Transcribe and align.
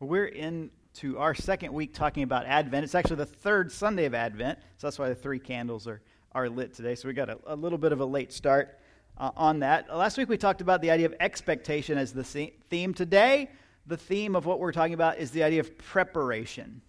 We're 0.00 0.26
into 0.26 1.18
our 1.18 1.34
second 1.34 1.72
week 1.72 1.92
talking 1.92 2.22
about 2.22 2.46
Advent. 2.46 2.84
It's 2.84 2.94
actually 2.94 3.16
the 3.16 3.26
third 3.26 3.72
Sunday 3.72 4.04
of 4.04 4.14
Advent, 4.14 4.60
so 4.76 4.86
that's 4.86 4.98
why 4.98 5.08
the 5.08 5.14
three 5.14 5.40
candles 5.40 5.88
are, 5.88 6.00
are 6.32 6.48
lit 6.48 6.72
today. 6.72 6.94
So 6.94 7.08
we 7.08 7.14
got 7.14 7.28
a, 7.28 7.38
a 7.46 7.56
little 7.56 7.78
bit 7.78 7.90
of 7.90 8.00
a 8.00 8.04
late 8.04 8.32
start 8.32 8.78
uh, 9.16 9.32
on 9.36 9.58
that. 9.60 9.94
Last 9.94 10.16
week 10.16 10.28
we 10.28 10.36
talked 10.36 10.60
about 10.60 10.82
the 10.82 10.92
idea 10.92 11.06
of 11.06 11.14
expectation 11.18 11.98
as 11.98 12.12
the 12.12 12.22
theme. 12.22 12.94
Today, 12.94 13.50
the 13.86 13.96
theme 13.96 14.36
of 14.36 14.46
what 14.46 14.60
we're 14.60 14.70
talking 14.70 14.94
about 14.94 15.18
is 15.18 15.32
the 15.32 15.42
idea 15.42 15.58
of 15.58 15.76
preparation. 15.78 16.80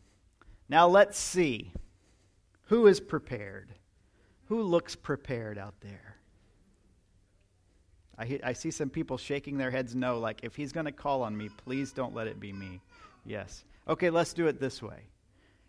Now 0.67 0.87
let's 0.87 1.17
see. 1.17 1.73
Who 2.65 2.85
is 2.85 2.99
prepared? 2.99 3.73
Who 4.49 4.61
looks 4.61 4.95
prepared 4.95 5.57
out 5.57 5.73
there? 5.81 6.17
I, 8.19 8.39
I 8.43 8.53
see 8.53 8.69
some 8.69 8.89
people 8.89 9.17
shaking 9.17 9.57
their 9.57 9.71
heads 9.71 9.95
no, 9.95 10.19
like, 10.19 10.41
if 10.43 10.55
he's 10.55 10.73
going 10.73 10.85
to 10.85 10.91
call 10.91 11.23
on 11.23 11.35
me, 11.35 11.49
please 11.65 11.91
don't 11.91 12.13
let 12.13 12.27
it 12.27 12.39
be 12.39 12.51
me. 12.51 12.81
Yes. 13.29 13.63
Okay, 13.87 14.09
let's 14.09 14.33
do 14.33 14.47
it 14.47 14.59
this 14.59 14.81
way. 14.81 15.03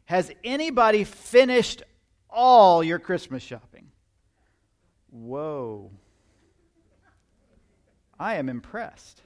Has 0.07 0.33
anybody 0.43 1.05
finished 1.05 1.83
all 2.31 2.83
your 2.83 2.99
Christmas 2.99 3.43
shopping? 3.43 3.91
Whoa. 5.11 5.91
I 8.19 8.37
am 8.37 8.49
impressed. 8.49 9.21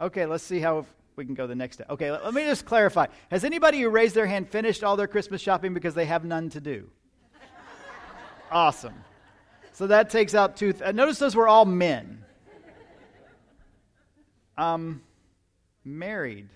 Okay, 0.00 0.24
let's 0.24 0.42
see 0.42 0.60
how 0.60 0.86
we 1.16 1.26
can 1.26 1.34
go 1.34 1.46
the 1.46 1.54
next 1.54 1.76
step. 1.76 1.90
Okay, 1.90 2.10
let, 2.10 2.32
me 2.32 2.42
just 2.42 2.64
clarify. 2.64 3.06
Has 3.30 3.44
anybody 3.44 3.82
who 3.82 3.90
raised 3.90 4.14
their 4.14 4.26
hand 4.26 4.48
finished 4.48 4.82
all 4.82 4.96
their 4.96 5.06
Christmas 5.06 5.42
shopping 5.42 5.74
because 5.74 5.94
they 5.94 6.06
have 6.06 6.24
none 6.24 6.48
to 6.50 6.60
do? 6.60 6.88
awesome. 8.50 8.94
So 9.72 9.88
that 9.88 10.08
takes 10.08 10.34
out 10.34 10.56
two. 10.56 10.72
Th- 10.72 10.94
notice 10.94 11.18
those 11.18 11.36
were 11.36 11.48
all 11.48 11.66
men. 11.66 12.24
Um, 14.56 15.02
married 15.84 16.48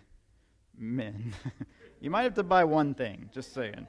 men. 0.79 1.35
you 2.01 2.11
might 2.11 2.23
have 2.23 2.35
to 2.35 2.43
buy 2.43 2.65
one 2.65 2.95
thing, 2.95 3.31
just 3.33 3.53
saying. 3.55 3.87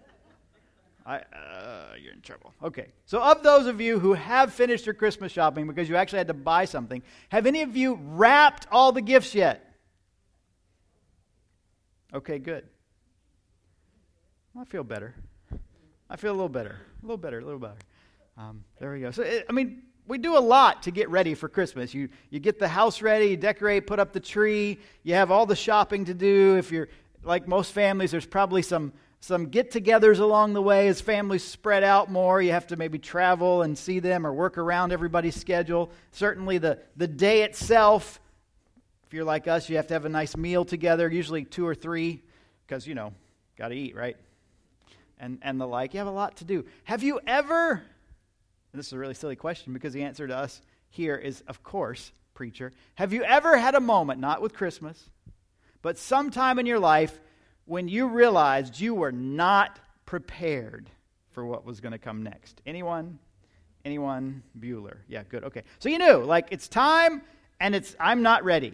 I, 1.05 1.19
uh, 1.19 1.93
you're 2.01 2.11
in 2.11 2.21
trouble. 2.21 2.53
Okay. 2.61 2.87
So, 3.05 3.21
of 3.21 3.41
those 3.41 3.65
of 3.65 3.79
you 3.79 3.97
who 3.97 4.13
have 4.13 4.53
finished 4.53 4.85
your 4.85 4.93
Christmas 4.93 5.31
shopping 5.31 5.65
because 5.65 5.87
you 5.87 5.95
actually 5.95 6.17
had 6.17 6.27
to 6.27 6.33
buy 6.33 6.65
something, 6.65 7.01
have 7.29 7.45
any 7.45 7.61
of 7.61 7.77
you 7.77 7.97
wrapped 8.01 8.67
all 8.71 8.91
the 8.91 9.01
gifts 9.01 9.33
yet? 9.33 9.73
Okay, 12.13 12.39
good. 12.39 12.65
I 14.59 14.65
feel 14.65 14.83
better. 14.83 15.15
I 16.09 16.17
feel 16.17 16.31
a 16.31 16.33
little 16.33 16.49
better. 16.49 16.81
A 17.01 17.05
little 17.05 17.17
better, 17.17 17.39
a 17.39 17.43
little 17.43 17.59
better. 17.59 17.79
Um, 18.37 18.65
there 18.79 18.91
we 18.91 18.99
go. 18.99 19.11
So, 19.11 19.23
it, 19.23 19.45
I 19.49 19.53
mean, 19.53 19.83
we 20.07 20.17
do 20.17 20.37
a 20.37 20.39
lot 20.39 20.83
to 20.83 20.91
get 20.91 21.09
ready 21.09 21.33
for 21.33 21.49
Christmas. 21.49 21.93
You, 21.93 22.09
you 22.29 22.39
get 22.39 22.59
the 22.59 22.67
house 22.67 23.01
ready, 23.01 23.27
you 23.27 23.37
decorate, 23.37 23.85
put 23.85 23.99
up 23.99 24.13
the 24.13 24.19
tree, 24.19 24.79
you 25.03 25.13
have 25.15 25.31
all 25.31 25.45
the 25.45 25.55
shopping 25.55 26.05
to 26.05 26.13
do. 26.13 26.55
If 26.55 26.71
you're 26.71 26.87
like 27.23 27.47
most 27.47 27.73
families, 27.73 28.11
there's 28.11 28.25
probably 28.25 28.61
some, 28.61 28.93
some 29.19 29.47
get 29.47 29.71
togethers 29.71 30.19
along 30.19 30.53
the 30.53 30.61
way 30.61 30.87
as 30.87 31.01
families 31.01 31.43
spread 31.43 31.83
out 31.83 32.09
more. 32.09 32.41
You 32.41 32.51
have 32.51 32.67
to 32.67 32.77
maybe 32.77 32.97
travel 32.99 33.63
and 33.63 33.77
see 33.77 33.99
them 33.99 34.25
or 34.25 34.33
work 34.33 34.57
around 34.57 34.93
everybody's 34.93 35.35
schedule. 35.35 35.91
Certainly, 36.11 36.59
the, 36.59 36.79
the 36.95 37.07
day 37.07 37.43
itself, 37.43 38.21
if 39.05 39.13
you're 39.13 39.25
like 39.25 39.47
us, 39.47 39.69
you 39.69 39.75
have 39.75 39.87
to 39.87 39.93
have 39.93 40.05
a 40.05 40.09
nice 40.09 40.37
meal 40.37 40.63
together, 40.63 41.09
usually 41.09 41.43
two 41.43 41.67
or 41.67 41.75
three, 41.75 42.23
because, 42.65 42.87
you 42.87 42.95
know, 42.95 43.13
got 43.57 43.69
to 43.69 43.75
eat, 43.75 43.95
right? 43.95 44.15
And, 45.19 45.39
and 45.41 45.59
the 45.59 45.67
like. 45.67 45.93
You 45.93 45.97
have 45.99 46.07
a 46.07 46.11
lot 46.11 46.37
to 46.37 46.45
do. 46.45 46.65
Have 46.85 47.03
you 47.03 47.19
ever 47.27 47.81
and 48.71 48.79
this 48.79 48.87
is 48.87 48.93
a 48.93 48.99
really 48.99 49.13
silly 49.13 49.35
question 49.35 49.73
because 49.73 49.93
the 49.93 50.03
answer 50.03 50.27
to 50.27 50.35
us 50.35 50.61
here 50.89 51.15
is, 51.15 51.41
of 51.47 51.63
course, 51.63 52.11
preacher. 52.33 52.71
Have 52.95 53.13
you 53.13 53.23
ever 53.23 53.57
had 53.57 53.75
a 53.75 53.79
moment, 53.79 54.19
not 54.19 54.41
with 54.41 54.53
Christmas, 54.53 55.09
but 55.81 55.97
sometime 55.97 56.59
in 56.59 56.65
your 56.65 56.79
life 56.79 57.19
when 57.65 57.87
you 57.87 58.07
realized 58.07 58.79
you 58.79 58.93
were 58.93 59.11
not 59.11 59.79
prepared 60.05 60.89
for 61.31 61.45
what 61.45 61.65
was 61.65 61.79
going 61.79 61.91
to 61.91 61.97
come 61.97 62.23
next? 62.23 62.61
Anyone? 62.65 63.19
Anyone? 63.85 64.43
Bueller. 64.59 64.97
Yeah, 65.07 65.23
good. 65.27 65.43
Okay. 65.45 65.63
So 65.79 65.89
you 65.89 65.97
knew, 65.97 66.23
like, 66.23 66.47
it's 66.51 66.67
time 66.67 67.21
and 67.59 67.73
it's, 67.73 67.95
I'm 67.99 68.21
not 68.21 68.43
ready. 68.43 68.73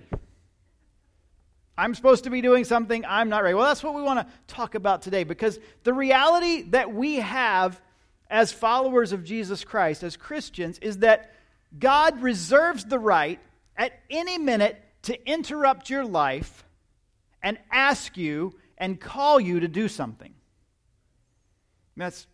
I'm 1.77 1.95
supposed 1.95 2.25
to 2.25 2.29
be 2.29 2.41
doing 2.41 2.65
something, 2.65 3.03
I'm 3.05 3.29
not 3.29 3.43
ready. 3.43 3.55
Well, 3.55 3.65
that's 3.65 3.83
what 3.83 3.95
we 3.95 4.03
want 4.03 4.19
to 4.19 4.33
talk 4.47 4.75
about 4.75 5.01
today 5.01 5.23
because 5.23 5.59
the 5.83 5.93
reality 5.93 6.63
that 6.69 6.93
we 6.93 7.15
have 7.15 7.81
as 8.33 8.51
followers 8.51 9.11
of 9.11 9.23
Jesus 9.23 9.63
Christ, 9.63 10.01
as 10.01 10.17
Christians, 10.17 10.79
is 10.79 10.97
that 10.97 11.31
God 11.77 12.19
reserves 12.23 12.83
the 12.83 12.97
right 12.97 13.39
at 13.77 13.93
any 14.09 14.39
minute 14.39 14.83
to 15.03 15.29
interrupt 15.29 15.91
your 15.91 16.03
life 16.03 16.65
and 17.43 17.59
ask 17.71 18.17
you 18.17 18.55
and 18.75 18.99
call 18.99 19.39
you 19.39 19.59
to 19.59 19.67
do 19.67 19.87
something. 19.87 20.33
That's 21.95 22.25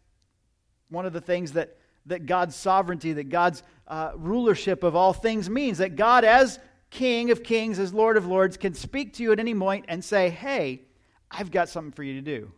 one 0.87 1.05
of 1.05 1.11
the 1.11 1.19
things 1.19 1.51
that, 1.51 1.77
that 2.05 2.25
God's 2.25 2.55
sovereignty, 2.55 3.11
that 3.13 3.27
God's 3.27 3.61
uh, 3.85 4.11
rulership 4.15 4.83
of 4.83 4.95
all 4.95 5.11
things 5.11 5.49
means. 5.49 5.79
That 5.79 5.97
God, 5.97 6.23
as 6.23 6.59
King 6.91 7.29
of 7.29 7.43
kings, 7.43 7.77
as 7.77 7.93
Lord 7.93 8.15
of 8.15 8.25
lords, 8.25 8.55
can 8.55 8.73
speak 8.73 9.15
to 9.15 9.23
you 9.23 9.33
at 9.33 9.39
any 9.39 9.53
point 9.53 9.83
and 9.89 10.03
say, 10.03 10.29
Hey, 10.29 10.83
I've 11.29 11.51
got 11.51 11.67
something 11.67 11.91
for 11.91 12.03
you 12.03 12.13
to 12.13 12.21
do. 12.21 12.53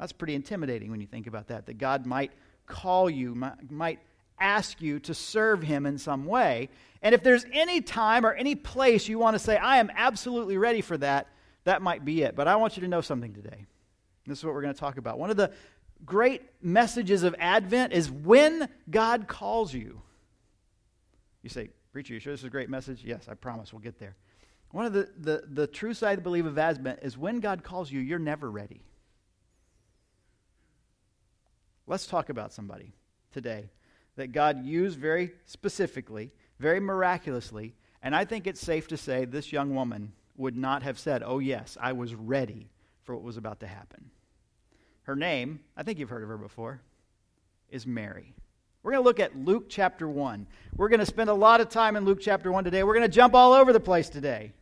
That's 0.00 0.12
pretty 0.12 0.34
intimidating 0.34 0.90
when 0.90 1.02
you 1.02 1.06
think 1.06 1.26
about 1.26 1.48
that, 1.48 1.66
that 1.66 1.76
God 1.76 2.06
might 2.06 2.32
call 2.66 3.10
you, 3.10 3.34
might 3.68 3.98
ask 4.40 4.80
you 4.80 4.98
to 5.00 5.12
serve 5.12 5.62
Him 5.62 5.84
in 5.84 5.98
some 5.98 6.24
way. 6.24 6.70
And 7.02 7.14
if 7.14 7.22
there's 7.22 7.44
any 7.52 7.82
time 7.82 8.24
or 8.24 8.32
any 8.32 8.54
place 8.54 9.08
you 9.08 9.18
want 9.18 9.34
to 9.34 9.38
say, 9.38 9.58
I 9.58 9.76
am 9.76 9.90
absolutely 9.94 10.56
ready 10.56 10.80
for 10.80 10.96
that, 10.98 11.26
that 11.64 11.82
might 11.82 12.02
be 12.02 12.22
it. 12.22 12.34
But 12.34 12.48
I 12.48 12.56
want 12.56 12.78
you 12.78 12.80
to 12.80 12.88
know 12.88 13.02
something 13.02 13.34
today. 13.34 13.66
This 14.26 14.38
is 14.38 14.44
what 14.44 14.54
we're 14.54 14.62
going 14.62 14.72
to 14.72 14.80
talk 14.80 14.96
about. 14.96 15.18
One 15.18 15.28
of 15.28 15.36
the 15.36 15.52
great 16.06 16.42
messages 16.62 17.22
of 17.22 17.34
Advent 17.38 17.92
is 17.92 18.10
when 18.10 18.70
God 18.90 19.28
calls 19.28 19.74
you. 19.74 20.00
You 21.42 21.50
say, 21.50 21.68
Preacher, 21.92 22.14
you 22.14 22.20
sure 22.20 22.32
this 22.32 22.40
is 22.40 22.46
a 22.46 22.50
great 22.50 22.70
message? 22.70 23.02
Yes, 23.04 23.26
I 23.28 23.34
promise 23.34 23.70
we'll 23.70 23.80
get 23.80 23.98
there. 23.98 24.16
One 24.70 24.86
of 24.86 24.94
the, 24.94 25.10
the, 25.18 25.44
the 25.46 25.66
true 25.66 25.92
side 25.92 26.20
I 26.20 26.22
believe 26.22 26.46
of 26.46 26.56
Advent 26.56 27.00
is 27.02 27.18
when 27.18 27.40
God 27.40 27.62
calls 27.62 27.90
you, 27.90 28.00
you're 28.00 28.18
never 28.18 28.50
ready. 28.50 28.82
Let's 31.90 32.06
talk 32.06 32.28
about 32.28 32.52
somebody 32.52 32.92
today 33.32 33.68
that 34.14 34.30
God 34.30 34.64
used 34.64 34.96
very 34.96 35.32
specifically, 35.46 36.30
very 36.60 36.78
miraculously, 36.78 37.74
and 38.00 38.14
I 38.14 38.24
think 38.24 38.46
it's 38.46 38.60
safe 38.60 38.86
to 38.88 38.96
say 38.96 39.24
this 39.24 39.52
young 39.52 39.74
woman 39.74 40.12
would 40.36 40.56
not 40.56 40.84
have 40.84 41.00
said, 41.00 41.24
Oh, 41.26 41.40
yes, 41.40 41.76
I 41.80 41.90
was 41.90 42.14
ready 42.14 42.70
for 43.02 43.16
what 43.16 43.24
was 43.24 43.36
about 43.36 43.58
to 43.60 43.66
happen. 43.66 44.08
Her 45.02 45.16
name, 45.16 45.58
I 45.76 45.82
think 45.82 45.98
you've 45.98 46.10
heard 46.10 46.22
of 46.22 46.28
her 46.28 46.38
before, 46.38 46.80
is 47.70 47.88
Mary. 47.88 48.34
We're 48.84 48.92
going 48.92 49.02
to 49.02 49.08
look 49.08 49.18
at 49.18 49.36
Luke 49.36 49.64
chapter 49.68 50.08
1. 50.08 50.46
We're 50.76 50.90
going 50.90 51.00
to 51.00 51.06
spend 51.06 51.28
a 51.28 51.34
lot 51.34 51.60
of 51.60 51.70
time 51.70 51.96
in 51.96 52.04
Luke 52.04 52.20
chapter 52.20 52.52
1 52.52 52.62
today. 52.62 52.84
We're 52.84 52.94
going 52.94 53.10
to 53.10 53.12
jump 53.12 53.34
all 53.34 53.52
over 53.52 53.72
the 53.72 53.80
place 53.80 54.08
today. 54.08 54.52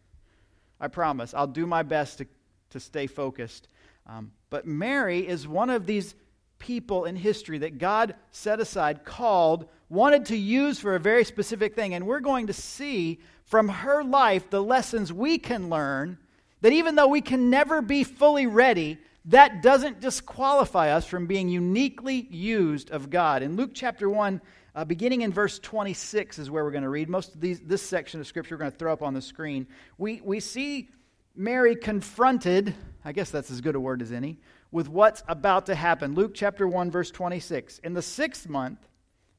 I 0.81 0.89
promise. 0.89 1.35
I'll 1.35 1.47
do 1.47 1.67
my 1.67 1.83
best 1.83 2.19
to, 2.19 2.27
to 2.71 2.81
stay 2.81 3.07
focused. 3.07 3.69
Um, 4.07 4.33
but 4.49 4.67
Mary 4.67 5.29
is 5.29 5.47
one 5.47 5.69
of 5.69 5.85
these 5.85 6.15
people 6.59 7.05
in 7.05 7.17
history 7.17 7.59
that 7.59 7.79
God 7.79 8.15
set 8.31 8.61
aside, 8.61 9.05
called, 9.05 9.69
wanted 9.89 10.27
to 10.27 10.37
use 10.37 10.79
for 10.79 10.95
a 10.95 11.01
very 11.01 11.25
specific 11.25 11.75
thing. 11.75 11.95
And 11.95 12.07
we're 12.07 12.21
going 12.21 12.49
to 12.49 12.53
see 12.53 13.21
from 13.45 13.69
her 13.69 14.05
life 14.05 14.51
the 14.51 14.63
lessons 14.63 15.13
we 15.13 15.39
can 15.39 15.71
learn 15.71 16.19
that 16.61 16.73
even 16.73 16.97
though 16.97 17.09
we 17.09 17.21
can 17.21 17.51
never 17.51 17.81
be 17.81 18.05
fully 18.05 18.47
ready, 18.47 18.99
that 19.27 19.63
doesn't 19.63 20.01
disqualify 20.01 20.91
us 20.91 21.07
from 21.07 21.27
being 21.27 21.49
uniquely 21.49 22.27
used 22.31 22.91
of 22.91 23.11
God. 23.11 23.43
In 23.43 23.57
Luke 23.57 23.71
chapter 23.75 24.11
1, 24.11 24.41
uh, 24.75 24.85
beginning 24.85 25.23
in 25.23 25.33
verse 25.33 25.59
26 25.59 26.39
is 26.39 26.51
where 26.51 26.65
we're 26.65 26.71
going 26.71 26.83
to 26.83 26.89
read. 26.89 27.09
Most 27.09 27.35
of 27.35 27.41
these, 27.41 27.61
this 27.61 27.83
section 27.83 28.21
of 28.21 28.27
scripture 28.27 28.55
we're 28.55 28.61
going 28.61 28.73
to 28.73 28.77
throw 28.77 28.93
up 28.93 29.03
on 29.03 29.15
the 29.15 29.23
screen. 29.23 29.67
We, 29.99 30.21
we 30.23 30.41
see 30.41 30.89
Mary 31.35 31.77
confronted, 31.77 32.75
I 33.05 33.13
guess 33.13 33.31
that's 33.31 33.51
as 33.51 33.61
good 33.61 33.75
a 33.75 33.81
word 33.81 34.03
as 34.03 34.13
any, 34.13 34.39
with 34.71 34.89
what's 34.89 35.23
about 35.29 35.67
to 35.67 35.75
happen. 35.75 36.15
Luke 36.15 36.33
chapter 36.35 36.67
1, 36.67 36.91
verse 36.91 37.11
26. 37.11 37.79
In 37.79 37.95
the 37.95 38.03
sixth 38.03 38.49
month, 38.49 38.89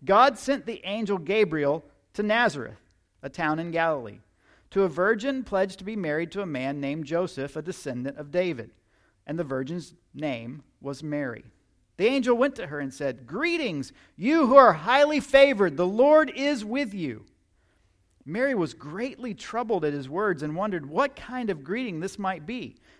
God 0.03 0.37
sent 0.37 0.65
the 0.65 0.81
angel 0.85 1.17
Gabriel 1.17 1.83
to 2.13 2.23
Nazareth, 2.23 2.79
a 3.21 3.29
town 3.29 3.59
in 3.59 3.71
Galilee, 3.71 4.19
to 4.71 4.83
a 4.83 4.89
virgin 4.89 5.43
pledged 5.43 5.79
to 5.79 5.85
be 5.85 5.95
married 5.95 6.31
to 6.31 6.41
a 6.41 6.47
man 6.47 6.79
named 6.79 7.05
Joseph, 7.05 7.55
a 7.55 7.61
descendant 7.61 8.17
of 8.17 8.31
David. 8.31 8.71
And 9.27 9.37
the 9.37 9.43
virgin's 9.43 9.93
name 10.13 10.63
was 10.81 11.03
Mary. 11.03 11.43
The 11.97 12.07
angel 12.07 12.35
went 12.37 12.55
to 12.55 12.67
her 12.67 12.79
and 12.79 12.93
said, 12.93 13.27
Greetings, 13.27 13.91
you 14.15 14.47
who 14.47 14.55
are 14.55 14.73
highly 14.73 15.19
favored, 15.19 15.75
the 15.75 15.85
Lord 15.85 16.31
is 16.33 16.63
with 16.63 16.93
you. 16.93 17.25
Mary 18.25 18.55
was 18.55 18.73
greatly 18.73 19.33
troubled 19.33 19.83
at 19.83 19.93
his 19.93 20.07
words 20.07 20.41
and 20.41 20.55
wondered 20.55 20.87
what 20.87 21.15
kind 21.15 21.49
of 21.49 21.63
greeting 21.63 21.99
this 21.99 22.17
might 22.17 22.45
be. 22.45 22.77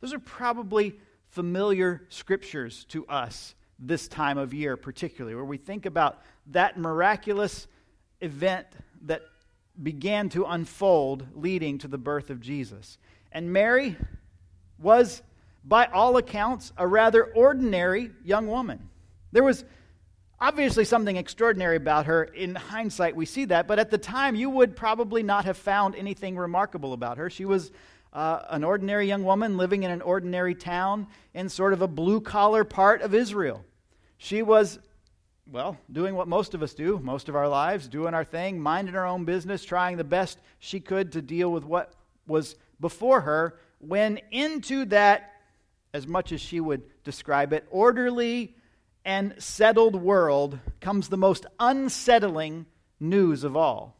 Those 0.00 0.12
are 0.12 0.18
probably 0.18 0.98
familiar 1.30 2.02
scriptures 2.08 2.84
to 2.90 3.06
us 3.06 3.54
this 3.78 4.08
time 4.08 4.38
of 4.38 4.54
year, 4.54 4.76
particularly, 4.76 5.34
where 5.34 5.44
we 5.44 5.58
think 5.58 5.86
about 5.86 6.22
that 6.48 6.78
miraculous 6.78 7.66
event 8.20 8.66
that 9.02 9.22
began 9.82 10.28
to 10.30 10.44
unfold 10.44 11.26
leading 11.34 11.78
to 11.78 11.88
the 11.88 11.98
birth 11.98 12.30
of 12.30 12.40
Jesus. 12.40 12.98
And 13.32 13.52
Mary 13.52 13.96
was, 14.78 15.22
by 15.64 15.86
all 15.86 16.16
accounts, 16.16 16.72
a 16.78 16.86
rather 16.86 17.24
ordinary 17.24 18.10
young 18.24 18.46
woman. 18.46 18.88
There 19.32 19.44
was 19.44 19.64
obviously 20.40 20.84
something 20.84 21.16
extraordinary 21.16 21.76
about 21.76 22.06
her. 22.06 22.24
In 22.24 22.54
hindsight, 22.54 23.16
we 23.16 23.26
see 23.26 23.46
that, 23.46 23.66
but 23.66 23.78
at 23.78 23.90
the 23.90 23.98
time, 23.98 24.34
you 24.34 24.48
would 24.48 24.76
probably 24.76 25.22
not 25.22 25.44
have 25.44 25.56
found 25.56 25.94
anything 25.94 26.36
remarkable 26.36 26.92
about 26.92 27.18
her. 27.18 27.28
She 27.28 27.44
was 27.44 27.70
uh, 28.16 28.46
an 28.48 28.64
ordinary 28.64 29.06
young 29.06 29.24
woman 29.24 29.58
living 29.58 29.82
in 29.82 29.90
an 29.90 30.00
ordinary 30.00 30.54
town 30.54 31.06
in 31.34 31.50
sort 31.50 31.74
of 31.74 31.82
a 31.82 31.86
blue 31.86 32.18
collar 32.18 32.64
part 32.64 33.02
of 33.02 33.14
Israel. 33.14 33.62
She 34.16 34.40
was, 34.40 34.78
well, 35.46 35.76
doing 35.92 36.14
what 36.14 36.26
most 36.26 36.54
of 36.54 36.62
us 36.62 36.72
do 36.72 36.98
most 36.98 37.28
of 37.28 37.36
our 37.36 37.46
lives, 37.46 37.88
doing 37.88 38.14
our 38.14 38.24
thing, 38.24 38.58
minding 38.58 38.94
her 38.94 39.04
own 39.04 39.26
business, 39.26 39.62
trying 39.62 39.98
the 39.98 40.04
best 40.04 40.38
she 40.58 40.80
could 40.80 41.12
to 41.12 41.20
deal 41.20 41.52
with 41.52 41.64
what 41.64 41.92
was 42.26 42.56
before 42.80 43.20
her, 43.20 43.58
when 43.80 44.18
into 44.30 44.86
that, 44.86 45.32
as 45.92 46.06
much 46.06 46.32
as 46.32 46.40
she 46.40 46.58
would 46.58 46.84
describe 47.04 47.52
it, 47.52 47.66
orderly 47.70 48.54
and 49.04 49.34
settled 49.36 49.94
world 49.94 50.58
comes 50.80 51.08
the 51.08 51.18
most 51.18 51.44
unsettling 51.60 52.64
news 52.98 53.44
of 53.44 53.58
all. 53.58 53.94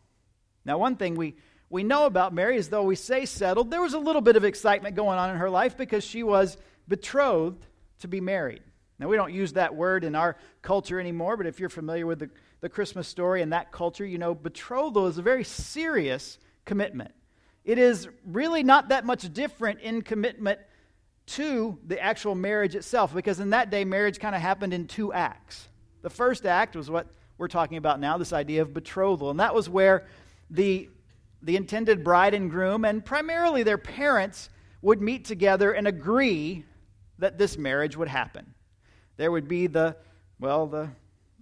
Now, 0.65 0.79
one 0.79 0.97
thing 0.97 1.17
we 1.17 1.35
we 1.69 1.83
know 1.83 2.07
about 2.07 2.33
Mary 2.33 2.57
is 2.57 2.69
though 2.69 2.85
we 2.85 2.97
say 2.97 3.27
settled, 3.27 3.71
there 3.71 3.83
was 3.83 3.95
a 3.95 3.99
little 3.99 4.23
bit 4.23 4.37
of 4.37 4.45
excitement 4.45 4.95
going 4.95 5.19
on 5.19 5.31
in 5.31 5.37
her 5.37 5.51
life 5.51 5.77
because 5.77 6.05
she 6.05 6.23
was 6.23 6.57
betrothed 6.87 7.67
to 8.01 8.09
be 8.09 8.21
married. 8.21 8.63
Now, 8.99 9.09
we 9.09 9.17
don't 9.17 9.33
use 9.33 9.55
that 9.55 9.75
word 9.75 10.05
in 10.05 10.15
our 10.15 10.37
culture 10.63 10.99
anymore, 10.99 11.37
but 11.37 11.47
if 11.47 11.61
you're 11.61 11.69
familiar 11.69 12.07
with 12.07 12.21
the, 12.21 12.31
the 12.61 12.69
Christmas 12.69 13.07
story 13.07 13.43
and 13.43 13.53
that 13.53 13.71
culture, 13.71 14.07
you 14.07 14.17
know 14.17 14.35
betrothal 14.35 15.07
is 15.07 15.19
a 15.19 15.23
very 15.23 15.45
serious 15.45 16.39
commitment. 16.65 17.13
It 17.65 17.79
is 17.79 18.09
really 18.25 18.63
not 18.63 18.89
that 18.89 19.05
much 19.05 19.33
different 19.35 19.81
in 19.81 20.03
commitment 20.03 20.61
to 21.27 21.79
the 21.85 22.01
actual 22.01 22.35
marriage 22.35 22.75
itself, 22.77 23.13
because 23.13 23.41
in 23.41 23.51
that 23.51 23.69
day, 23.69 23.85
marriage 23.85 24.21
kind 24.21 24.35
of 24.35 24.41
happened 24.41 24.73
in 24.73 24.87
two 24.87 25.13
acts. 25.13 25.69
The 26.03 26.11
first 26.11 26.47
act 26.47 26.77
was 26.77 26.89
what 26.89 27.09
we're 27.37 27.49
talking 27.49 27.77
about 27.77 27.99
now, 27.99 28.17
this 28.17 28.33
idea 28.33 28.63
of 28.63 28.73
betrothal, 28.73 29.31
and 29.31 29.41
that 29.41 29.55
was 29.55 29.69
where 29.69 30.07
the 30.49 30.89
the 31.43 31.57
intended 31.57 32.03
bride 32.03 32.35
and 32.35 32.51
groom, 32.51 32.85
and 32.85 33.05
primarily 33.05 33.63
their 33.63 33.79
parents, 33.79 34.49
would 34.83 35.01
meet 35.01 35.25
together 35.25 35.73
and 35.73 35.87
agree 35.87 36.65
that 37.19 37.39
this 37.39 37.57
marriage 37.57 37.97
would 37.97 38.09
happen. 38.09 38.55
There 39.17 39.31
would 39.33 39.49
be 39.49 39.67
the, 39.67 39.97
well, 40.39 40.67
the 40.67 40.91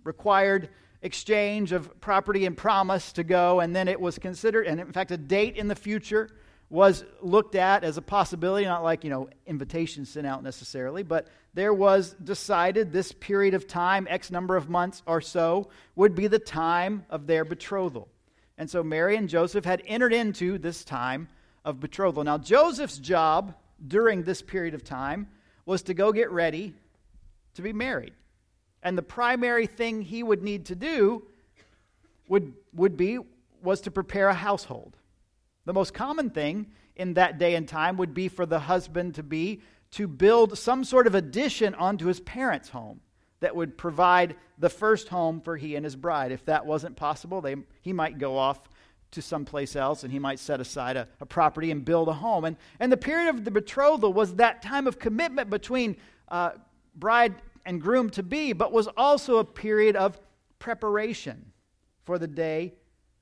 required 0.04 0.68
exchange 1.02 1.72
of 1.72 2.00
property 2.00 2.46
and 2.46 2.56
promise 2.56 3.12
to 3.12 3.24
go, 3.24 3.60
and 3.60 3.74
then 3.74 3.88
it 3.88 4.00
was 4.00 4.18
considered, 4.18 4.66
and 4.66 4.80
in 4.80 4.92
fact, 4.92 5.10
a 5.10 5.16
date 5.16 5.56
in 5.56 5.68
the 5.68 5.74
future 5.74 6.30
was 6.70 7.04
looked 7.20 7.54
at 7.54 7.84
as 7.84 7.98
a 7.98 8.02
possibility, 8.02 8.64
not 8.64 8.82
like, 8.82 9.04
you 9.04 9.10
know, 9.10 9.28
invitations 9.46 10.08
sent 10.08 10.26
out 10.26 10.42
necessarily, 10.42 11.02
but 11.02 11.28
there 11.52 11.74
was 11.74 12.14
decided 12.24 12.92
this 12.92 13.12
period 13.12 13.54
of 13.54 13.68
time, 13.68 14.06
X 14.10 14.30
number 14.30 14.56
of 14.56 14.68
months 14.68 15.02
or 15.06 15.20
so, 15.20 15.68
would 15.94 16.14
be 16.14 16.26
the 16.26 16.38
time 16.38 17.04
of 17.10 17.26
their 17.26 17.44
betrothal. 17.44 18.08
And 18.56 18.70
so 18.70 18.82
Mary 18.82 19.16
and 19.16 19.28
Joseph 19.28 19.64
had 19.64 19.82
entered 19.86 20.12
into 20.12 20.58
this 20.58 20.84
time 20.84 21.28
of 21.64 21.80
betrothal. 21.80 22.24
Now, 22.24 22.38
Joseph's 22.38 22.98
job 22.98 23.54
during 23.86 24.22
this 24.22 24.42
period 24.42 24.74
of 24.74 24.84
time 24.84 25.28
was 25.66 25.82
to 25.84 25.94
go 25.94 26.12
get 26.12 26.30
ready 26.30 26.74
to 27.54 27.62
be 27.62 27.72
married. 27.72 28.12
And 28.82 28.96
the 28.96 29.02
primary 29.02 29.66
thing 29.66 30.02
he 30.02 30.22
would 30.22 30.42
need 30.42 30.66
to 30.66 30.74
do 30.74 31.24
would, 32.28 32.52
would 32.74 32.96
be 32.96 33.18
was 33.62 33.80
to 33.82 33.90
prepare 33.90 34.28
a 34.28 34.34
household. 34.34 34.96
The 35.64 35.72
most 35.72 35.94
common 35.94 36.30
thing 36.30 36.66
in 36.94 37.14
that 37.14 37.38
day 37.38 37.54
and 37.54 37.66
time 37.66 37.96
would 37.96 38.12
be 38.12 38.28
for 38.28 38.44
the 38.44 38.58
husband 38.58 39.14
to 39.14 39.22
be 39.22 39.62
to 39.92 40.06
build 40.06 40.58
some 40.58 40.84
sort 40.84 41.06
of 41.06 41.14
addition 41.14 41.74
onto 41.74 42.06
his 42.06 42.20
parents' 42.20 42.68
home 42.68 43.00
that 43.44 43.54
would 43.54 43.76
provide 43.76 44.36
the 44.56 44.70
first 44.70 45.08
home 45.08 45.38
for 45.38 45.58
he 45.58 45.76
and 45.76 45.84
his 45.84 45.96
bride. 45.96 46.32
If 46.32 46.46
that 46.46 46.64
wasn't 46.64 46.96
possible, 46.96 47.42
they, 47.42 47.56
he 47.82 47.92
might 47.92 48.16
go 48.16 48.38
off 48.38 48.70
to 49.10 49.20
someplace 49.20 49.76
else 49.76 50.02
and 50.02 50.10
he 50.10 50.18
might 50.18 50.38
set 50.38 50.62
aside 50.62 50.96
a, 50.96 51.06
a, 51.20 51.26
property 51.26 51.70
and 51.70 51.84
build 51.84 52.08
a 52.08 52.14
home. 52.14 52.46
And, 52.46 52.56
and 52.80 52.90
the 52.90 52.96
period 52.96 53.28
of 53.28 53.44
the 53.44 53.50
betrothal 53.50 54.14
was 54.14 54.36
that 54.36 54.62
time 54.62 54.86
of 54.86 54.98
commitment 54.98 55.50
between 55.50 55.96
uh, 56.28 56.52
bride 56.96 57.34
and 57.66 57.82
groom 57.82 58.08
to 58.10 58.22
be, 58.22 58.54
but 58.54 58.72
was 58.72 58.88
also 58.96 59.36
a 59.36 59.44
period 59.44 59.94
of 59.94 60.18
preparation 60.58 61.52
for 62.04 62.18
the 62.18 62.26
day 62.26 62.72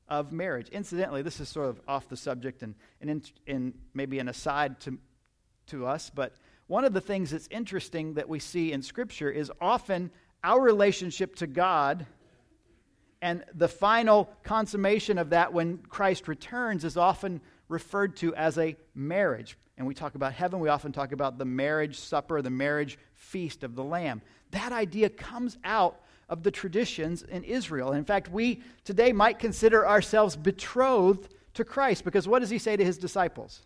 of 0.08 0.30
marriage. 0.30 0.68
Incidentally, 0.68 1.22
this 1.22 1.40
is 1.40 1.48
sort 1.48 1.68
of 1.68 1.80
off 1.88 2.08
the 2.08 2.16
subject 2.16 2.62
and, 2.62 2.76
and 3.00 3.10
in, 3.10 3.22
in 3.48 3.74
maybe 3.92 4.20
an 4.20 4.28
aside 4.28 4.78
to, 4.82 4.96
to 5.66 5.84
us, 5.84 6.12
but 6.14 6.36
one 6.72 6.86
of 6.86 6.94
the 6.94 7.02
things 7.02 7.32
that's 7.32 7.48
interesting 7.50 8.14
that 8.14 8.26
we 8.26 8.38
see 8.38 8.72
in 8.72 8.80
Scripture 8.80 9.30
is 9.30 9.52
often 9.60 10.10
our 10.42 10.58
relationship 10.58 11.34
to 11.34 11.46
God 11.46 12.06
and 13.20 13.44
the 13.52 13.68
final 13.68 14.30
consummation 14.42 15.18
of 15.18 15.28
that 15.28 15.52
when 15.52 15.76
Christ 15.76 16.28
returns 16.28 16.86
is 16.86 16.96
often 16.96 17.42
referred 17.68 18.16
to 18.16 18.34
as 18.36 18.56
a 18.56 18.74
marriage. 18.94 19.58
And 19.76 19.86
we 19.86 19.92
talk 19.92 20.14
about 20.14 20.32
heaven, 20.32 20.60
we 20.60 20.70
often 20.70 20.92
talk 20.92 21.12
about 21.12 21.36
the 21.36 21.44
marriage 21.44 21.98
supper, 22.00 22.40
the 22.40 22.48
marriage 22.48 22.98
feast 23.12 23.64
of 23.64 23.74
the 23.74 23.84
Lamb. 23.84 24.22
That 24.52 24.72
idea 24.72 25.10
comes 25.10 25.58
out 25.64 26.00
of 26.30 26.42
the 26.42 26.50
traditions 26.50 27.22
in 27.22 27.44
Israel. 27.44 27.92
In 27.92 28.06
fact, 28.06 28.30
we 28.30 28.62
today 28.84 29.12
might 29.12 29.38
consider 29.38 29.86
ourselves 29.86 30.36
betrothed 30.36 31.34
to 31.52 31.64
Christ 31.66 32.02
because 32.02 32.26
what 32.26 32.38
does 32.38 32.48
he 32.48 32.56
say 32.56 32.78
to 32.78 32.84
his 32.84 32.96
disciples? 32.96 33.60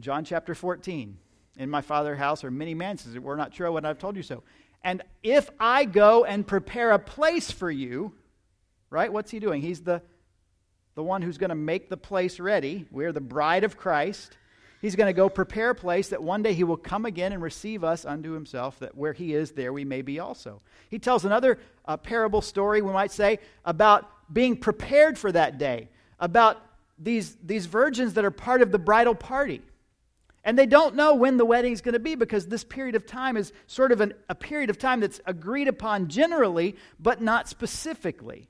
John 0.00 0.24
chapter 0.24 0.56
14. 0.56 1.16
In 1.58 1.68
my 1.68 1.80
father's 1.80 2.18
house 2.18 2.44
are 2.44 2.50
many 2.50 2.72
mansions. 2.72 3.14
It 3.14 3.22
were 3.22 3.36
not 3.36 3.52
true 3.52 3.72
when 3.72 3.84
I've 3.84 3.98
told 3.98 4.16
you 4.16 4.22
so. 4.22 4.44
And 4.84 5.02
if 5.24 5.50
I 5.58 5.84
go 5.84 6.24
and 6.24 6.46
prepare 6.46 6.92
a 6.92 6.98
place 6.98 7.50
for 7.50 7.70
you, 7.70 8.14
right? 8.90 9.12
What's 9.12 9.30
he 9.30 9.40
doing? 9.40 9.60
He's 9.60 9.82
the, 9.82 10.00
the 10.94 11.02
one 11.02 11.20
who's 11.20 11.36
going 11.36 11.50
to 11.50 11.56
make 11.56 11.90
the 11.90 11.96
place 11.96 12.38
ready. 12.38 12.86
We're 12.92 13.12
the 13.12 13.20
bride 13.20 13.64
of 13.64 13.76
Christ. 13.76 14.38
He's 14.80 14.94
going 14.94 15.08
to 15.08 15.12
go 15.12 15.28
prepare 15.28 15.70
a 15.70 15.74
place 15.74 16.10
that 16.10 16.22
one 16.22 16.44
day 16.44 16.54
he 16.54 16.62
will 16.62 16.76
come 16.76 17.04
again 17.04 17.32
and 17.32 17.42
receive 17.42 17.82
us 17.82 18.04
unto 18.04 18.30
himself, 18.30 18.78
that 18.78 18.96
where 18.96 19.12
he 19.12 19.34
is, 19.34 19.50
there 19.50 19.72
we 19.72 19.84
may 19.84 20.02
be 20.02 20.20
also. 20.20 20.62
He 20.88 21.00
tells 21.00 21.24
another 21.24 21.58
uh, 21.84 21.96
parable 21.96 22.40
story, 22.40 22.80
we 22.80 22.92
might 22.92 23.10
say, 23.10 23.40
about 23.64 24.08
being 24.32 24.56
prepared 24.56 25.18
for 25.18 25.32
that 25.32 25.58
day, 25.58 25.88
about 26.20 26.64
these, 26.96 27.36
these 27.44 27.66
virgins 27.66 28.14
that 28.14 28.24
are 28.24 28.30
part 28.30 28.62
of 28.62 28.70
the 28.70 28.78
bridal 28.78 29.16
party. 29.16 29.62
And 30.48 30.58
they 30.58 30.64
don't 30.64 30.94
know 30.94 31.14
when 31.14 31.36
the 31.36 31.44
wedding 31.44 31.74
is 31.74 31.82
going 31.82 31.92
to 31.92 31.98
be 31.98 32.14
because 32.14 32.46
this 32.46 32.64
period 32.64 32.94
of 32.94 33.04
time 33.04 33.36
is 33.36 33.52
sort 33.66 33.92
of 33.92 34.00
an, 34.00 34.14
a 34.30 34.34
period 34.34 34.70
of 34.70 34.78
time 34.78 35.00
that's 35.00 35.20
agreed 35.26 35.68
upon 35.68 36.08
generally, 36.08 36.74
but 36.98 37.20
not 37.20 37.50
specifically. 37.50 38.48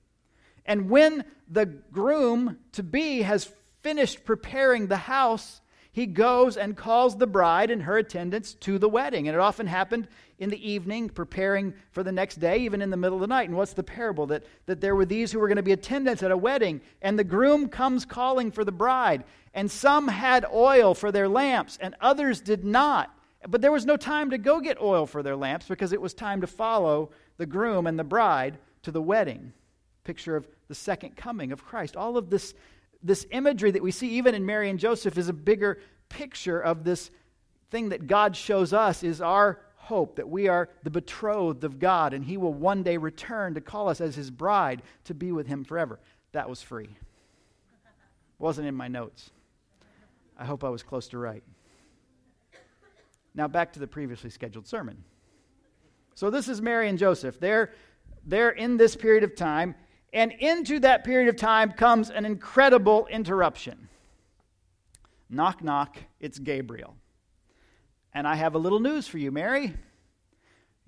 And 0.64 0.90
when 0.90 1.24
the 1.50 1.66
groom 1.66 2.58
to 2.74 2.84
be 2.84 3.22
has 3.22 3.50
finished 3.82 4.24
preparing 4.24 4.86
the 4.86 4.96
house, 4.96 5.60
he 5.92 6.07
goes 6.07 6.57
and 6.57 6.76
calls 6.76 7.16
the 7.16 7.26
bride 7.26 7.71
and 7.71 7.83
her 7.83 7.99
attendants 7.99 8.54
to 8.54 8.78
the 8.78 8.88
wedding. 8.88 9.26
And 9.26 9.35
it 9.35 9.40
often 9.40 9.66
happened 9.66 10.07
in 10.38 10.50
the 10.50 10.71
evening, 10.71 11.09
preparing 11.09 11.75
for 11.90 12.02
the 12.02 12.12
next 12.12 12.37
day, 12.37 12.59
even 12.59 12.80
in 12.80 12.90
the 12.90 12.97
middle 12.97 13.16
of 13.16 13.21
the 13.21 13.26
night. 13.26 13.49
And 13.49 13.57
what's 13.57 13.73
the 13.73 13.83
parable? 13.83 14.26
That, 14.26 14.45
that 14.66 14.80
there 14.80 14.95
were 14.95 15.04
these 15.04 15.33
who 15.33 15.40
were 15.40 15.49
going 15.49 15.57
to 15.57 15.62
be 15.62 15.73
attendants 15.73 16.23
at 16.23 16.30
a 16.30 16.37
wedding, 16.37 16.80
and 17.02 17.18
the 17.18 17.25
groom 17.25 17.68
comes 17.68 18.04
calling 18.04 18.52
for 18.52 18.64
the 18.64 18.73
bride. 18.73 19.25
And 19.54 19.71
some 19.71 20.07
had 20.07 20.47
oil 20.52 20.95
for 20.95 21.11
their 21.11 21.28
lamps, 21.28 21.78
and 21.80 21.97
others 22.00 22.40
did 22.40 22.64
not. 22.64 23.12
but 23.49 23.61
there 23.61 23.73
was 23.73 23.87
no 23.87 23.97
time 23.97 24.30
to 24.30 24.38
go 24.38 24.61
get 24.61 24.80
oil 24.80 25.07
for 25.07 25.23
their 25.23 25.37
lamps 25.37 25.66
because 25.66 25.92
it 25.92 26.00
was 26.00 26.14
time 26.14 26.40
to 26.42 26.47
follow 26.47 27.11
the 27.38 27.47
groom 27.47 27.87
and 27.87 27.99
the 27.99 28.04
bride 28.04 28.59
to 28.83 28.92
the 28.92 29.02
wedding. 29.02 29.52
Picture 30.04 30.37
of 30.37 30.47
the 30.68 30.75
second 30.75 31.16
coming 31.16 31.50
of 31.50 31.64
Christ. 31.64 31.97
All 31.97 32.16
of 32.16 32.30
this, 32.30 32.54
this 33.02 33.26
imagery 33.30 33.70
that 33.70 33.82
we 33.82 33.90
see 33.90 34.08
even 34.10 34.34
in 34.34 34.44
Mary 34.44 34.70
and 34.70 34.78
Joseph 34.78 35.16
is 35.18 35.28
a 35.28 35.32
bigger 35.32 35.80
picture 36.08 36.60
of 36.60 36.84
this 36.84 37.10
thing 37.70 37.90
that 37.90 38.06
God 38.06 38.36
shows 38.36 38.72
us 38.72 39.02
is 39.02 39.20
our 39.20 39.60
hope 39.76 40.16
that 40.16 40.28
we 40.28 40.48
are 40.48 40.68
the 40.82 40.90
betrothed 40.90 41.64
of 41.64 41.78
God 41.78 42.12
and 42.12 42.24
He 42.24 42.36
will 42.36 42.52
one 42.52 42.82
day 42.82 42.96
return 42.96 43.54
to 43.54 43.60
call 43.60 43.88
us 43.88 44.00
as 44.00 44.14
His 44.14 44.30
bride 44.30 44.82
to 45.04 45.14
be 45.14 45.32
with 45.32 45.46
Him 45.46 45.64
forever. 45.64 46.00
That 46.32 46.48
was 46.48 46.60
free. 46.60 46.90
Wasn't 48.38 48.66
in 48.66 48.74
my 48.74 48.88
notes. 48.88 49.30
I 50.38 50.44
hope 50.44 50.62
I 50.62 50.68
was 50.68 50.82
close 50.82 51.08
to 51.08 51.18
right. 51.18 51.42
Now 53.34 53.48
back 53.48 53.72
to 53.74 53.80
the 53.80 53.86
previously 53.86 54.30
scheduled 54.30 54.66
sermon. 54.66 55.04
So 56.14 56.30
this 56.30 56.48
is 56.48 56.60
Mary 56.60 56.88
and 56.88 56.98
Joseph. 56.98 57.38
They're, 57.38 57.72
they're 58.26 58.50
in 58.50 58.76
this 58.76 58.96
period 58.96 59.24
of 59.24 59.36
time, 59.36 59.74
and 60.12 60.32
into 60.32 60.80
that 60.80 61.04
period 61.04 61.28
of 61.28 61.36
time 61.36 61.72
comes 61.72 62.10
an 62.10 62.24
incredible 62.24 63.06
interruption. 63.10 63.88
Knock, 65.28 65.62
knock, 65.62 65.98
it's 66.20 66.38
Gabriel. 66.38 66.96
And 68.14 68.26
I 68.26 68.34
have 68.34 68.54
a 68.54 68.58
little 68.58 68.80
news 68.80 69.06
for 69.06 69.18
you, 69.18 69.30
Mary. 69.30 69.74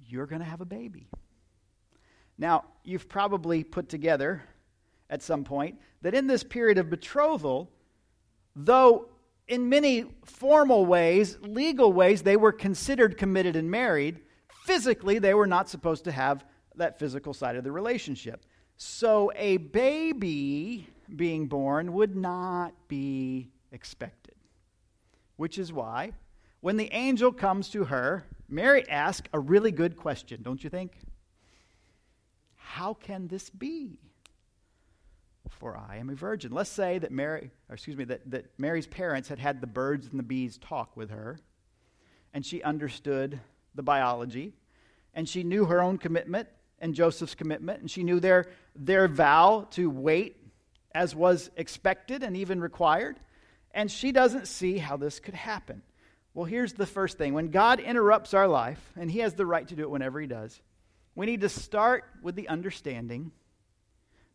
You're 0.06 0.26
going 0.26 0.40
to 0.40 0.48
have 0.48 0.60
a 0.60 0.66
baby. 0.66 1.08
Now, 2.38 2.64
you've 2.82 3.08
probably 3.08 3.62
put 3.62 3.88
together 3.88 4.42
at 5.10 5.22
some 5.22 5.44
point 5.44 5.78
that 6.00 6.14
in 6.14 6.26
this 6.26 6.42
period 6.42 6.78
of 6.78 6.88
betrothal, 6.88 7.70
though 8.56 9.08
in 9.46 9.68
many 9.68 10.06
formal 10.24 10.86
ways, 10.86 11.36
legal 11.42 11.92
ways, 11.92 12.22
they 12.22 12.36
were 12.36 12.52
considered 12.52 13.18
committed 13.18 13.56
and 13.56 13.70
married, 13.70 14.20
physically, 14.64 15.18
they 15.18 15.34
were 15.34 15.46
not 15.46 15.68
supposed 15.68 16.04
to 16.04 16.12
have 16.12 16.44
that 16.76 16.98
physical 16.98 17.34
side 17.34 17.56
of 17.56 17.64
the 17.64 17.72
relationship. 17.72 18.46
So 18.82 19.30
a 19.36 19.58
baby 19.58 20.86
being 21.14 21.48
born 21.48 21.92
would 21.92 22.16
not 22.16 22.72
be 22.88 23.50
expected. 23.72 24.34
Which 25.36 25.58
is 25.58 25.70
why, 25.70 26.12
when 26.62 26.78
the 26.78 26.88
angel 26.94 27.30
comes 27.30 27.68
to 27.70 27.84
her, 27.84 28.24
Mary 28.48 28.88
asks 28.88 29.28
a 29.34 29.38
really 29.38 29.70
good 29.70 29.98
question, 29.98 30.40
don't 30.42 30.64
you 30.64 30.70
think? 30.70 30.96
How 32.56 32.94
can 32.94 33.28
this 33.28 33.50
be? 33.50 33.98
For 35.50 35.76
I 35.76 35.98
am 35.98 36.08
a 36.08 36.14
virgin. 36.14 36.50
Let's 36.50 36.70
say 36.70 36.98
that 37.00 37.12
Mary, 37.12 37.50
excuse 37.70 37.98
me, 37.98 38.04
that, 38.04 38.30
that 38.30 38.46
Mary's 38.56 38.86
parents 38.86 39.28
had 39.28 39.38
had 39.38 39.60
the 39.60 39.66
birds 39.66 40.06
and 40.06 40.18
the 40.18 40.22
bees 40.22 40.56
talk 40.56 40.96
with 40.96 41.10
her, 41.10 41.38
and 42.32 42.46
she 42.46 42.62
understood 42.62 43.40
the 43.74 43.82
biology, 43.82 44.54
and 45.12 45.28
she 45.28 45.42
knew 45.42 45.66
her 45.66 45.82
own 45.82 45.98
commitment 45.98 46.48
and 46.80 46.94
Joseph's 46.94 47.34
commitment, 47.34 47.80
and 47.80 47.90
she 47.90 48.04
knew 48.04 48.20
their, 48.20 48.46
their 48.74 49.06
vow 49.08 49.66
to 49.72 49.90
wait 49.90 50.36
as 50.92 51.14
was 51.14 51.50
expected 51.56 52.22
and 52.22 52.36
even 52.36 52.60
required, 52.60 53.20
and 53.72 53.90
she 53.90 54.12
doesn't 54.12 54.48
see 54.48 54.78
how 54.78 54.96
this 54.96 55.20
could 55.20 55.34
happen. 55.34 55.82
Well, 56.34 56.46
here's 56.46 56.72
the 56.72 56.86
first 56.86 57.18
thing 57.18 57.34
when 57.34 57.50
God 57.50 57.80
interrupts 57.80 58.34
our 58.34 58.48
life, 58.48 58.80
and 58.96 59.10
He 59.10 59.20
has 59.20 59.34
the 59.34 59.46
right 59.46 59.66
to 59.68 59.76
do 59.76 59.82
it 59.82 59.90
whenever 59.90 60.20
He 60.20 60.26
does, 60.26 60.60
we 61.14 61.26
need 61.26 61.42
to 61.42 61.48
start 61.48 62.04
with 62.22 62.34
the 62.34 62.48
understanding 62.48 63.32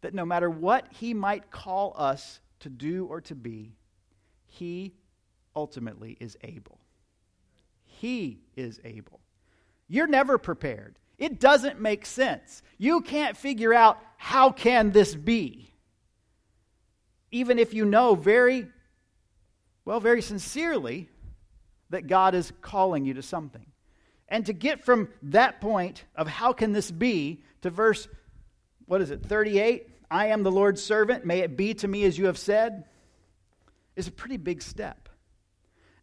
that 0.01 0.13
no 0.13 0.25
matter 0.25 0.49
what 0.49 0.87
He 0.91 1.13
might 1.13 1.51
call 1.51 1.93
us 1.97 2.39
to 2.59 2.69
do 2.69 3.05
or 3.05 3.21
to 3.21 3.35
be, 3.35 3.73
He 4.45 4.93
ultimately 5.55 6.17
is 6.19 6.37
able. 6.43 6.79
He 7.83 8.39
is 8.55 8.79
able. 8.83 9.19
You're 9.87 10.07
never 10.07 10.37
prepared. 10.37 10.99
It 11.17 11.39
doesn't 11.39 11.79
make 11.79 12.05
sense. 12.05 12.61
You 12.77 13.01
can't 13.01 13.37
figure 13.37 13.73
out 13.73 13.99
how 14.17 14.51
can 14.51 14.91
this 14.91 15.15
be? 15.15 15.73
Even 17.31 17.59
if 17.59 17.73
you 17.73 17.85
know 17.85 18.15
very 18.15 18.67
well 19.85 19.99
very 19.99 20.21
sincerely 20.21 21.09
that 21.91 22.07
God 22.07 22.35
is 22.35 22.51
calling 22.61 23.05
you 23.05 23.13
to 23.13 23.21
something. 23.21 23.65
And 24.27 24.45
to 24.47 24.53
get 24.53 24.83
from 24.83 25.09
that 25.21 25.61
point 25.61 26.03
of 26.15 26.27
how 26.27 26.51
can 26.51 26.73
this 26.73 26.89
be 26.89 27.43
to 27.61 27.69
verse 27.69 28.07
what 28.85 29.01
is 29.01 29.11
it 29.11 29.23
38 29.23 29.87
I 30.09 30.27
am 30.27 30.43
the 30.43 30.51
Lord's 30.51 30.83
servant 30.83 31.25
may 31.25 31.39
it 31.39 31.55
be 31.55 31.73
to 31.75 31.87
me 31.87 32.03
as 32.03 32.17
you 32.17 32.25
have 32.25 32.37
said 32.37 32.85
is 33.95 34.07
a 34.07 34.11
pretty 34.11 34.37
big 34.37 34.61
step. 34.61 35.09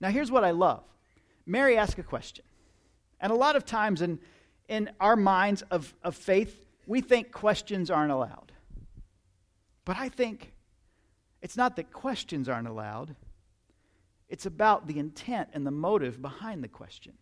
Now 0.00 0.08
here's 0.08 0.30
what 0.30 0.44
I 0.44 0.52
love. 0.52 0.82
Mary 1.46 1.76
asked 1.76 1.98
a 1.98 2.02
question. 2.02 2.44
And 3.20 3.32
a 3.32 3.36
lot 3.36 3.56
of 3.56 3.64
times 3.64 4.02
in, 4.02 4.18
in 4.72 4.90
our 5.00 5.16
minds 5.16 5.60
of, 5.70 5.94
of 6.02 6.16
faith, 6.16 6.64
we 6.86 7.02
think 7.02 7.30
questions 7.30 7.90
aren't 7.90 8.10
allowed. 8.10 8.52
But 9.84 9.98
I 9.98 10.08
think 10.08 10.54
it's 11.42 11.58
not 11.58 11.76
that 11.76 11.92
questions 11.92 12.48
aren't 12.48 12.66
allowed, 12.66 13.14
it's 14.30 14.46
about 14.46 14.86
the 14.86 14.98
intent 14.98 15.50
and 15.52 15.66
the 15.66 15.70
motive 15.70 16.22
behind 16.22 16.64
the 16.64 16.68
question. 16.68 17.12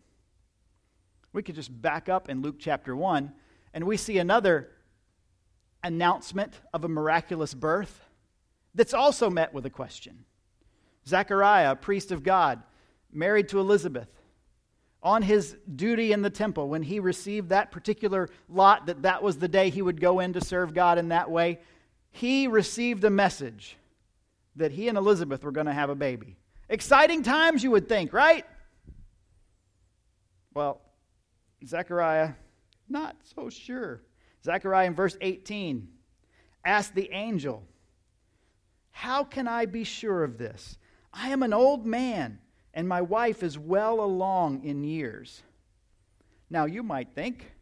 We 1.32 1.42
could 1.42 1.56
just 1.56 1.82
back 1.82 2.08
up 2.08 2.28
in 2.28 2.40
Luke 2.40 2.56
chapter 2.60 2.94
1, 2.94 3.32
and 3.74 3.84
we 3.84 3.96
see 3.96 4.18
another 4.18 4.70
announcement 5.82 6.54
of 6.72 6.84
a 6.84 6.88
miraculous 6.88 7.52
birth 7.52 8.04
that's 8.76 8.94
also 8.94 9.28
met 9.28 9.52
with 9.52 9.66
a 9.66 9.70
question. 9.70 10.24
Zechariah, 11.04 11.74
priest 11.74 12.12
of 12.12 12.22
God, 12.22 12.62
married 13.12 13.48
to 13.48 13.58
Elizabeth, 13.58 14.19
on 15.02 15.22
his 15.22 15.56
duty 15.74 16.12
in 16.12 16.22
the 16.22 16.30
temple 16.30 16.68
when 16.68 16.82
he 16.82 17.00
received 17.00 17.48
that 17.48 17.70
particular 17.70 18.28
lot 18.48 18.86
that 18.86 19.02
that 19.02 19.22
was 19.22 19.38
the 19.38 19.48
day 19.48 19.70
he 19.70 19.82
would 19.82 20.00
go 20.00 20.20
in 20.20 20.32
to 20.34 20.40
serve 20.40 20.74
God 20.74 20.98
in 20.98 21.08
that 21.08 21.30
way, 21.30 21.58
he 22.10 22.46
received 22.46 23.04
a 23.04 23.10
message 23.10 23.76
that 24.56 24.72
he 24.72 24.88
and 24.88 24.98
Elizabeth 24.98 25.42
were 25.42 25.52
going 25.52 25.66
to 25.66 25.72
have 25.72 25.90
a 25.90 25.94
baby. 25.94 26.36
Exciting 26.68 27.22
times, 27.22 27.64
you 27.64 27.70
would 27.70 27.88
think, 27.88 28.12
right? 28.12 28.44
Well, 30.54 30.80
Zechariah, 31.66 32.32
not 32.88 33.16
so 33.34 33.48
sure. 33.48 34.02
Zechariah 34.44 34.86
in 34.86 34.94
verse 34.94 35.16
18 35.20 35.88
asked 36.64 36.94
the 36.94 37.10
angel, 37.12 37.64
How 38.90 39.24
can 39.24 39.48
I 39.48 39.66
be 39.66 39.84
sure 39.84 40.24
of 40.24 40.38
this? 40.38 40.76
I 41.12 41.30
am 41.30 41.42
an 41.42 41.52
old 41.52 41.86
man 41.86 42.38
and 42.74 42.88
my 42.88 43.02
wife 43.02 43.42
is 43.42 43.58
well 43.58 44.00
along 44.00 44.64
in 44.64 44.84
years. 44.84 45.42
Now, 46.48 46.64
you 46.64 46.82
might 46.82 47.12
think, 47.14 47.52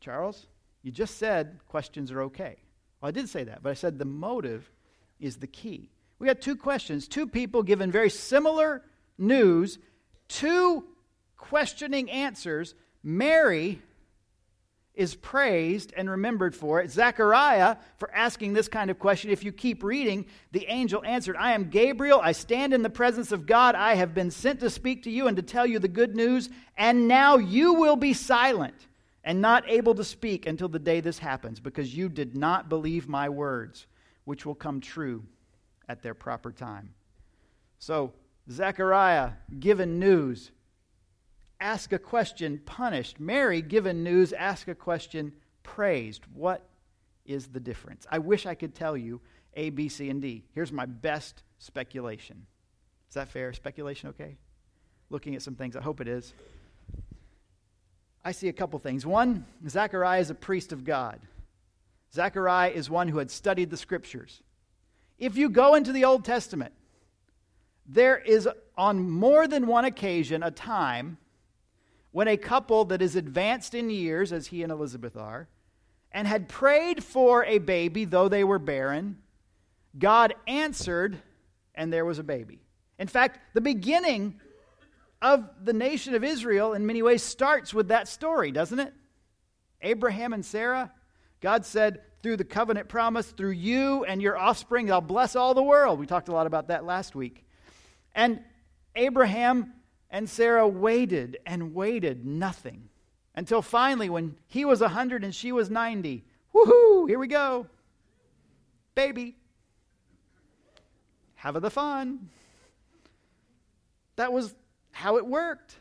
Charles, 0.00 0.46
you 0.82 0.90
just 0.90 1.18
said 1.18 1.58
questions 1.68 2.10
are 2.10 2.22
okay. 2.22 2.56
Well, 3.00 3.08
I 3.08 3.12
did 3.12 3.28
say 3.28 3.44
that, 3.44 3.62
but 3.62 3.70
I 3.70 3.74
said 3.74 3.98
the 3.98 4.04
motive 4.04 4.70
is 5.18 5.36
the 5.36 5.46
key. 5.46 5.90
We 6.18 6.26
got 6.26 6.40
two 6.40 6.56
questions, 6.56 7.08
two 7.08 7.26
people 7.26 7.62
given 7.62 7.90
very 7.90 8.10
similar 8.10 8.82
news, 9.18 9.78
two 10.28 10.84
questioning 11.36 12.10
answers. 12.10 12.74
Mary 13.02 13.80
is 14.94 15.14
praised 15.14 15.92
and 15.96 16.10
remembered 16.10 16.54
for 16.54 16.80
it. 16.80 16.90
Zechariah 16.90 17.76
for 17.98 18.12
asking 18.12 18.52
this 18.52 18.68
kind 18.68 18.90
of 18.90 18.98
question. 18.98 19.30
If 19.30 19.44
you 19.44 19.52
keep 19.52 19.82
reading, 19.82 20.26
the 20.52 20.66
angel 20.66 21.02
answered, 21.04 21.36
I 21.36 21.52
am 21.52 21.70
Gabriel. 21.70 22.20
I 22.22 22.32
stand 22.32 22.74
in 22.74 22.82
the 22.82 22.90
presence 22.90 23.32
of 23.32 23.46
God. 23.46 23.74
I 23.74 23.94
have 23.94 24.14
been 24.14 24.30
sent 24.30 24.60
to 24.60 24.70
speak 24.70 25.04
to 25.04 25.10
you 25.10 25.28
and 25.28 25.36
to 25.36 25.42
tell 25.42 25.64
you 25.66 25.78
the 25.78 25.88
good 25.88 26.16
news. 26.16 26.50
And 26.76 27.06
now 27.08 27.38
you 27.38 27.74
will 27.74 27.96
be 27.96 28.12
silent 28.12 28.88
and 29.22 29.40
not 29.40 29.68
able 29.68 29.94
to 29.94 30.04
speak 30.04 30.46
until 30.46 30.68
the 30.68 30.78
day 30.78 31.00
this 31.00 31.18
happens, 31.18 31.60
because 31.60 31.94
you 31.94 32.08
did 32.08 32.36
not 32.36 32.68
believe 32.68 33.06
my 33.08 33.28
words, 33.28 33.86
which 34.24 34.46
will 34.46 34.54
come 34.54 34.80
true 34.80 35.22
at 35.88 36.02
their 36.02 36.14
proper 36.14 36.50
time. 36.50 36.94
So, 37.78 38.12
Zechariah 38.50 39.32
given 39.58 39.98
news 39.98 40.50
ask 41.60 41.92
a 41.92 41.98
question, 41.98 42.60
punished. 42.64 43.20
Mary, 43.20 43.62
given 43.62 44.02
news, 44.02 44.32
ask 44.32 44.68
a 44.68 44.74
question, 44.74 45.32
praised. 45.62 46.22
What 46.34 46.66
is 47.24 47.48
the 47.48 47.60
difference? 47.60 48.06
I 48.10 48.18
wish 48.18 48.46
I 48.46 48.54
could 48.54 48.74
tell 48.74 48.96
you 48.96 49.20
A, 49.54 49.70
B, 49.70 49.88
C, 49.88 50.08
and 50.10 50.22
D. 50.22 50.44
Here's 50.54 50.72
my 50.72 50.86
best 50.86 51.42
speculation. 51.58 52.46
Is 53.08 53.14
that 53.14 53.28
fair? 53.28 53.52
Speculation 53.52 54.08
okay? 54.10 54.36
Looking 55.10 55.34
at 55.34 55.42
some 55.42 55.54
things, 55.54 55.76
I 55.76 55.82
hope 55.82 56.00
it 56.00 56.08
is. 56.08 56.32
I 58.24 58.32
see 58.32 58.48
a 58.48 58.52
couple 58.52 58.78
things. 58.78 59.06
One, 59.06 59.44
Zechariah 59.68 60.20
is 60.20 60.30
a 60.30 60.34
priest 60.34 60.72
of 60.72 60.84
God. 60.84 61.20
Zechariah 62.12 62.70
is 62.70 62.90
one 62.90 63.08
who 63.08 63.18
had 63.18 63.30
studied 63.30 63.70
the 63.70 63.76
scriptures. 63.76 64.42
If 65.18 65.36
you 65.36 65.48
go 65.48 65.74
into 65.74 65.92
the 65.92 66.04
Old 66.04 66.24
Testament, 66.24 66.72
there 67.86 68.18
is 68.18 68.48
on 68.76 69.10
more 69.10 69.48
than 69.48 69.66
one 69.66 69.84
occasion 69.84 70.42
a 70.42 70.50
time 70.50 71.18
when 72.12 72.28
a 72.28 72.36
couple 72.36 72.84
that 72.86 73.02
is 73.02 73.16
advanced 73.16 73.74
in 73.74 73.90
years, 73.90 74.32
as 74.32 74.48
he 74.48 74.62
and 74.62 74.72
Elizabeth 74.72 75.16
are, 75.16 75.48
and 76.12 76.26
had 76.26 76.48
prayed 76.48 77.04
for 77.04 77.44
a 77.44 77.58
baby, 77.58 78.04
though 78.04 78.28
they 78.28 78.44
were 78.44 78.58
barren, 78.58 79.18
God 79.98 80.34
answered, 80.46 81.18
and 81.74 81.92
there 81.92 82.04
was 82.04 82.18
a 82.18 82.24
baby. 82.24 82.60
In 82.98 83.06
fact, 83.08 83.38
the 83.54 83.60
beginning 83.60 84.40
of 85.22 85.48
the 85.62 85.72
nation 85.72 86.14
of 86.14 86.24
Israel, 86.24 86.72
in 86.74 86.86
many 86.86 87.02
ways, 87.02 87.22
starts 87.22 87.72
with 87.72 87.88
that 87.88 88.08
story, 88.08 88.50
doesn't 88.50 88.80
it? 88.80 88.92
Abraham 89.82 90.32
and 90.32 90.44
Sarah. 90.44 90.92
God 91.40 91.64
said, 91.64 92.00
through 92.22 92.36
the 92.36 92.44
covenant 92.44 92.88
promise, 92.88 93.30
through 93.30 93.52
you 93.52 94.04
and 94.04 94.20
your 94.20 94.36
offspring, 94.36 94.92
I'll 94.92 95.00
bless 95.00 95.36
all 95.36 95.54
the 95.54 95.62
world. 95.62 95.98
We 95.98 96.06
talked 96.06 96.28
a 96.28 96.32
lot 96.32 96.46
about 96.46 96.68
that 96.68 96.84
last 96.84 97.14
week. 97.14 97.44
And 98.14 98.42
Abraham 98.94 99.72
and 100.10 100.28
Sarah 100.28 100.66
waited 100.66 101.38
and 101.46 101.74
waited 101.74 102.26
nothing 102.26 102.88
until 103.34 103.62
finally, 103.62 104.10
when 104.10 104.36
he 104.48 104.64
was 104.64 104.80
100 104.80 105.24
and 105.24 105.34
she 105.34 105.52
was 105.52 105.70
90, 105.70 106.24
woohoo, 106.54 107.08
here 107.08 107.18
we 107.18 107.28
go. 107.28 107.66
Baby. 108.94 109.36
Have 111.36 111.60
the 111.62 111.70
fun. 111.70 112.28
That 114.16 114.32
was 114.32 114.54
how 114.92 115.16
it 115.16 115.26
worked. 115.26 115.76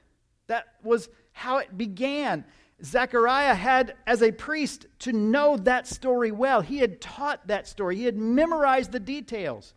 That 0.48 0.68
was 0.84 1.10
how 1.34 1.58
it 1.58 1.78
began. 1.78 2.46
Zechariah 2.84 3.56
had, 3.56 3.96
as 4.08 4.22
a 4.22 4.32
priest, 4.32 4.86
to 5.00 5.12
know 5.12 5.58
that 5.58 5.86
story 5.86 6.32
well. 6.32 6.62
He 6.62 6.78
had 6.78 7.02
taught 7.02 7.48
that 7.48 7.68
story, 7.68 7.98
he 7.98 8.06
had 8.06 8.16
memorized 8.16 8.92
the 8.92 9.00
details. 9.00 9.74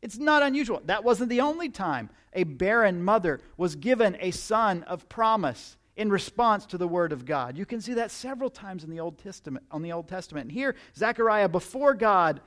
It's 0.00 0.16
not 0.16 0.42
unusual. 0.42 0.80
That 0.86 1.04
wasn't 1.04 1.28
the 1.28 1.40
only 1.40 1.68
time 1.68 2.08
a 2.32 2.44
barren 2.44 3.02
mother 3.02 3.40
was 3.56 3.76
given 3.76 4.16
a 4.20 4.30
son 4.30 4.82
of 4.84 5.08
promise 5.08 5.76
in 5.96 6.10
response 6.10 6.64
to 6.66 6.78
the 6.78 6.86
word 6.86 7.12
of 7.12 7.24
God. 7.24 7.58
You 7.58 7.66
can 7.66 7.80
see 7.80 7.94
that 7.94 8.10
several 8.10 8.50
times 8.50 8.84
in 8.84 8.90
the 8.90 9.00
Old 9.00 9.18
Testament. 9.18 9.66
On 9.70 9.82
the 9.82 9.92
Old 9.92 10.08
Testament, 10.08 10.44
and 10.44 10.52
here 10.52 10.76
Zechariah 10.96 11.48
before 11.48 11.92
God 11.94 12.40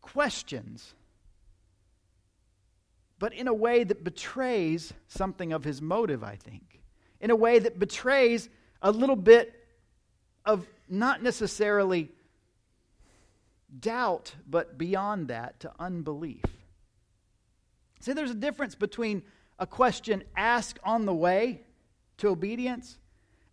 questions, 0.00 0.94
but 3.18 3.32
in 3.34 3.48
a 3.48 3.54
way 3.54 3.84
that 3.84 4.04
betrays 4.04 4.92
something 5.08 5.52
of 5.52 5.64
his 5.64 5.82
motive. 5.82 6.22
I 6.22 6.36
think, 6.36 6.80
in 7.20 7.30
a 7.30 7.36
way 7.36 7.58
that 7.58 7.78
betrays 7.78 8.48
a 8.80 8.92
little 8.92 9.16
bit 9.16 9.52
of 10.44 10.66
not 10.88 11.22
necessarily 11.22 12.10
doubt, 13.78 14.34
but 14.48 14.78
beyond 14.78 15.28
that 15.28 15.60
to 15.60 15.72
unbelief. 15.78 16.44
See, 18.00 18.12
there's 18.12 18.30
a 18.30 18.34
difference 18.34 18.74
between 18.74 19.22
a 19.58 19.66
question 19.66 20.24
asked 20.36 20.78
on 20.82 21.04
the 21.04 21.14
way 21.14 21.62
to 22.18 22.28
obedience 22.28 22.98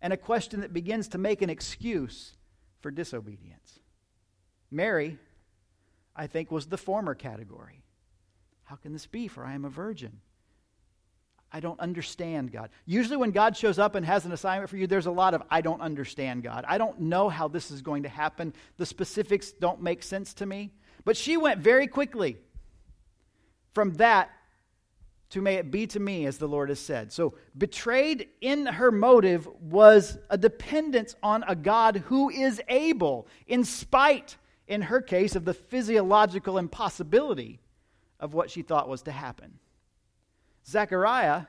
and 0.00 0.12
a 0.12 0.16
question 0.16 0.60
that 0.60 0.72
begins 0.72 1.08
to 1.08 1.18
make 1.18 1.42
an 1.42 1.50
excuse 1.50 2.34
for 2.80 2.90
disobedience. 2.90 3.78
Mary, 4.70 5.18
I 6.14 6.26
think, 6.26 6.50
was 6.50 6.66
the 6.66 6.78
former 6.78 7.14
category. 7.14 7.82
How 8.64 8.76
can 8.76 8.92
this 8.92 9.06
be? 9.06 9.28
For 9.28 9.44
I 9.44 9.54
am 9.54 9.64
a 9.64 9.70
virgin. 9.70 10.20
I 11.50 11.60
don't 11.60 11.80
understand 11.80 12.52
God. 12.52 12.68
Usually, 12.84 13.16
when 13.16 13.30
God 13.30 13.56
shows 13.56 13.78
up 13.78 13.94
and 13.94 14.04
has 14.04 14.26
an 14.26 14.32
assignment 14.32 14.68
for 14.68 14.76
you, 14.76 14.86
there's 14.86 15.06
a 15.06 15.10
lot 15.10 15.32
of, 15.32 15.42
I 15.50 15.62
don't 15.62 15.80
understand 15.80 16.42
God. 16.42 16.64
I 16.68 16.76
don't 16.76 17.00
know 17.00 17.30
how 17.30 17.48
this 17.48 17.70
is 17.70 17.80
going 17.80 18.02
to 18.02 18.08
happen. 18.08 18.52
The 18.76 18.84
specifics 18.84 19.52
don't 19.52 19.82
make 19.82 20.02
sense 20.02 20.34
to 20.34 20.46
me. 20.46 20.72
But 21.04 21.16
she 21.16 21.38
went 21.38 21.60
very 21.60 21.86
quickly 21.86 22.36
from 23.72 23.94
that 23.94 24.30
to 25.30 25.42
may 25.42 25.56
it 25.56 25.70
be 25.70 25.86
to 25.86 26.00
me 26.00 26.26
as 26.26 26.38
the 26.38 26.48
Lord 26.48 26.70
has 26.70 26.80
said. 26.80 27.12
So, 27.12 27.34
betrayed 27.56 28.28
in 28.40 28.66
her 28.66 28.90
motive 28.90 29.46
was 29.60 30.18
a 30.30 30.38
dependence 30.38 31.14
on 31.22 31.44
a 31.46 31.54
God 31.54 31.96
who 32.06 32.30
is 32.30 32.62
able, 32.68 33.26
in 33.46 33.64
spite, 33.64 34.36
in 34.66 34.82
her 34.82 35.00
case, 35.00 35.36
of 35.36 35.44
the 35.44 35.54
physiological 35.54 36.56
impossibility 36.56 37.60
of 38.20 38.34
what 38.34 38.50
she 38.50 38.62
thought 38.62 38.88
was 38.88 39.02
to 39.02 39.12
happen. 39.12 39.58
Zechariah, 40.66 41.42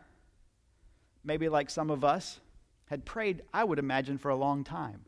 maybe 1.23 1.49
like 1.49 1.69
some 1.69 1.89
of 1.89 2.03
us, 2.03 2.39
had 2.85 3.05
prayed, 3.05 3.43
I 3.53 3.63
would 3.63 3.79
imagine, 3.79 4.17
for 4.17 4.29
a 4.29 4.35
long 4.35 4.63
time 4.63 5.05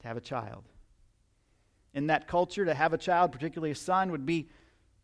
to 0.00 0.08
have 0.08 0.16
a 0.16 0.20
child. 0.20 0.64
In 1.94 2.08
that 2.08 2.26
culture, 2.26 2.64
to 2.64 2.74
have 2.74 2.92
a 2.92 2.98
child, 2.98 3.32
particularly 3.32 3.70
a 3.70 3.76
son, 3.76 4.10
would 4.10 4.26
be 4.26 4.48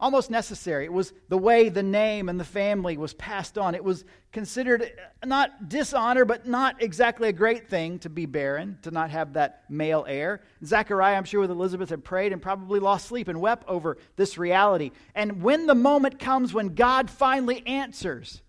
almost 0.03 0.31
necessary. 0.31 0.85
It 0.85 0.93
was 0.93 1.13
the 1.29 1.39
way 1.39 1.69
the 1.69 1.83
name 1.83 2.29
and 2.29 2.39
the 2.39 2.45
family 2.45 2.97
was 2.97 3.15
passed 3.15 3.57
on. 3.57 3.77
It 3.77 3.85
was 3.85 4.05
considered 4.33 4.91
not 5.25 5.69
dishonor, 5.69 6.25
but 6.25 6.45
not 6.45 6.83
exactly 6.83 7.29
a 7.29 7.33
great 7.33 7.69
thing 7.69 8.01
to 8.01 8.11
be 8.11 8.27
barren, 8.27 8.79
to 8.83 8.91
not 8.91 9.11
have 9.11 9.35
that 9.35 9.63
male 9.71 10.05
heir. 10.09 10.43
Zechariah, 10.65 11.17
I'm 11.17 11.23
sure, 11.25 11.41
with 11.41 11.53
Elizabeth, 11.53 11.89
had 11.89 12.03
prayed 12.03 12.33
and 12.33 12.43
probably 12.43 12.81
lost 12.81 13.07
sleep 13.07 13.29
and 13.29 13.41
wept 13.41 13.65
over 13.69 13.97
this 14.17 14.37
reality. 14.37 14.91
And 15.15 15.41
when 15.41 15.67
the 15.67 15.75
moment 15.77 16.19
comes 16.19 16.53
when 16.53 16.75
God 16.75 17.09
finally 17.09 17.65
answers, 17.65 18.43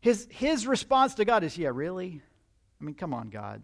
his, 0.00 0.26
his 0.30 0.66
response 0.66 1.14
to 1.16 1.26
God 1.26 1.44
is, 1.44 1.58
Yeah, 1.58 1.72
really? 1.74 2.22
I 2.80 2.84
mean, 2.84 2.94
come 2.94 3.12
on, 3.12 3.28
God. 3.28 3.62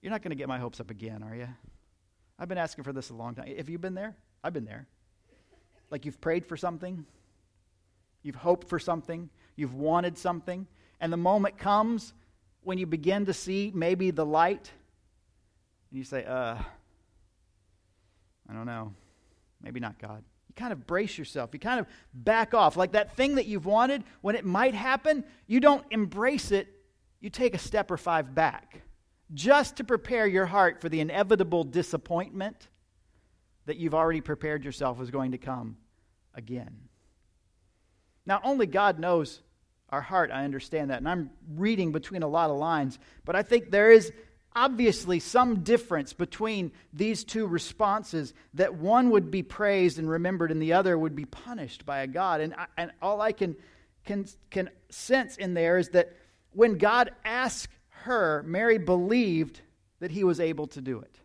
You're 0.00 0.12
not 0.12 0.22
going 0.22 0.30
to 0.30 0.36
get 0.36 0.46
my 0.46 0.58
hopes 0.58 0.78
up 0.78 0.90
again, 0.90 1.24
are 1.24 1.34
you? 1.34 1.48
I've 2.38 2.48
been 2.48 2.58
asking 2.58 2.84
for 2.84 2.92
this 2.92 3.10
a 3.10 3.14
long 3.14 3.34
time. 3.34 3.48
Have 3.56 3.68
you 3.68 3.78
been 3.78 3.94
there? 3.94 4.14
I've 4.44 4.52
been 4.52 4.66
there. 4.66 4.86
Like 5.90 6.04
you've 6.04 6.20
prayed 6.20 6.46
for 6.46 6.56
something, 6.56 7.04
you've 8.22 8.36
hoped 8.36 8.68
for 8.68 8.78
something, 8.78 9.28
you've 9.56 9.74
wanted 9.74 10.18
something, 10.18 10.66
and 11.00 11.12
the 11.12 11.16
moment 11.16 11.58
comes 11.58 12.14
when 12.62 12.78
you 12.78 12.86
begin 12.86 13.26
to 13.26 13.32
see 13.32 13.70
maybe 13.74 14.10
the 14.10 14.24
light, 14.24 14.72
and 15.90 15.98
you 15.98 16.04
say, 16.04 16.24
uh, 16.24 16.56
I 18.48 18.52
don't 18.52 18.66
know, 18.66 18.92
maybe 19.62 19.80
not 19.80 19.98
God. 19.98 20.24
You 20.48 20.54
kind 20.54 20.72
of 20.72 20.86
brace 20.86 21.18
yourself. 21.18 21.50
You 21.52 21.58
kind 21.58 21.80
of 21.80 21.86
back 22.12 22.54
off. 22.54 22.76
Like 22.76 22.92
that 22.92 23.16
thing 23.16 23.36
that 23.36 23.46
you've 23.46 23.66
wanted, 23.66 24.04
when 24.20 24.34
it 24.34 24.44
might 24.44 24.74
happen, 24.74 25.24
you 25.46 25.60
don't 25.60 25.84
embrace 25.90 26.50
it, 26.50 26.68
you 27.20 27.30
take 27.30 27.54
a 27.54 27.58
step 27.58 27.90
or 27.90 27.96
five 27.96 28.34
back 28.34 28.82
just 29.32 29.76
to 29.76 29.84
prepare 29.84 30.26
your 30.26 30.46
heart 30.46 30.80
for 30.80 30.88
the 30.88 31.00
inevitable 31.00 31.64
disappointment 31.64 32.68
that 33.66 33.76
you've 33.76 33.94
already 33.94 34.20
prepared 34.20 34.64
yourself 34.64 35.00
is 35.00 35.10
going 35.10 35.32
to 35.32 35.38
come 35.38 35.76
again. 36.34 36.88
Now, 38.26 38.40
only 38.42 38.66
God 38.66 38.98
knows 38.98 39.40
our 39.90 40.00
heart. 40.00 40.30
I 40.30 40.44
understand 40.44 40.90
that. 40.90 40.98
And 40.98 41.08
I'm 41.08 41.30
reading 41.54 41.92
between 41.92 42.22
a 42.22 42.28
lot 42.28 42.50
of 42.50 42.56
lines. 42.56 42.98
But 43.24 43.36
I 43.36 43.42
think 43.42 43.70
there 43.70 43.90
is 43.90 44.12
obviously 44.56 45.18
some 45.18 45.62
difference 45.62 46.12
between 46.12 46.72
these 46.92 47.24
two 47.24 47.46
responses 47.46 48.32
that 48.54 48.74
one 48.74 49.10
would 49.10 49.30
be 49.30 49.42
praised 49.42 49.98
and 49.98 50.08
remembered 50.08 50.50
and 50.50 50.62
the 50.62 50.72
other 50.72 50.96
would 50.96 51.16
be 51.16 51.24
punished 51.24 51.84
by 51.84 52.00
a 52.00 52.06
God. 52.06 52.40
And, 52.40 52.54
I, 52.54 52.66
and 52.76 52.92
all 53.02 53.20
I 53.20 53.32
can, 53.32 53.56
can, 54.04 54.26
can 54.50 54.70
sense 54.90 55.36
in 55.36 55.54
there 55.54 55.78
is 55.78 55.90
that 55.90 56.16
when 56.52 56.78
God 56.78 57.10
asked 57.24 57.68
her, 57.88 58.44
Mary 58.46 58.78
believed 58.78 59.60
that 60.00 60.10
he 60.10 60.24
was 60.24 60.38
able 60.38 60.68
to 60.68 60.80
do 60.80 61.00
it. 61.00 61.18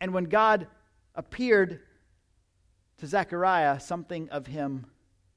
And 0.00 0.12
when 0.12 0.24
God 0.24 0.66
appeared 1.14 1.80
to 2.98 3.06
Zechariah, 3.06 3.80
something 3.80 4.28
of 4.30 4.46
him 4.46 4.86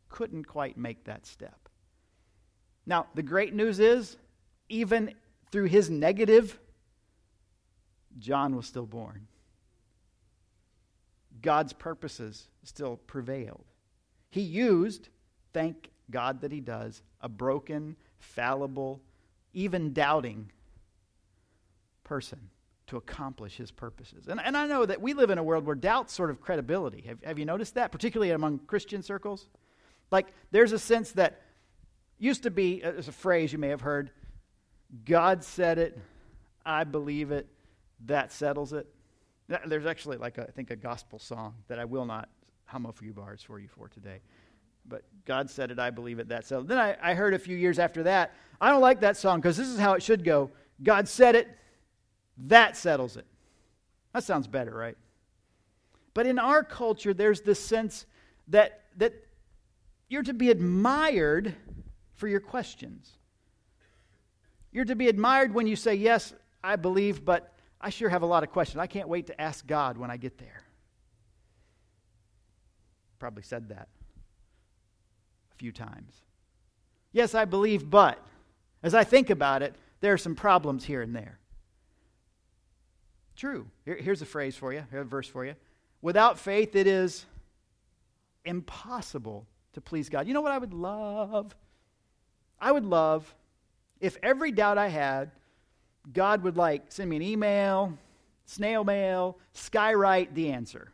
couldn't 0.09 0.45
quite 0.45 0.77
make 0.77 1.05
that 1.05 1.25
step. 1.25 1.69
Now, 2.85 3.07
the 3.15 3.23
great 3.23 3.53
news 3.53 3.79
is, 3.79 4.17
even 4.69 5.13
through 5.51 5.65
his 5.65 5.89
negative, 5.89 6.59
John 8.19 8.55
was 8.55 8.65
still 8.65 8.85
born. 8.85 9.27
God's 11.41 11.73
purposes 11.73 12.47
still 12.63 12.97
prevailed. 12.97 13.65
He 14.29 14.41
used, 14.41 15.09
thank 15.53 15.89
God 16.11 16.41
that 16.41 16.51
he 16.51 16.59
does, 16.59 17.01
a 17.21 17.29
broken, 17.29 17.95
fallible, 18.19 19.01
even 19.53 19.93
doubting 19.93 20.51
person 22.03 22.49
to 22.87 22.97
accomplish 22.97 23.55
his 23.55 23.71
purposes. 23.71 24.27
And, 24.27 24.41
and 24.41 24.57
I 24.57 24.67
know 24.67 24.85
that 24.85 25.01
we 25.01 25.13
live 25.13 25.29
in 25.29 25.37
a 25.37 25.43
world 25.43 25.65
where 25.65 25.75
doubt's 25.75 26.13
sort 26.13 26.29
of 26.29 26.41
credibility. 26.41 27.01
Have, 27.07 27.23
have 27.23 27.39
you 27.39 27.45
noticed 27.45 27.75
that, 27.75 27.91
particularly 27.91 28.31
among 28.31 28.59
Christian 28.59 29.01
circles? 29.01 29.47
Like, 30.11 30.27
there's 30.51 30.73
a 30.73 30.79
sense 30.79 31.11
that 31.13 31.41
used 32.19 32.43
to 32.43 32.51
be, 32.51 32.83
uh, 32.83 32.91
a 32.91 33.01
phrase 33.03 33.53
you 33.53 33.59
may 33.59 33.69
have 33.69 33.81
heard, 33.81 34.11
God 35.05 35.43
said 35.43 35.77
it, 35.79 35.97
I 36.65 36.83
believe 36.83 37.31
it, 37.31 37.47
that 38.05 38.31
settles 38.31 38.73
it. 38.73 38.87
There's 39.65 39.85
actually, 39.85 40.17
like, 40.17 40.37
a, 40.37 40.43
I 40.43 40.51
think, 40.51 40.71
a 40.71 40.75
gospel 40.75 41.19
song 41.19 41.55
that 41.67 41.79
I 41.79 41.85
will 41.85 42.05
not 42.05 42.29
hum 42.65 42.85
a 42.85 42.91
few 42.91 43.13
bars 43.13 43.41
for 43.41 43.59
you 43.59 43.67
for 43.67 43.87
today. 43.87 44.19
But 44.85 45.03
God 45.25 45.49
said 45.49 45.71
it, 45.71 45.79
I 45.79 45.89
believe 45.89 46.19
it, 46.19 46.27
that 46.29 46.45
settles. 46.45 46.65
It. 46.65 46.69
Then 46.69 46.79
I, 46.79 46.97
I 47.01 47.13
heard 47.13 47.33
a 47.33 47.39
few 47.39 47.55
years 47.55 47.79
after 47.79 48.03
that, 48.03 48.33
I 48.59 48.69
don't 48.69 48.81
like 48.81 48.99
that 49.01 49.15
song 49.15 49.39
because 49.39 49.55
this 49.55 49.67
is 49.67 49.79
how 49.79 49.93
it 49.93 50.03
should 50.03 50.23
go. 50.23 50.51
God 50.81 51.07
said 51.07 51.35
it, 51.35 51.47
that 52.37 52.75
settles 52.77 53.17
it. 53.17 53.25
That 54.13 54.23
sounds 54.23 54.47
better, 54.47 54.73
right? 54.73 54.97
But 56.13 56.27
in 56.27 56.37
our 56.39 56.63
culture, 56.63 57.13
there's 57.13 57.41
this 57.41 57.59
sense 57.59 58.05
that, 58.49 58.81
that 58.97 59.13
you're 60.09 60.23
to 60.23 60.33
be 60.33 60.49
admired 60.49 61.55
for 62.15 62.27
your 62.27 62.39
questions. 62.39 63.11
You're 64.71 64.85
to 64.85 64.95
be 64.95 65.07
admired 65.07 65.53
when 65.53 65.67
you 65.67 65.75
say, 65.75 65.95
Yes, 65.95 66.33
I 66.63 66.75
believe, 66.75 67.25
but 67.25 67.53
I 67.81 67.89
sure 67.89 68.09
have 68.09 68.21
a 68.21 68.27
lot 68.27 68.43
of 68.43 68.51
questions. 68.51 68.79
I 68.79 68.87
can't 68.87 69.09
wait 69.09 69.27
to 69.27 69.41
ask 69.41 69.65
God 69.65 69.97
when 69.97 70.09
I 70.09 70.17
get 70.17 70.37
there. 70.37 70.63
Probably 73.19 73.43
said 73.43 73.69
that 73.69 73.87
a 75.51 75.55
few 75.55 75.71
times. 75.71 76.13
Yes, 77.11 77.35
I 77.35 77.45
believe, 77.45 77.89
but 77.89 78.19
as 78.81 78.95
I 78.95 79.03
think 79.03 79.29
about 79.29 79.61
it, 79.61 79.75
there 80.01 80.13
are 80.13 80.17
some 80.17 80.35
problems 80.35 80.83
here 80.85 81.01
and 81.01 81.15
there. 81.15 81.39
True. 83.35 83.67
Here, 83.85 83.95
here's 83.95 84.21
a 84.21 84.25
phrase 84.25 84.55
for 84.55 84.73
you, 84.73 84.85
a 84.91 85.03
verse 85.03 85.27
for 85.27 85.45
you. 85.45 85.55
Without 86.01 86.37
faith, 86.37 86.75
it 86.75 86.87
is 86.87 87.25
impossible 88.45 89.47
to 89.73 89.81
please 89.81 90.09
God. 90.09 90.27
You 90.27 90.33
know 90.33 90.41
what 90.41 90.51
I 90.51 90.57
would 90.57 90.73
love? 90.73 91.55
I 92.59 92.71
would 92.71 92.85
love 92.85 93.33
if 93.99 94.17
every 94.21 94.51
doubt 94.51 94.77
I 94.77 94.87
had, 94.87 95.31
God 96.11 96.43
would 96.43 96.57
like 96.57 96.91
send 96.91 97.09
me 97.09 97.15
an 97.15 97.21
email, 97.21 97.97
snail 98.45 98.83
mail, 98.83 99.37
skywrite 99.55 100.33
the 100.33 100.51
answer. 100.51 100.91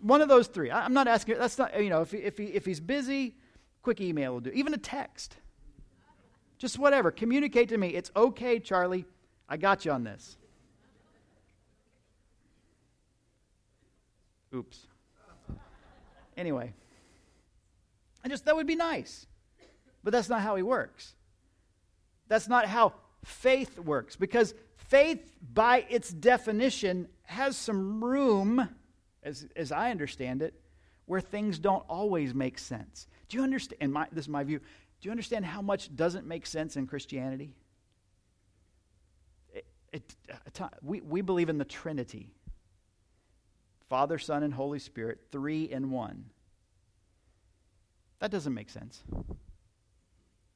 One 0.00 0.22
of 0.22 0.28
those 0.28 0.46
three. 0.46 0.70
I, 0.70 0.86
am 0.86 0.94
not 0.94 1.08
asking, 1.08 1.38
that's 1.38 1.58
not, 1.58 1.82
you 1.82 1.90
know, 1.90 2.00
if, 2.00 2.14
if, 2.14 2.38
he, 2.38 2.44
if 2.44 2.64
he's 2.64 2.80
busy, 2.80 3.34
quick 3.82 4.00
email 4.00 4.32
will 4.32 4.40
do. 4.40 4.50
Even 4.50 4.72
a 4.72 4.78
text. 4.78 5.36
Just 6.58 6.78
whatever. 6.78 7.10
Communicate 7.10 7.68
to 7.68 7.76
me. 7.76 7.88
It's 7.88 8.10
okay, 8.16 8.58
Charlie. 8.58 9.04
I 9.48 9.56
got 9.56 9.84
you 9.84 9.92
on 9.92 10.04
this. 10.04 10.38
Oops. 14.56 14.86
Anyway, 16.34 16.72
I 18.24 18.28
just, 18.28 18.46
that 18.46 18.56
would 18.56 18.66
be 18.66 18.74
nice. 18.74 19.26
But 20.02 20.12
that's 20.12 20.28
not 20.28 20.40
how 20.40 20.56
he 20.56 20.62
works. 20.62 21.14
That's 22.28 22.48
not 22.48 22.66
how 22.66 22.94
faith 23.24 23.78
works. 23.78 24.16
Because 24.16 24.54
faith, 24.76 25.36
by 25.52 25.84
its 25.90 26.10
definition, 26.10 27.08
has 27.24 27.56
some 27.56 28.02
room, 28.02 28.68
as, 29.22 29.46
as 29.56 29.72
I 29.72 29.90
understand 29.90 30.40
it, 30.40 30.54
where 31.04 31.20
things 31.20 31.58
don't 31.58 31.84
always 31.88 32.34
make 32.34 32.58
sense. 32.58 33.08
Do 33.28 33.36
you 33.36 33.42
understand? 33.42 33.92
My, 33.92 34.06
this 34.10 34.24
is 34.24 34.28
my 34.28 34.42
view. 34.42 34.58
Do 34.58 35.08
you 35.08 35.10
understand 35.10 35.44
how 35.44 35.60
much 35.60 35.94
doesn't 35.94 36.26
make 36.26 36.46
sense 36.46 36.76
in 36.76 36.86
Christianity? 36.86 37.52
It, 39.52 39.66
it, 39.92 40.16
uh, 40.60 40.68
we, 40.82 41.00
we 41.02 41.20
believe 41.20 41.50
in 41.50 41.58
the 41.58 41.64
Trinity 41.64 42.30
Father, 43.88 44.18
Son, 44.18 44.42
and 44.42 44.52
Holy 44.52 44.78
Spirit, 44.78 45.18
three 45.30 45.64
in 45.64 45.90
one. 45.90 46.26
That 48.18 48.30
doesn't 48.30 48.54
make 48.54 48.70
sense. 48.70 49.02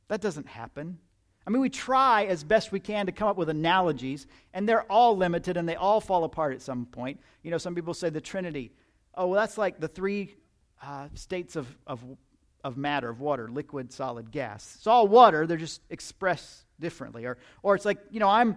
That 0.09 0.21
doesn't 0.21 0.49
happen. 0.49 0.99
I 1.47 1.51
mean, 1.51 1.63
we 1.63 1.71
try 1.71 2.25
as 2.25 2.45
best 2.45 2.73
we 2.73 2.81
can 2.81 3.07
to 3.07 3.13
come 3.13 3.29
up 3.29 3.37
with 3.37 3.49
analogies, 3.49 4.27
and 4.53 4.69
they're 4.69 4.91
all 4.91 5.17
limited 5.17 5.57
and 5.57 5.69
they 5.69 5.77
all 5.77 6.01
fall 6.01 6.25
apart 6.25 6.55
at 6.55 6.63
some 6.63 6.87
point. 6.87 7.21
You 7.43 7.51
know, 7.51 7.59
some 7.59 7.75
people 7.75 7.95
say 7.95 8.11
the 8.11 8.21
Trinity. 8.21 8.73
Oh, 9.15 9.29
well, 9.29 9.41
that's 9.41 9.57
like 9.59 9.81
the 9.81 9.89
three 9.89 10.35
uh, 10.83 11.09
states 11.15 11.57
of, 11.57 11.67
of, 11.87 12.01
of 12.65 12.77
matter, 12.77 13.09
of 13.09 13.21
water 13.21 13.49
liquid, 13.49 13.93
solid, 13.93 14.31
gas. 14.31 14.75
It's 14.77 14.87
all 14.87 15.09
water, 15.09 15.47
they're 15.47 15.57
just 15.57 15.81
expressed 15.91 16.65
differently. 16.79 17.25
Or, 17.25 17.39
or 17.63 17.75
it's 17.75 17.85
like, 17.85 17.99
you 18.11 18.21
know, 18.21 18.29
I'm 18.29 18.57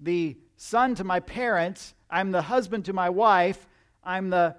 the 0.00 0.36
son 0.56 0.94
to 0.96 1.04
my 1.04 1.20
parents, 1.20 1.94
I'm 2.08 2.30
the 2.30 2.42
husband 2.42 2.86
to 2.86 2.92
my 2.92 3.10
wife, 3.10 3.66
I'm 4.02 4.30
the 4.30 4.56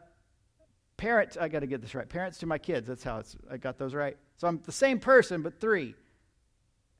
parent, 0.97 1.37
I 1.39 1.47
got 1.47 1.59
to 1.59 1.67
get 1.67 1.81
this 1.81 1.95
right, 1.95 2.07
parents 2.07 2.37
to 2.39 2.45
my 2.45 2.57
kids. 2.57 2.87
That's 2.87 3.03
how 3.03 3.19
it's, 3.19 3.35
I 3.49 3.57
got 3.57 3.77
those 3.77 3.93
right. 3.93 4.17
So 4.37 4.47
I'm 4.47 4.61
the 4.63 4.71
same 4.71 4.99
person, 4.99 5.41
but 5.41 5.59
three. 5.59 5.95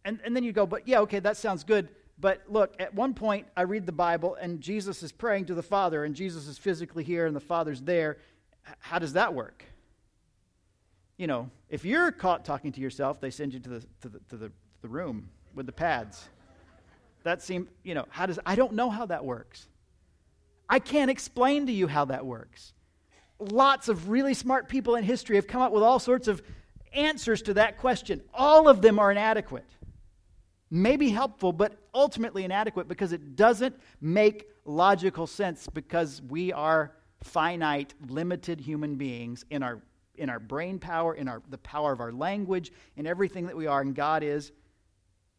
And, 0.04 0.20
and 0.26 0.36
then 0.36 0.44
you 0.44 0.52
go, 0.52 0.66
but 0.66 0.88
yeah, 0.88 1.00
okay, 1.02 1.20
that 1.20 1.38
sounds 1.38 1.64
good. 1.64 1.90
But 2.20 2.44
look, 2.48 2.76
at 2.80 2.94
one 2.94 3.14
point, 3.14 3.48
I 3.58 3.64
read 3.64 3.86
the 3.86 3.92
Bible, 3.92 4.36
and 4.36 4.62
Jesus 4.62 5.02
is 5.04 5.12
praying 5.12 5.46
to 5.46 5.56
the 5.56 5.64
Father, 5.64 6.04
and 6.04 6.16
Jesus 6.16 6.48
is 6.48 6.58
physically 6.58 7.04
here, 7.04 7.26
and 7.26 7.36
the 7.36 7.40
Father's 7.40 7.82
there. 7.82 8.18
How 8.80 9.00
does 9.00 9.14
that 9.14 9.34
work? 9.34 9.66
You 11.18 11.28
know, 11.28 11.50
if 11.70 11.86
you're 11.86 12.12
caught 12.12 12.46
talking 12.46 12.72
to 12.72 12.82
yourself, 12.82 13.20
they 13.20 13.30
send 13.32 13.54
you 13.54 13.60
to 13.60 13.70
the, 13.70 13.80
to 14.02 14.10
the, 14.10 14.20
to 14.30 14.38
the, 14.38 14.52
the 14.82 14.88
room 14.88 15.30
with 15.54 15.66
the 15.66 15.72
pads. 15.72 16.30
That 17.24 17.42
seems, 17.42 17.68
you 17.84 17.94
know, 17.94 18.06
how 18.10 18.26
does, 18.26 18.40
I 18.46 18.56
don't 18.56 18.74
know 18.74 18.90
how 18.90 19.06
that 19.08 19.24
works. 19.24 19.68
I 20.72 20.80
can't 20.80 21.12
explain 21.12 21.66
to 21.66 21.74
you 21.74 21.88
how 21.88 22.06
that 22.06 22.26
works. 22.26 22.72
Lots 23.40 23.90
of 23.90 24.08
really 24.08 24.34
smart 24.34 24.70
people 24.70 24.96
in 24.96 25.04
history 25.04 25.36
have 25.36 25.46
come 25.46 25.62
up 25.62 25.74
with 25.74 25.84
all 25.84 26.00
sorts 26.00 26.30
of 26.30 26.42
answers 26.94 27.42
to 27.44 27.56
that 27.56 27.78
question. 27.78 28.22
All 28.34 28.70
of 28.70 28.82
them 28.82 28.98
are 28.98 29.12
inadequate. 29.12 29.70
Maybe 30.70 31.10
helpful, 31.10 31.52
but 31.52 31.78
ultimately 31.94 32.46
inadequate 32.46 32.88
because 32.88 33.12
it 33.12 33.36
doesn't 33.36 33.76
make 34.00 34.48
logical 34.64 35.28
sense 35.28 35.68
because 35.68 36.22
we 36.22 36.54
are 36.54 36.94
finite, 37.22 37.94
limited 38.08 38.62
human 38.62 38.96
beings 38.96 39.44
in 39.50 39.64
our, 39.64 39.82
in 40.16 40.30
our 40.30 40.40
brain 40.40 40.80
power, 40.80 41.14
in 41.14 41.28
our, 41.28 41.42
the 41.50 41.58
power 41.58 41.92
of 41.92 42.00
our 42.00 42.14
language, 42.14 42.72
in 42.96 43.06
everything 43.06 43.48
that 43.48 43.58
we 43.58 43.68
are, 43.68 43.82
and 43.82 43.94
God 43.94 44.24
is 44.24 44.54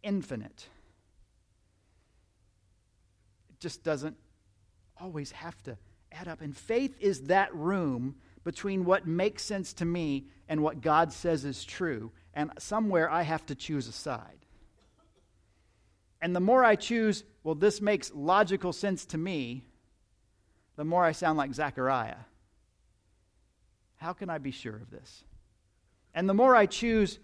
infinite. 0.02 0.68
It 3.48 3.60
just 3.60 3.82
doesn't 3.82 4.16
always 5.02 5.32
have 5.32 5.60
to 5.64 5.76
add 6.12 6.28
up. 6.28 6.40
And 6.40 6.56
faith 6.56 6.94
is 7.00 7.22
that 7.22 7.54
room 7.54 8.14
between 8.44 8.84
what 8.84 9.06
makes 9.06 9.42
sense 9.42 9.72
to 9.74 9.84
me 9.84 10.26
and 10.48 10.62
what 10.62 10.80
God 10.80 11.12
says 11.12 11.44
is 11.44 11.64
true. 11.64 12.12
And 12.34 12.52
somewhere 12.58 13.10
I 13.10 13.22
have 13.22 13.44
to 13.46 13.54
choose 13.54 13.88
a 13.88 13.92
side. 13.92 14.46
And 16.20 16.36
the 16.36 16.40
more 16.40 16.64
I 16.64 16.76
choose, 16.76 17.24
well, 17.42 17.56
this 17.56 17.80
makes 17.80 18.12
logical 18.14 18.72
sense 18.72 19.04
to 19.06 19.18
me, 19.18 19.64
the 20.76 20.84
more 20.84 21.04
I 21.04 21.12
sound 21.12 21.36
like 21.36 21.52
Zechariah. 21.52 22.16
How 23.96 24.12
can 24.12 24.30
I 24.30 24.38
be 24.38 24.52
sure 24.52 24.76
of 24.76 24.90
this? 24.90 25.24
And 26.14 26.28
the 26.28 26.34
more 26.34 26.54
I 26.54 26.66
choose 26.66 27.18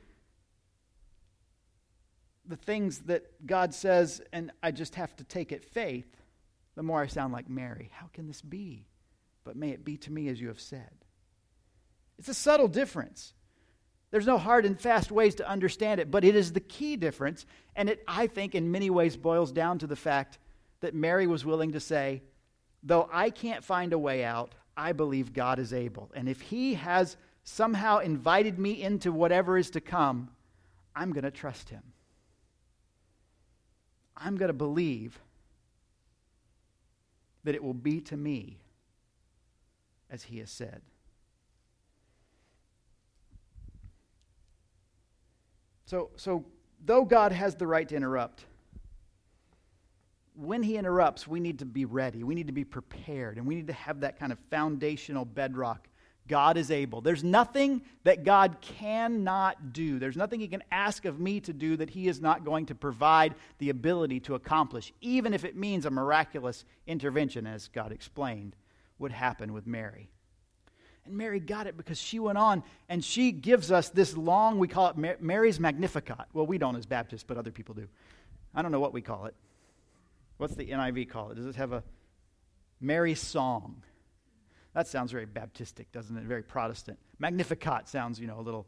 the 2.46 2.56
things 2.56 3.00
that 3.00 3.46
God 3.46 3.74
says 3.74 4.22
and 4.32 4.50
I 4.62 4.70
just 4.70 4.94
have 4.94 5.14
to 5.16 5.24
take 5.24 5.52
it 5.52 5.64
faith, 5.64 6.17
the 6.78 6.84
more 6.84 7.02
I 7.02 7.08
sound 7.08 7.32
like 7.32 7.50
Mary. 7.50 7.90
How 7.92 8.06
can 8.12 8.28
this 8.28 8.40
be? 8.40 8.86
But 9.42 9.56
may 9.56 9.70
it 9.70 9.84
be 9.84 9.96
to 9.96 10.12
me 10.12 10.28
as 10.28 10.40
you 10.40 10.46
have 10.46 10.60
said. 10.60 10.92
It's 12.20 12.28
a 12.28 12.34
subtle 12.34 12.68
difference. 12.68 13.34
There's 14.12 14.28
no 14.28 14.38
hard 14.38 14.64
and 14.64 14.80
fast 14.80 15.10
ways 15.10 15.34
to 15.34 15.48
understand 15.48 16.00
it, 16.00 16.08
but 16.08 16.22
it 16.22 16.36
is 16.36 16.52
the 16.52 16.60
key 16.60 16.94
difference. 16.94 17.46
And 17.74 17.90
it, 17.90 18.04
I 18.06 18.28
think, 18.28 18.54
in 18.54 18.70
many 18.70 18.90
ways 18.90 19.16
boils 19.16 19.50
down 19.50 19.80
to 19.80 19.88
the 19.88 19.96
fact 19.96 20.38
that 20.78 20.94
Mary 20.94 21.26
was 21.26 21.44
willing 21.44 21.72
to 21.72 21.80
say, 21.80 22.22
Though 22.84 23.10
I 23.12 23.30
can't 23.30 23.64
find 23.64 23.92
a 23.92 23.98
way 23.98 24.22
out, 24.22 24.54
I 24.76 24.92
believe 24.92 25.32
God 25.32 25.58
is 25.58 25.72
able. 25.72 26.12
And 26.14 26.28
if 26.28 26.40
He 26.40 26.74
has 26.74 27.16
somehow 27.42 27.98
invited 27.98 28.56
me 28.56 28.80
into 28.80 29.10
whatever 29.10 29.58
is 29.58 29.70
to 29.70 29.80
come, 29.80 30.30
I'm 30.94 31.12
going 31.12 31.24
to 31.24 31.32
trust 31.32 31.70
Him. 31.70 31.82
I'm 34.16 34.36
going 34.36 34.46
to 34.46 34.52
believe 34.52 35.18
that 37.44 37.55
it 37.55 37.62
will 37.62 37.74
be 37.74 38.01
to 38.03 38.16
me 38.16 38.59
as 40.11 40.22
he 40.22 40.38
has 40.38 40.51
said. 40.51 40.81
So, 45.87 46.11
so 46.16 46.44
though 46.85 47.05
God 47.05 47.33
has 47.33 47.55
the 47.55 47.66
right 47.66 47.88
to 47.88 47.96
interrupt, 47.96 48.44
when 50.35 50.62
he 50.62 50.77
interrupts, 50.77 51.27
we 51.27 51.40
need 51.40 51.59
to 51.59 51.64
be 51.64 51.85
ready. 51.85 52.22
We 52.22 52.35
need 52.35 52.46
to 52.46 52.53
be 52.53 52.64
prepared. 52.64 53.38
And 53.38 53.46
we 53.46 53.55
need 53.55 53.66
to 53.66 53.72
have 53.72 54.01
that 54.01 54.18
kind 54.18 54.31
of 54.31 54.38
foundational 54.51 55.24
bedrock 55.24 55.88
God 56.28 56.56
is 56.56 56.70
able. 56.70 57.00
There's 57.00 57.24
nothing 57.24 57.82
that 58.04 58.24
God 58.24 58.58
cannot 58.60 59.72
do. 59.72 59.98
There's 59.98 60.16
nothing 60.16 60.40
He 60.40 60.48
can 60.48 60.62
ask 60.70 61.04
of 61.04 61.18
me 61.18 61.40
to 61.40 61.52
do 61.52 61.76
that 61.78 61.90
He 61.90 62.06
is 62.06 62.20
not 62.20 62.44
going 62.44 62.66
to 62.66 62.74
provide 62.74 63.34
the 63.58 63.70
ability 63.70 64.20
to 64.20 64.34
accomplish, 64.34 64.92
even 65.00 65.34
if 65.34 65.44
it 65.44 65.56
means 65.56 65.86
a 65.86 65.90
miraculous 65.90 66.64
intervention, 66.86 67.46
as 67.46 67.68
God 67.68 67.90
explained 67.90 68.54
would 68.98 69.12
happen 69.12 69.52
with 69.52 69.66
Mary. 69.66 70.10
And 71.06 71.16
Mary 71.16 71.40
got 71.40 71.66
it 71.66 71.76
because 71.76 71.98
she 71.98 72.18
went 72.18 72.36
on 72.36 72.62
and 72.88 73.02
she 73.02 73.32
gives 73.32 73.72
us 73.72 73.88
this 73.88 74.16
long, 74.16 74.58
we 74.58 74.68
call 74.68 74.88
it 74.88 75.20
Mary's 75.20 75.58
Magnificat. 75.58 76.26
Well, 76.34 76.46
we 76.46 76.58
don't 76.58 76.76
as 76.76 76.84
Baptists, 76.84 77.24
but 77.24 77.38
other 77.38 77.50
people 77.50 77.74
do. 77.74 77.88
I 78.54 78.62
don't 78.62 78.72
know 78.72 78.80
what 78.80 78.92
we 78.92 79.00
call 79.00 79.24
it. 79.24 79.34
What's 80.36 80.54
the 80.54 80.66
NIV 80.66 81.08
call 81.08 81.30
it? 81.30 81.36
Does 81.36 81.46
it 81.46 81.56
have 81.56 81.72
a 81.72 81.82
Mary's 82.80 83.20
song? 83.20 83.82
That 84.74 84.87
sounds 84.87 85.12
very 85.12 85.26
Baptistic, 85.26 85.87
doesn't 85.92 86.16
it? 86.16 86.24
Very 86.24 86.42
Protestant. 86.42 86.98
Magnificat 87.18 87.88
sounds, 87.88 88.20
you 88.20 88.26
know, 88.26 88.38
a 88.38 88.42
little, 88.42 88.66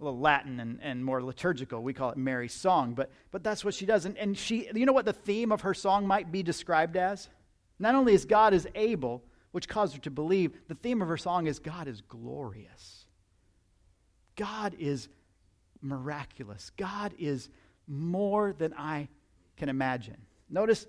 a 0.00 0.04
little 0.04 0.18
Latin 0.18 0.60
and, 0.60 0.78
and 0.82 1.04
more 1.04 1.22
liturgical. 1.22 1.82
We 1.82 1.94
call 1.94 2.10
it 2.10 2.16
Mary's 2.16 2.52
song, 2.52 2.94
but, 2.94 3.10
but 3.30 3.42
that's 3.42 3.64
what 3.64 3.74
she 3.74 3.86
does. 3.86 4.04
And, 4.04 4.16
and 4.18 4.36
she, 4.36 4.68
you 4.74 4.84
know 4.84 4.92
what 4.92 5.04
the 5.04 5.12
theme 5.12 5.52
of 5.52 5.62
her 5.62 5.74
song 5.74 6.06
might 6.06 6.32
be 6.32 6.42
described 6.42 6.96
as? 6.96 7.28
Not 7.78 7.94
only 7.94 8.14
is 8.14 8.24
God 8.24 8.52
is 8.52 8.68
able, 8.74 9.22
which 9.52 9.68
caused 9.68 9.94
her 9.94 10.00
to 10.00 10.10
believe, 10.10 10.52
the 10.68 10.74
theme 10.74 11.02
of 11.02 11.08
her 11.08 11.16
song 11.16 11.46
is 11.46 11.58
God 11.58 11.88
is 11.88 12.00
glorious. 12.02 13.06
God 14.36 14.74
is 14.78 15.08
miraculous. 15.80 16.70
God 16.76 17.14
is 17.18 17.48
more 17.86 18.52
than 18.52 18.72
I 18.74 19.08
can 19.56 19.68
imagine. 19.68 20.16
Notice 20.48 20.86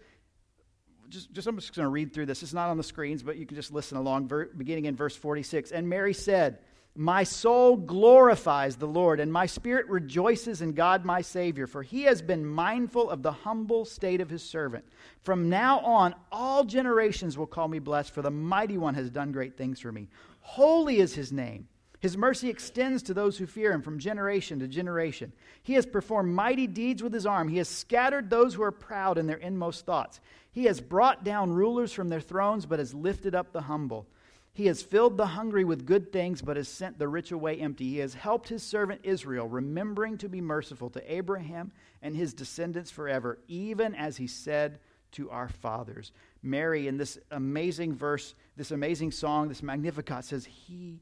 just, 1.14 1.32
just 1.32 1.48
I'm 1.48 1.58
just 1.58 1.76
going 1.76 1.86
to 1.86 1.90
read 1.90 2.12
through 2.12 2.26
this. 2.26 2.42
It's 2.42 2.54
not 2.54 2.70
on 2.70 2.78
the 2.78 2.84
screens, 2.84 3.22
but 3.22 3.38
you 3.38 3.46
can 3.46 3.56
just 3.56 3.72
listen 3.72 3.98
along, 3.98 4.28
ver, 4.28 4.46
beginning 4.46 4.86
in 4.86 4.96
verse 4.96 5.16
46. 5.16 5.72
And 5.72 5.88
Mary 5.88 6.14
said, 6.14 6.58
My 6.96 7.24
soul 7.24 7.78
glorifies 7.78 8.76
the 8.76 8.88
Lord, 8.88 9.20
and 9.20 9.32
my 9.32 9.46
spirit 9.46 9.88
rejoices 9.88 10.62
in 10.62 10.74
God 10.74 11.06
my 11.06 11.22
Savior, 11.22 11.68
for 11.68 11.84
he 11.84 12.04
has 12.04 12.22
been 12.22 12.46
mindful 12.46 13.10
of 13.10 13.22
the 13.22 13.32
humble 13.32 13.86
state 13.86 14.22
of 14.22 14.30
his 14.30 14.44
servant. 14.44 14.86
From 15.22 15.50
now 15.50 15.80
on, 15.82 16.16
all 16.32 16.64
generations 16.64 17.38
will 17.38 17.48
call 17.48 17.68
me 17.68 17.80
blessed, 17.80 18.12
for 18.12 18.24
the 18.24 18.32
mighty 18.32 18.80
one 18.80 18.96
has 18.96 19.10
done 19.12 19.32
great 19.32 19.56
things 19.56 19.80
for 19.80 19.92
me. 19.92 20.10
Holy 20.42 20.98
is 20.98 21.14
his 21.14 21.32
name. 21.32 21.68
His 22.04 22.18
mercy 22.18 22.50
extends 22.50 23.02
to 23.04 23.14
those 23.14 23.38
who 23.38 23.46
fear 23.46 23.72
him 23.72 23.82
from 23.82 23.98
generation 23.98 24.60
to 24.60 24.68
generation. 24.68 25.32
He 25.64 25.76
has 25.76 25.86
performed 25.86 26.36
mighty 26.36 26.68
deeds 26.68 27.02
with 27.02 27.14
his 27.14 27.26
arm. 27.26 27.48
He 27.48 27.60
has 27.60 27.70
scattered 27.70 28.30
those 28.30 28.54
who 28.54 28.62
are 28.62 28.74
proud 28.74 29.18
in 29.18 29.26
their 29.26 29.38
inmost 29.38 29.86
thoughts. 29.86 30.20
He 30.52 30.66
has 30.66 30.82
brought 30.82 31.24
down 31.24 31.54
rulers 31.54 31.94
from 31.94 32.10
their 32.10 32.20
thrones, 32.20 32.66
but 32.66 32.80
has 32.80 32.94
lifted 32.94 33.34
up 33.34 33.54
the 33.54 33.62
humble. 33.62 34.06
He 34.52 34.66
has 34.66 34.82
filled 34.82 35.16
the 35.16 35.28
hungry 35.28 35.64
with 35.64 35.86
good 35.86 36.12
things, 36.12 36.42
but 36.42 36.58
has 36.58 36.68
sent 36.68 37.00
the 37.00 37.08
rich 37.08 37.32
away 37.32 37.62
empty. 37.62 37.86
He 37.86 38.00
has 38.00 38.14
helped 38.14 38.50
his 38.50 38.64
servant 38.64 39.00
Israel, 39.04 39.48
remembering 39.48 40.18
to 40.18 40.28
be 40.28 40.42
merciful 40.42 40.90
to 40.90 41.14
Abraham 41.14 41.72
and 42.02 42.18
his 42.18 42.34
descendants 42.34 42.92
forever, 42.92 43.40
even 43.48 43.96
as 43.96 44.18
he 44.18 44.28
said 44.28 44.80
to 45.14 45.30
our 45.30 45.48
fathers. 45.48 46.12
Mary, 46.42 46.90
in 46.90 46.98
this 46.98 47.18
amazing 47.32 47.96
verse, 47.96 48.36
this 48.58 48.72
amazing 48.72 49.12
song, 49.12 49.48
this 49.48 49.64
Magnificat, 49.64 50.26
says, 50.26 50.44
He 50.44 51.00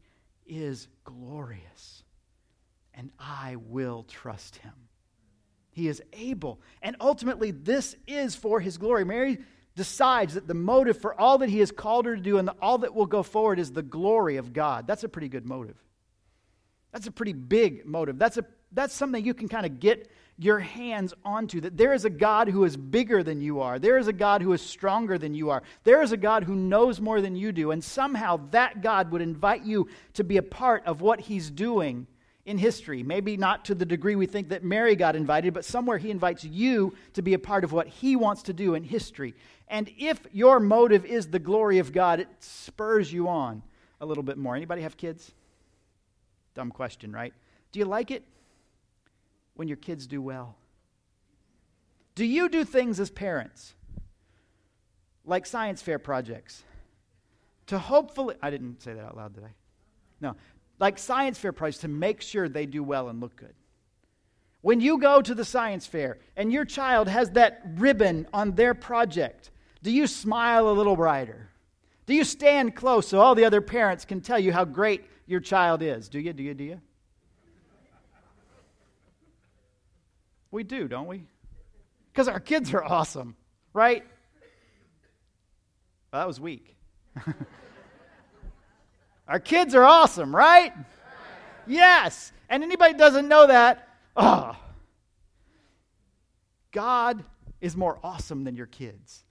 is 0.51 0.89
glorious, 1.05 2.03
and 2.93 3.09
I 3.17 3.55
will 3.55 4.03
trust 4.03 4.57
him. 4.57 4.73
He 5.71 5.87
is 5.87 6.03
able. 6.11 6.59
And 6.81 6.97
ultimately, 6.99 7.51
this 7.51 7.95
is 8.05 8.35
for 8.35 8.59
his 8.59 8.77
glory. 8.77 9.05
Mary 9.05 9.39
decides 9.77 10.33
that 10.33 10.47
the 10.47 10.53
motive 10.53 10.99
for 10.99 11.19
all 11.19 11.37
that 11.37 11.49
he 11.49 11.59
has 11.59 11.71
called 11.71 12.05
her 12.05 12.17
to 12.17 12.21
do 12.21 12.37
and 12.37 12.49
all 12.61 12.79
that 12.79 12.93
will 12.93 13.05
go 13.05 13.23
forward 13.23 13.57
is 13.57 13.71
the 13.71 13.81
glory 13.81 14.35
of 14.35 14.51
God. 14.51 14.85
That's 14.85 15.05
a 15.05 15.09
pretty 15.09 15.29
good 15.29 15.45
motive. 15.45 15.77
That's 16.91 17.07
a 17.07 17.11
pretty 17.11 17.31
big 17.31 17.85
motive. 17.85 18.19
That's, 18.19 18.37
a, 18.37 18.45
that's 18.73 18.93
something 18.93 19.23
you 19.23 19.33
can 19.33 19.47
kind 19.47 19.65
of 19.65 19.79
get 19.79 20.11
your 20.41 20.59
hands 20.59 21.13
onto 21.23 21.61
that 21.61 21.77
there 21.77 21.93
is 21.93 22.03
a 22.03 22.09
God 22.09 22.47
who 22.47 22.63
is 22.63 22.75
bigger 22.75 23.21
than 23.21 23.41
you 23.41 23.61
are. 23.61 23.77
There 23.77 23.99
is 23.99 24.07
a 24.07 24.13
God 24.13 24.41
who 24.41 24.53
is 24.53 24.61
stronger 24.61 25.19
than 25.19 25.35
you 25.35 25.51
are. 25.51 25.61
There 25.83 26.01
is 26.01 26.13
a 26.13 26.17
God 26.17 26.43
who 26.43 26.55
knows 26.55 26.99
more 26.99 27.21
than 27.21 27.35
you 27.35 27.51
do. 27.51 27.69
And 27.69 27.83
somehow 27.83 28.39
that 28.49 28.81
God 28.81 29.11
would 29.11 29.21
invite 29.21 29.63
you 29.63 29.87
to 30.13 30.23
be 30.23 30.37
a 30.37 30.41
part 30.41 30.83
of 30.87 30.99
what 30.99 31.19
he's 31.19 31.51
doing 31.51 32.07
in 32.45 32.57
history. 32.57 33.03
Maybe 33.03 33.37
not 33.37 33.65
to 33.65 33.75
the 33.75 33.85
degree 33.85 34.15
we 34.15 34.25
think 34.25 34.49
that 34.49 34.63
Mary 34.63 34.95
got 34.95 35.15
invited, 35.15 35.53
but 35.53 35.63
somewhere 35.63 35.99
he 35.99 36.09
invites 36.09 36.43
you 36.43 36.95
to 37.13 37.21
be 37.21 37.35
a 37.35 37.39
part 37.39 37.63
of 37.63 37.71
what 37.71 37.87
he 37.87 38.15
wants 38.15 38.41
to 38.43 38.53
do 38.53 38.73
in 38.73 38.83
history. 38.83 39.35
And 39.67 39.91
if 39.95 40.19
your 40.31 40.59
motive 40.59 41.05
is 41.05 41.27
the 41.27 41.37
glory 41.37 41.77
of 41.77 41.93
God, 41.93 42.19
it 42.19 42.27
spurs 42.39 43.13
you 43.13 43.27
on 43.27 43.61
a 43.99 44.07
little 44.07 44.23
bit 44.23 44.39
more. 44.39 44.55
Anybody 44.55 44.81
have 44.81 44.97
kids? 44.97 45.31
Dumb 46.55 46.71
question, 46.71 47.11
right? 47.11 47.33
Do 47.71 47.77
you 47.77 47.85
like 47.85 48.09
it? 48.09 48.23
When 49.61 49.67
your 49.67 49.77
kids 49.77 50.07
do 50.07 50.19
well? 50.23 50.55
Do 52.15 52.25
you 52.25 52.49
do 52.49 52.65
things 52.65 52.99
as 52.99 53.11
parents, 53.11 53.75
like 55.23 55.45
science 55.45 55.83
fair 55.83 55.99
projects, 55.99 56.63
to 57.67 57.77
hopefully, 57.77 58.33
I 58.41 58.49
didn't 58.49 58.81
say 58.81 58.95
that 58.95 59.05
out 59.05 59.15
loud, 59.15 59.35
did 59.35 59.43
I? 59.43 59.53
No, 60.19 60.35
like 60.79 60.97
science 60.97 61.37
fair 61.37 61.51
projects 61.51 61.81
to 61.81 61.87
make 61.87 62.21
sure 62.21 62.49
they 62.49 62.65
do 62.65 62.81
well 62.81 63.09
and 63.09 63.21
look 63.21 63.35
good. 63.35 63.53
When 64.61 64.81
you 64.81 64.97
go 64.97 65.21
to 65.21 65.35
the 65.35 65.45
science 65.45 65.85
fair 65.85 66.17
and 66.35 66.51
your 66.51 66.65
child 66.65 67.07
has 67.07 67.29
that 67.33 67.61
ribbon 67.75 68.25
on 68.33 68.55
their 68.55 68.73
project, 68.73 69.51
do 69.83 69.91
you 69.91 70.07
smile 70.07 70.71
a 70.71 70.73
little 70.73 70.95
brighter? 70.95 71.51
Do 72.07 72.15
you 72.15 72.23
stand 72.23 72.75
close 72.75 73.09
so 73.09 73.19
all 73.19 73.35
the 73.35 73.45
other 73.45 73.61
parents 73.61 74.05
can 74.05 74.21
tell 74.21 74.39
you 74.39 74.53
how 74.53 74.65
great 74.65 75.05
your 75.27 75.39
child 75.39 75.83
is? 75.83 76.09
Do 76.09 76.19
you? 76.19 76.33
Do 76.33 76.41
you? 76.41 76.55
Do 76.55 76.63
you? 76.63 76.81
We 80.51 80.63
do, 80.63 80.87
don't 80.87 81.07
we? 81.07 81.23
Because 82.11 82.27
our 82.27 82.39
kids 82.39 82.73
are 82.73 82.83
awesome, 82.83 83.35
right? 83.73 84.03
Well, 86.11 86.21
that 86.21 86.27
was 86.27 86.39
weak. 86.39 86.75
our 89.27 89.39
kids 89.39 89.73
are 89.75 89.85
awesome, 89.85 90.35
right? 90.35 90.73
Yes. 91.65 92.33
And 92.49 92.63
anybody 92.63 92.95
doesn't 92.95 93.29
know 93.29 93.47
that, 93.47 93.87
oh, 94.17 94.57
God 96.71 97.23
is 97.61 97.77
more 97.77 97.97
awesome 98.03 98.43
than 98.43 98.55
your 98.57 98.65
kids. 98.65 99.23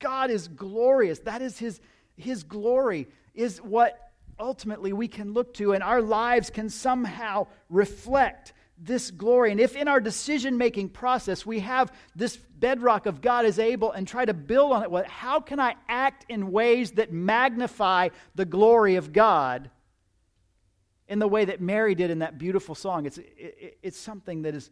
God 0.00 0.30
is 0.30 0.48
glorious. 0.48 1.20
That 1.20 1.40
is 1.40 1.58
his, 1.58 1.80
his 2.16 2.42
glory, 2.42 3.08
is 3.34 3.58
what 3.62 3.98
ultimately 4.38 4.92
we 4.92 5.08
can 5.08 5.32
look 5.32 5.54
to, 5.54 5.72
and 5.72 5.82
our 5.82 6.02
lives 6.02 6.50
can 6.50 6.68
somehow 6.68 7.46
reflect 7.70 8.52
this 8.80 9.10
glory. 9.10 9.50
And 9.50 9.60
if 9.60 9.76
in 9.76 9.88
our 9.88 10.00
decision 10.00 10.56
making 10.56 10.90
process 10.90 11.44
we 11.44 11.60
have 11.60 11.92
this 12.14 12.36
bedrock 12.36 13.06
of 13.06 13.20
God 13.20 13.44
is 13.44 13.58
able 13.58 13.92
and 13.92 14.06
try 14.06 14.24
to 14.24 14.34
build 14.34 14.72
on 14.72 14.82
it, 14.82 14.90
well, 14.90 15.04
how 15.06 15.40
can 15.40 15.58
I 15.58 15.74
act 15.88 16.26
in 16.28 16.52
ways 16.52 16.92
that 16.92 17.12
magnify 17.12 18.10
the 18.34 18.44
glory 18.44 18.96
of 18.96 19.12
God 19.12 19.70
in 21.08 21.18
the 21.18 21.28
way 21.28 21.44
that 21.46 21.60
Mary 21.60 21.94
did 21.94 22.10
in 22.10 22.20
that 22.20 22.38
beautiful 22.38 22.74
song? 22.74 23.06
It's, 23.06 23.18
it, 23.18 23.78
it's 23.82 23.98
something 23.98 24.42
that 24.42 24.54
is 24.54 24.70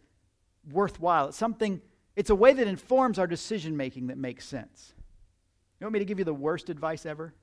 worthwhile. 0.71 1.29
It's 1.29 1.37
something, 1.37 1.81
it's 2.15 2.31
a 2.31 2.35
way 2.35 2.53
that 2.53 2.67
informs 2.67 3.19
our 3.19 3.27
decision 3.27 3.77
making 3.77 4.09
that 4.09 4.19
makes 4.19 4.45
sense. 4.47 4.95
You 5.81 5.85
want 5.85 5.95
me 5.95 5.99
to 5.99 6.05
give 6.05 6.19
you 6.19 6.25
the 6.25 6.35
worst 6.35 6.71
advice 6.71 7.05
ever? 7.05 7.35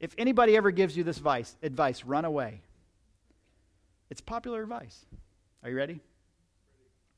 If 0.00 0.14
anybody 0.16 0.56
ever 0.56 0.70
gives 0.70 0.96
you 0.96 1.04
this 1.04 1.16
advice, 1.16 1.56
advice, 1.62 2.04
run 2.04 2.24
away. 2.24 2.62
It's 4.10 4.20
popular 4.20 4.62
advice. 4.62 5.04
Are 5.62 5.70
you 5.70 5.76
ready? 5.76 6.00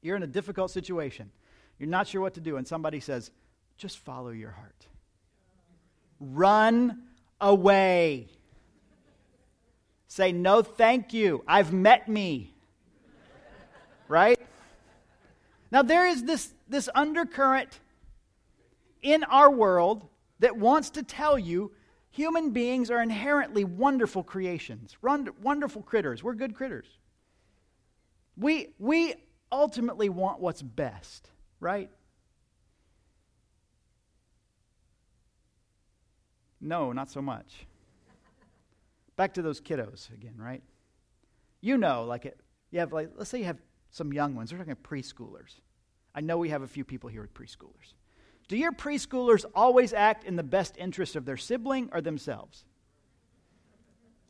You're 0.02 0.16
in 0.16 0.22
a 0.22 0.28
difficult 0.28 0.70
situation. 0.70 1.30
You're 1.78 1.88
not 1.88 2.06
sure 2.06 2.20
what 2.20 2.34
to 2.34 2.40
do, 2.40 2.56
and 2.56 2.66
somebody 2.66 3.00
says, 3.00 3.30
just 3.76 3.98
follow 3.98 4.30
your 4.30 4.50
heart. 4.50 4.86
Run 6.18 7.02
away. 7.40 8.28
Say, 10.08 10.32
no, 10.32 10.62
thank 10.62 11.12
you. 11.12 11.44
I've 11.46 11.72
met 11.72 12.08
me. 12.08 12.52
Right? 14.08 14.40
Now, 15.70 15.82
there 15.82 16.08
is 16.08 16.24
this, 16.24 16.52
this 16.68 16.88
undercurrent 16.94 17.78
in 19.02 19.24
our 19.24 19.50
world 19.50 20.08
that 20.40 20.56
wants 20.56 20.90
to 20.90 21.02
tell 21.02 21.38
you 21.38 21.72
Human 22.10 22.50
beings 22.50 22.90
are 22.90 23.00
inherently 23.00 23.64
wonderful 23.64 24.22
creations, 24.22 24.96
wonderful 25.00 25.82
critters. 25.82 26.22
We're 26.22 26.34
good 26.34 26.54
critters. 26.54 26.86
We, 28.36 28.74
we 28.78 29.14
ultimately 29.52 30.08
want 30.08 30.40
what's 30.40 30.62
best, 30.62 31.30
right? 31.60 31.90
No, 36.60 36.92
not 36.92 37.10
so 37.10 37.22
much. 37.22 37.66
Back 39.16 39.34
to 39.34 39.42
those 39.42 39.60
kiddos 39.60 40.12
again, 40.12 40.34
right? 40.36 40.62
You 41.60 41.78
know, 41.78 42.04
like 42.04 42.26
it, 42.26 42.40
you 42.70 42.80
have 42.80 42.92
like 42.92 43.10
let's 43.16 43.30
say 43.30 43.38
you 43.38 43.44
have 43.44 43.58
some 43.90 44.12
young 44.12 44.34
ones. 44.34 44.52
We're 44.52 44.58
talking 44.58 44.76
preschoolers. 44.76 45.60
I 46.14 46.20
know 46.20 46.38
we 46.38 46.48
have 46.50 46.62
a 46.62 46.68
few 46.68 46.84
people 46.84 47.08
here 47.08 47.22
with 47.22 47.34
preschoolers. 47.34 47.94
Do 48.50 48.56
your 48.56 48.72
preschoolers 48.72 49.44
always 49.54 49.92
act 49.92 50.24
in 50.24 50.34
the 50.34 50.42
best 50.42 50.76
interest 50.76 51.14
of 51.14 51.24
their 51.24 51.36
sibling 51.36 51.88
or 51.92 52.00
themselves? 52.00 52.64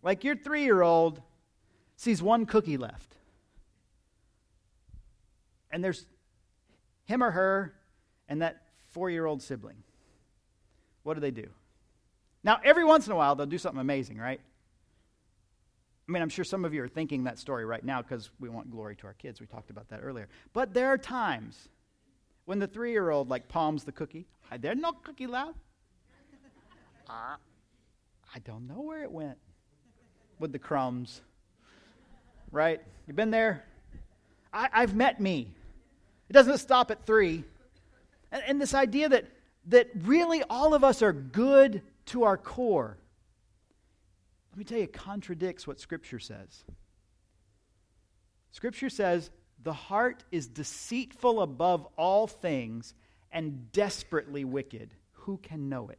Like 0.03 0.25
your 0.25 0.37
three 0.37 0.63
year 0.63 0.83
old 0.83 1.23
sees 1.97 2.23
one 2.23 2.45
cookie 2.45 2.77
left, 2.77 3.17
and 5.71 5.83
there's 5.83 6.05
him 7.07 7.23
or 7.23 7.31
her 7.31 7.73
and 8.29 8.43
that 8.43 8.61
four 8.91 9.09
year 9.09 9.25
old 9.25 9.41
sibling. 9.41 9.83
What 11.03 11.15
do 11.15 11.21
they 11.21 11.31
do? 11.31 11.49
Now, 12.45 12.61
every 12.63 12.85
once 12.85 13.07
in 13.07 13.15
a 13.15 13.17
while, 13.17 13.35
they'll 13.35 13.47
do 13.47 13.57
something 13.57 13.81
amazing, 13.81 14.19
right? 14.19 14.41
I 16.07 16.13
mean, 16.13 16.21
I'm 16.21 16.29
sure 16.29 16.45
some 16.45 16.67
of 16.67 16.75
you 16.75 16.83
are 16.83 16.89
thinking 16.89 17.25
that 17.25 17.39
story 17.39 17.65
right 17.65 17.83
now 17.83 18.03
because 18.03 18.29
we 18.39 18.51
want 18.51 18.71
glory 18.71 18.97
to 18.97 19.07
our 19.07 19.15
kids. 19.15 19.41
We 19.41 19.47
talked 19.47 19.71
about 19.71 19.89
that 19.89 20.01
earlier. 20.03 20.29
But 20.53 20.75
there 20.75 20.89
are 20.89 20.99
times 20.99 21.71
when 22.51 22.59
the 22.59 22.67
three 22.67 22.91
year 22.91 23.11
old 23.11 23.29
like 23.29 23.47
palms 23.47 23.85
the 23.85 23.93
cookie. 23.93 24.27
There's 24.59 24.77
no 24.77 24.91
cookie 24.91 25.29
left. 25.29 25.55
Uh, 27.09 27.37
I 28.35 28.39
don't 28.41 28.67
know 28.69 28.81
where 28.81 29.05
it 29.05 29.11
went 29.11 29.39
with 30.41 30.51
the 30.51 30.59
crumbs. 30.59 31.21
Right? 32.51 32.81
You've 33.07 33.17
been 33.17 33.31
there? 33.31 33.65
I, 34.53 34.81
have 34.81 34.97
met 34.97 35.21
me. 35.21 35.53
It 36.29 36.33
doesn't 36.33 36.59
stop 36.59 36.91
at 36.91 37.07
three. 37.07 37.45
And, 38.33 38.43
and 38.47 38.61
this 38.61 38.75
idea 38.75 39.09
that, 39.09 39.27
that 39.67 39.91
really 40.03 40.43
all 40.51 40.75
of 40.75 40.83
us 40.83 41.03
are 41.03 41.13
good 41.13 41.83
to 42.07 42.25
our 42.25 42.37
core. 42.37 42.97
Let 44.51 44.59
me 44.59 44.65
tell 44.65 44.79
you, 44.79 44.89
contradicts 44.89 45.69
what 45.69 45.79
Scripture 45.79 46.19
says. 46.19 46.65
Scripture 48.51 48.91
says 48.91 49.31
the 49.63 49.73
heart 49.73 50.25
is 50.31 50.47
deceitful 50.47 51.43
above 51.43 51.87
all 51.97 52.27
things 52.27 52.95
and 53.31 53.71
desperately 53.73 54.45
wicked. 54.45 54.95
Who 55.13 55.37
can 55.39 55.69
know 55.69 55.89
it? 55.89 55.99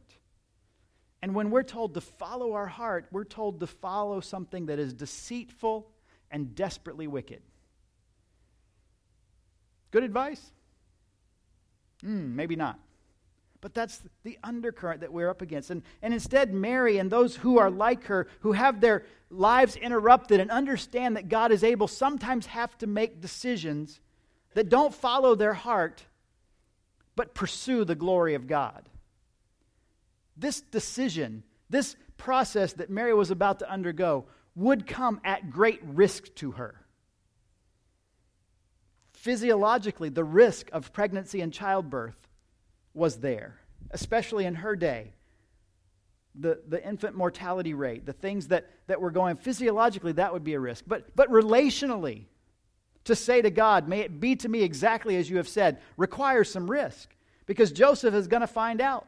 And 1.22 1.34
when 1.34 1.50
we're 1.50 1.62
told 1.62 1.94
to 1.94 2.00
follow 2.00 2.54
our 2.54 2.66
heart, 2.66 3.06
we're 3.12 3.24
told 3.24 3.60
to 3.60 3.66
follow 3.66 4.20
something 4.20 4.66
that 4.66 4.80
is 4.80 4.92
deceitful 4.92 5.88
and 6.30 6.54
desperately 6.54 7.06
wicked. 7.06 7.42
Good 9.92 10.02
advice? 10.02 10.50
Mm, 12.04 12.34
maybe 12.34 12.56
not. 12.56 12.80
But 13.62 13.74
that's 13.74 14.02
the 14.24 14.38
undercurrent 14.42 15.00
that 15.00 15.12
we're 15.12 15.30
up 15.30 15.40
against. 15.40 15.70
And, 15.70 15.82
and 16.02 16.12
instead, 16.12 16.52
Mary 16.52 16.98
and 16.98 17.10
those 17.10 17.36
who 17.36 17.58
are 17.58 17.70
like 17.70 18.04
her, 18.06 18.26
who 18.40 18.52
have 18.52 18.80
their 18.80 19.04
lives 19.30 19.76
interrupted 19.76 20.40
and 20.40 20.50
understand 20.50 21.16
that 21.16 21.28
God 21.28 21.52
is 21.52 21.62
able, 21.62 21.86
sometimes 21.86 22.46
have 22.46 22.76
to 22.78 22.88
make 22.88 23.20
decisions 23.20 24.00
that 24.54 24.68
don't 24.68 24.92
follow 24.92 25.36
their 25.36 25.54
heart, 25.54 26.04
but 27.14 27.34
pursue 27.34 27.84
the 27.84 27.94
glory 27.94 28.34
of 28.34 28.48
God. 28.48 28.88
This 30.36 30.60
decision, 30.60 31.44
this 31.70 31.94
process 32.16 32.72
that 32.74 32.90
Mary 32.90 33.14
was 33.14 33.30
about 33.30 33.60
to 33.60 33.70
undergo, 33.70 34.26
would 34.56 34.88
come 34.88 35.20
at 35.22 35.50
great 35.50 35.80
risk 35.84 36.34
to 36.34 36.50
her. 36.52 36.74
Physiologically, 39.12 40.08
the 40.08 40.24
risk 40.24 40.68
of 40.72 40.92
pregnancy 40.92 41.40
and 41.40 41.52
childbirth 41.52 42.16
was 42.94 43.18
there, 43.18 43.58
especially 43.90 44.44
in 44.44 44.56
her 44.56 44.76
day. 44.76 45.12
The, 46.34 46.62
the 46.66 46.82
infant 46.82 47.14
mortality 47.14 47.74
rate, 47.74 48.06
the 48.06 48.14
things 48.14 48.48
that, 48.48 48.66
that 48.86 49.00
were 49.00 49.10
going 49.10 49.36
physiologically, 49.36 50.12
that 50.12 50.32
would 50.32 50.44
be 50.44 50.54
a 50.54 50.60
risk. 50.60 50.84
But, 50.86 51.14
but 51.14 51.30
relationally, 51.30 52.24
to 53.04 53.14
say 53.14 53.42
to 53.42 53.50
God, 53.50 53.86
may 53.86 54.00
it 54.00 54.18
be 54.18 54.36
to 54.36 54.48
me 54.48 54.62
exactly 54.62 55.16
as 55.16 55.28
you 55.28 55.36
have 55.36 55.48
said, 55.48 55.78
requires 55.96 56.50
some 56.50 56.70
risk 56.70 57.14
because 57.44 57.70
Joseph 57.70 58.14
is 58.14 58.28
going 58.28 58.40
to 58.40 58.46
find 58.46 58.80
out. 58.80 59.06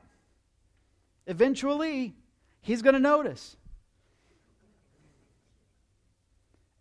Eventually, 1.27 2.15
he's 2.61 2.83
going 2.83 2.95
to 2.95 3.01
notice. 3.01 3.57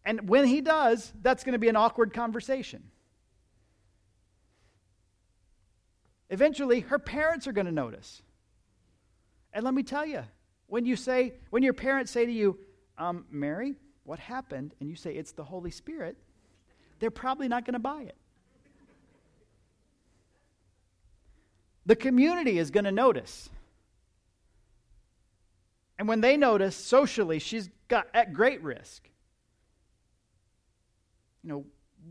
And 0.03 0.27
when 0.27 0.45
he 0.45 0.59
does, 0.59 1.13
that's 1.21 1.43
going 1.43 1.53
to 1.53 1.59
be 1.59 1.69
an 1.69 1.75
awkward 1.75 2.13
conversation. 2.13 2.83
Eventually, 6.33 6.79
her 6.79 6.97
parents 6.97 7.45
are 7.45 7.51
going 7.51 7.67
to 7.67 7.71
notice. 7.71 8.23
And 9.53 9.63
let 9.63 9.75
me 9.75 9.83
tell 9.83 10.03
you, 10.03 10.23
when 10.65 10.83
you 10.83 10.95
say, 10.95 11.35
when 11.51 11.61
your 11.61 11.75
parents 11.75 12.11
say 12.11 12.25
to 12.25 12.31
you, 12.31 12.57
um, 12.97 13.25
Mary, 13.29 13.75
what 14.03 14.17
happened? 14.17 14.73
And 14.79 14.89
you 14.89 14.95
say, 14.95 15.13
it's 15.13 15.33
the 15.33 15.43
Holy 15.43 15.69
Spirit, 15.69 16.17
they're 16.97 17.11
probably 17.11 17.47
not 17.47 17.65
going 17.65 17.73
to 17.73 17.79
buy 17.79 18.01
it. 18.01 18.15
The 21.85 21.95
community 21.95 22.57
is 22.57 22.71
going 22.71 22.85
to 22.85 22.91
notice. 22.91 23.51
And 25.99 26.07
when 26.07 26.21
they 26.21 26.35
notice 26.35 26.75
socially, 26.75 27.37
she's 27.37 27.69
got 27.89 28.07
at 28.11 28.33
great 28.33 28.63
risk. 28.63 29.07
You 31.43 31.49
know, 31.51 31.65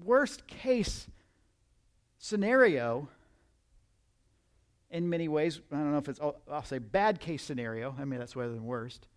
worst 0.05 0.47
case 0.47 1.09
scenario, 2.21 3.09
in 4.93 5.09
many 5.09 5.27
ways, 5.27 5.61
I 5.73 5.77
don't 5.77 5.93
know 5.93 5.99
if 5.99 6.09
it's, 6.09 6.21
I'll 6.21 6.65
say 6.65 6.79
bad 6.79 7.19
case 7.19 7.43
scenario. 7.43 7.97
I 7.99 8.05
mean, 8.05 8.21
that's 8.21 8.35
better 8.35 8.51
than 8.51 8.65
worst. 8.65 9.09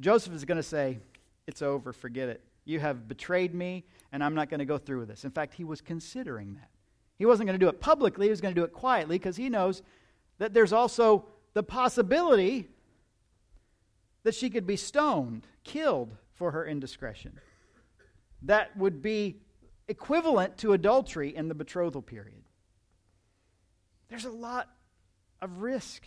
Joseph 0.00 0.32
is 0.32 0.44
going 0.44 0.56
to 0.56 0.62
say, 0.62 0.98
It's 1.46 1.60
over, 1.60 1.92
forget 1.92 2.28
it. 2.28 2.40
You 2.64 2.80
have 2.80 3.06
betrayed 3.08 3.54
me, 3.54 3.84
and 4.12 4.24
I'm 4.24 4.34
not 4.34 4.48
going 4.48 4.60
to 4.60 4.64
go 4.64 4.78
through 4.78 5.00
with 5.00 5.08
this. 5.08 5.24
In 5.24 5.30
fact, 5.30 5.54
he 5.54 5.64
was 5.64 5.80
considering 5.80 6.54
that. 6.54 6.70
He 7.18 7.26
wasn't 7.26 7.48
going 7.48 7.58
to 7.58 7.64
do 7.64 7.68
it 7.68 7.80
publicly, 7.80 8.26
he 8.26 8.30
was 8.30 8.40
going 8.40 8.54
to 8.54 8.60
do 8.60 8.64
it 8.64 8.72
quietly 8.72 9.18
because 9.18 9.36
he 9.36 9.48
knows 9.48 9.82
that 10.38 10.54
there's 10.54 10.72
also 10.72 11.26
the 11.52 11.62
possibility 11.62 12.68
that 14.22 14.34
she 14.34 14.50
could 14.50 14.66
be 14.66 14.76
stoned, 14.76 15.46
killed 15.64 16.16
for 16.32 16.52
her 16.52 16.64
indiscretion. 16.64 17.38
That 18.42 18.76
would 18.76 19.02
be 19.02 19.36
equivalent 19.88 20.58
to 20.58 20.72
adultery 20.72 21.34
in 21.34 21.48
the 21.48 21.54
betrothal 21.54 22.02
period. 22.02 22.42
There's 24.08 24.24
a 24.24 24.30
lot 24.30 24.73
of 25.44 25.62
risk 25.62 26.02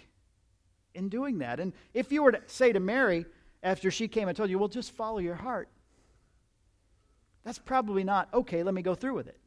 in 0.93 1.09
doing 1.09 1.37
that. 1.39 1.59
And 1.59 1.73
if 1.93 2.11
you 2.11 2.23
were 2.23 2.31
to 2.31 2.41
say 2.47 2.73
to 2.73 2.79
Mary, 2.79 3.25
after 3.63 3.89
she 3.91 4.07
came 4.07 4.27
and 4.27 4.35
told 4.35 4.49
you, 4.49 4.59
well, 4.59 4.67
just 4.67 4.91
follow 4.91 5.19
your 5.19 5.35
heart, 5.35 5.69
that's 7.43 7.59
probably 7.59 8.03
not, 8.03 8.27
okay, 8.33 8.63
let 8.63 8.73
me 8.73 8.81
go 8.81 8.95
through 8.95 9.13
with 9.13 9.27
it. 9.27 9.37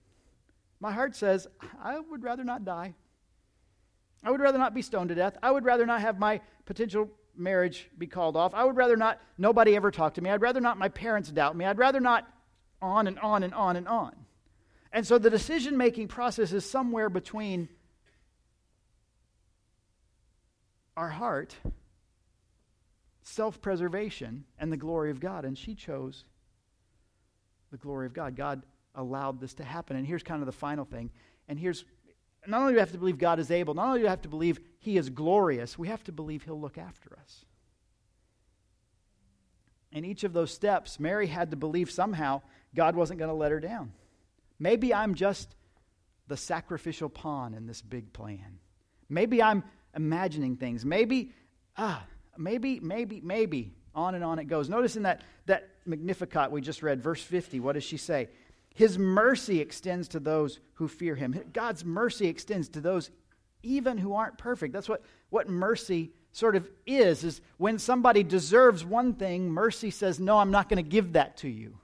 My 0.80 0.92
heart 0.92 1.14
says, 1.14 1.46
I 1.82 1.98
would 1.98 2.22
rather 2.22 2.44
not 2.44 2.64
die. 2.64 2.94
I 4.24 4.30
would 4.30 4.40
rather 4.40 4.58
not 4.58 4.74
be 4.74 4.82
stoned 4.82 5.10
to 5.10 5.14
death. 5.14 5.36
I 5.42 5.50
would 5.50 5.64
rather 5.64 5.84
not 5.84 6.00
have 6.00 6.18
my 6.18 6.40
potential 6.64 7.10
marriage 7.36 7.90
be 7.98 8.06
called 8.06 8.36
off. 8.36 8.54
I 8.54 8.64
would 8.64 8.76
rather 8.76 8.96
not 8.96 9.20
nobody 9.38 9.76
ever 9.76 9.90
talk 9.90 10.14
to 10.14 10.22
me. 10.22 10.30
I'd 10.30 10.42
rather 10.42 10.60
not 10.60 10.78
my 10.78 10.88
parents 10.88 11.30
doubt 11.30 11.56
me. 11.56 11.64
I'd 11.64 11.78
rather 11.78 12.00
not 12.00 12.26
on 12.82 13.06
and 13.06 13.18
on 13.18 13.42
and 13.42 13.54
on 13.54 13.76
and 13.76 13.88
on. 13.88 14.14
And 14.92 15.06
so 15.06 15.18
the 15.18 15.30
decision 15.30 15.76
making 15.76 16.08
process 16.08 16.52
is 16.52 16.68
somewhere 16.68 17.08
between 17.08 17.68
our 21.00 21.08
heart, 21.08 21.56
self 23.22 23.62
preservation, 23.62 24.44
and 24.58 24.70
the 24.70 24.76
glory 24.76 25.10
of 25.10 25.18
God. 25.18 25.46
And 25.46 25.56
she 25.56 25.74
chose 25.74 26.24
the 27.70 27.78
glory 27.78 28.06
of 28.06 28.12
God. 28.12 28.36
God 28.36 28.62
allowed 28.94 29.40
this 29.40 29.54
to 29.54 29.64
happen. 29.64 29.96
And 29.96 30.06
here's 30.06 30.22
kind 30.22 30.42
of 30.42 30.46
the 30.46 30.52
final 30.52 30.84
thing. 30.84 31.10
And 31.48 31.58
here's 31.58 31.86
not 32.46 32.60
only 32.60 32.72
do 32.72 32.76
we 32.76 32.80
have 32.80 32.92
to 32.92 32.98
believe 32.98 33.16
God 33.16 33.38
is 33.38 33.50
able, 33.50 33.72
not 33.72 33.86
only 33.86 34.00
do 34.00 34.04
we 34.04 34.10
have 34.10 34.22
to 34.22 34.28
believe 34.28 34.60
He 34.78 34.98
is 34.98 35.08
glorious, 35.08 35.78
we 35.78 35.88
have 35.88 36.04
to 36.04 36.12
believe 36.12 36.42
He'll 36.42 36.60
look 36.60 36.76
after 36.76 37.18
us. 37.22 37.46
In 39.92 40.04
each 40.04 40.22
of 40.22 40.34
those 40.34 40.52
steps, 40.52 41.00
Mary 41.00 41.28
had 41.28 41.50
to 41.50 41.56
believe 41.56 41.90
somehow 41.90 42.42
God 42.74 42.94
wasn't 42.94 43.18
going 43.18 43.30
to 43.30 43.34
let 43.34 43.52
her 43.52 43.60
down. 43.60 43.92
Maybe 44.58 44.92
I'm 44.92 45.14
just 45.14 45.54
the 46.28 46.36
sacrificial 46.36 47.08
pawn 47.08 47.54
in 47.54 47.66
this 47.66 47.80
big 47.80 48.12
plan. 48.12 48.58
Maybe 49.08 49.42
I'm 49.42 49.64
imagining 49.94 50.56
things. 50.56 50.84
Maybe, 50.84 51.32
ah, 51.76 52.04
maybe, 52.36 52.80
maybe, 52.80 53.20
maybe. 53.22 53.72
On 53.94 54.14
and 54.14 54.22
on 54.22 54.38
it 54.38 54.44
goes. 54.44 54.68
Notice 54.68 54.96
in 54.96 55.02
that, 55.02 55.22
that 55.46 55.68
Magnificat 55.84 56.50
we 56.50 56.60
just 56.60 56.82
read, 56.82 57.02
verse 57.02 57.22
50, 57.22 57.60
what 57.60 57.72
does 57.72 57.84
she 57.84 57.96
say? 57.96 58.28
His 58.74 58.98
mercy 58.98 59.60
extends 59.60 60.08
to 60.08 60.20
those 60.20 60.60
who 60.74 60.86
fear 60.86 61.16
him. 61.16 61.38
God's 61.52 61.84
mercy 61.84 62.28
extends 62.28 62.68
to 62.70 62.80
those 62.80 63.10
even 63.62 63.98
who 63.98 64.14
aren't 64.14 64.38
perfect. 64.38 64.72
That's 64.72 64.88
what, 64.88 65.02
what 65.30 65.48
mercy 65.48 66.12
sort 66.32 66.56
of 66.56 66.68
is, 66.86 67.24
is 67.24 67.40
when 67.56 67.78
somebody 67.78 68.22
deserves 68.22 68.84
one 68.84 69.14
thing, 69.14 69.50
mercy 69.50 69.90
says, 69.90 70.20
no, 70.20 70.38
I'm 70.38 70.50
not 70.50 70.68
going 70.68 70.82
to 70.82 70.88
give 70.88 71.14
that 71.14 71.36
to 71.38 71.48
you. 71.48 71.76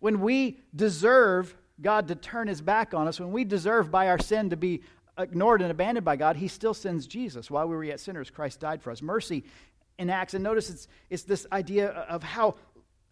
When 0.00 0.20
we 0.20 0.58
deserve 0.74 1.56
God 1.80 2.08
to 2.08 2.14
turn 2.14 2.48
his 2.48 2.60
back 2.60 2.92
on 2.92 3.08
us, 3.08 3.18
when 3.18 3.32
we 3.32 3.44
deserve 3.44 3.90
by 3.90 4.08
our 4.08 4.18
sin 4.18 4.50
to 4.50 4.56
be 4.56 4.82
ignored 5.18 5.62
and 5.62 5.70
abandoned 5.70 6.04
by 6.04 6.16
God, 6.16 6.36
he 6.36 6.48
still 6.48 6.74
sends 6.74 7.06
Jesus. 7.06 7.50
While 7.50 7.68
we 7.68 7.76
were 7.76 7.84
yet 7.84 8.00
sinners, 8.00 8.30
Christ 8.30 8.60
died 8.60 8.82
for 8.82 8.90
us. 8.90 9.02
Mercy 9.02 9.44
enacts, 9.98 10.34
and 10.34 10.42
notice 10.42 10.70
it's, 10.70 10.88
it's 11.10 11.22
this 11.24 11.46
idea 11.52 11.88
of 11.88 12.22
how 12.22 12.56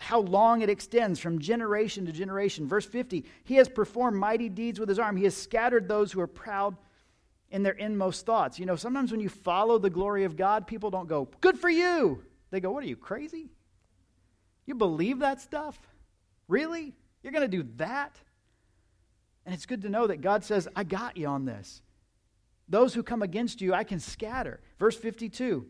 how 0.00 0.20
long 0.20 0.62
it 0.62 0.70
extends 0.70 1.20
from 1.20 1.38
generation 1.38 2.06
to 2.06 2.12
generation. 2.12 2.66
Verse 2.66 2.86
50 2.86 3.24
He 3.44 3.56
has 3.56 3.68
performed 3.68 4.16
mighty 4.16 4.48
deeds 4.48 4.80
with 4.80 4.88
his 4.88 4.98
arm, 4.98 5.16
he 5.16 5.24
has 5.24 5.36
scattered 5.36 5.86
those 5.86 6.10
who 6.10 6.20
are 6.20 6.26
proud 6.26 6.76
in 7.50 7.62
their 7.62 7.74
inmost 7.74 8.24
thoughts. 8.24 8.58
You 8.58 8.66
know, 8.66 8.76
sometimes 8.76 9.10
when 9.10 9.20
you 9.20 9.28
follow 9.28 9.78
the 9.78 9.90
glory 9.90 10.24
of 10.24 10.36
God, 10.36 10.66
people 10.66 10.90
don't 10.90 11.08
go, 11.08 11.28
Good 11.40 11.58
for 11.58 11.70
you. 11.70 12.22
They 12.50 12.60
go, 12.60 12.72
What 12.72 12.82
are 12.82 12.88
you, 12.88 12.96
crazy? 12.96 13.50
You 14.66 14.74
believe 14.74 15.18
that 15.20 15.40
stuff? 15.40 15.78
Really? 16.48 16.94
You're 17.22 17.32
going 17.32 17.48
to 17.48 17.56
do 17.56 17.68
that? 17.76 18.16
And 19.44 19.54
it's 19.54 19.66
good 19.66 19.82
to 19.82 19.88
know 19.88 20.06
that 20.06 20.20
God 20.20 20.44
says, 20.44 20.68
I 20.74 20.84
got 20.84 21.16
you 21.16 21.26
on 21.26 21.44
this. 21.44 21.82
Those 22.70 22.94
who 22.94 23.02
come 23.02 23.20
against 23.20 23.60
you, 23.60 23.74
I 23.74 23.84
can 23.84 24.00
scatter. 24.00 24.60
Verse 24.78 24.96
52 24.96 25.66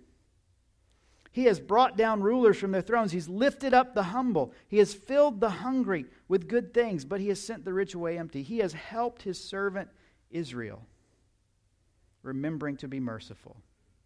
he 1.33 1.45
has 1.45 1.61
brought 1.61 1.97
down 1.97 2.23
rulers 2.23 2.59
from 2.59 2.73
their 2.73 2.83
thrones. 2.83 3.13
He's 3.13 3.29
lifted 3.29 3.73
up 3.73 3.95
the 3.95 4.03
humble. 4.03 4.53
He 4.67 4.79
has 4.79 4.93
filled 4.93 5.41
the 5.41 5.51
hungry 5.51 6.07
with 6.27 6.49
good 6.49 6.75
things, 6.75 7.05
but 7.05 7.21
he 7.21 7.29
has 7.29 7.41
sent 7.41 7.65
the 7.65 7.73
rich 7.73 7.95
away 7.95 8.19
empty. 8.19 8.43
He 8.43 8.59
has 8.59 8.73
helped 8.73 9.23
his 9.23 9.43
servant 9.43 9.89
Israel, 10.31 10.85
remembering 12.23 12.77
to 12.79 12.89
be 12.89 12.99
merciful 12.99 13.57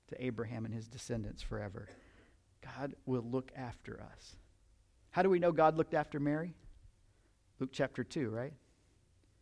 to 0.09 0.23
Abraham 0.23 0.67
and 0.67 0.75
his 0.75 0.87
descendants 0.87 1.43
forever. 1.43 1.89
God 2.77 2.95
will 3.07 3.23
look 3.23 3.51
after 3.57 4.03
us. 4.03 4.37
How 5.11 5.23
do 5.23 5.31
we 5.31 5.39
know 5.39 5.53
God 5.53 5.79
looked 5.79 5.95
after 5.95 6.21
Mary? 6.21 6.53
Luke 7.59 7.71
chapter 7.73 8.05
2, 8.05 8.29
right? 8.29 8.53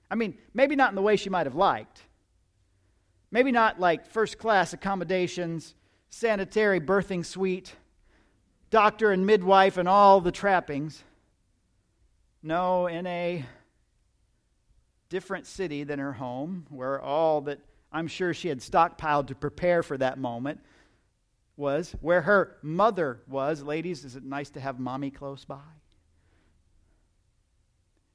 I 0.09 0.14
mean, 0.14 0.38
maybe 0.55 0.76
not 0.76 0.90
in 0.90 0.94
the 0.94 1.03
way 1.03 1.16
she 1.16 1.30
might 1.30 1.46
have 1.46 1.55
liked. 1.57 2.03
Maybe 3.32 3.50
not 3.50 3.80
like 3.80 4.06
first 4.06 4.38
class 4.38 4.72
accommodations 4.72 5.74
sanitary 6.10 6.78
birthing 6.78 7.24
suite, 7.24 7.74
doctor 8.70 9.10
and 9.10 9.26
midwife, 9.26 9.78
and 9.78 9.88
all 9.88 10.20
the 10.20 10.30
trappings. 10.30 11.02
No, 12.42 12.86
in 12.86 13.06
a 13.06 13.46
different 15.08 15.46
city 15.46 15.84
than 15.84 15.98
her 15.98 16.12
home, 16.12 16.66
where 16.68 17.00
all 17.00 17.40
that 17.42 17.60
I'm 17.90 18.08
sure 18.08 18.34
she 18.34 18.48
had 18.48 18.58
stockpiled 18.58 19.28
to 19.28 19.34
prepare 19.34 19.82
for 19.82 19.96
that 19.96 20.18
moment 20.18 20.60
was, 21.56 21.94
where 22.00 22.22
her 22.22 22.58
mother 22.62 23.20
was. 23.26 23.62
Ladies, 23.62 24.04
is 24.04 24.16
it 24.16 24.24
nice 24.24 24.50
to 24.50 24.60
have 24.60 24.78
mommy 24.78 25.10
close 25.10 25.46
by? 25.46 25.60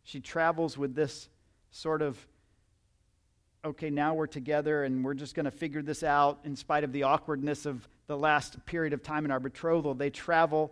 She 0.04 0.20
travels 0.20 0.78
with 0.78 0.94
this 0.94 1.30
sort 1.72 2.02
of, 2.02 2.28
okay, 3.66 3.90
now 3.90 4.14
we're 4.14 4.28
together 4.28 4.84
and 4.84 5.04
we're 5.04 5.14
just 5.14 5.36
going 5.36 5.46
to 5.46 5.52
figure 5.52 5.82
this 5.82 6.04
out 6.04 6.40
in 6.44 6.56
spite 6.56 6.84
of 6.84 6.92
the 6.92 7.04
awkwardness 7.04 7.66
of 7.66 7.88
the 8.08 8.18
last 8.18 8.66
period 8.66 8.94
of 8.94 9.04
time 9.04 9.26
in 9.26 9.32
our 9.32 9.40
betrothal. 9.40 9.94
They 9.94 10.10
travel 10.10 10.72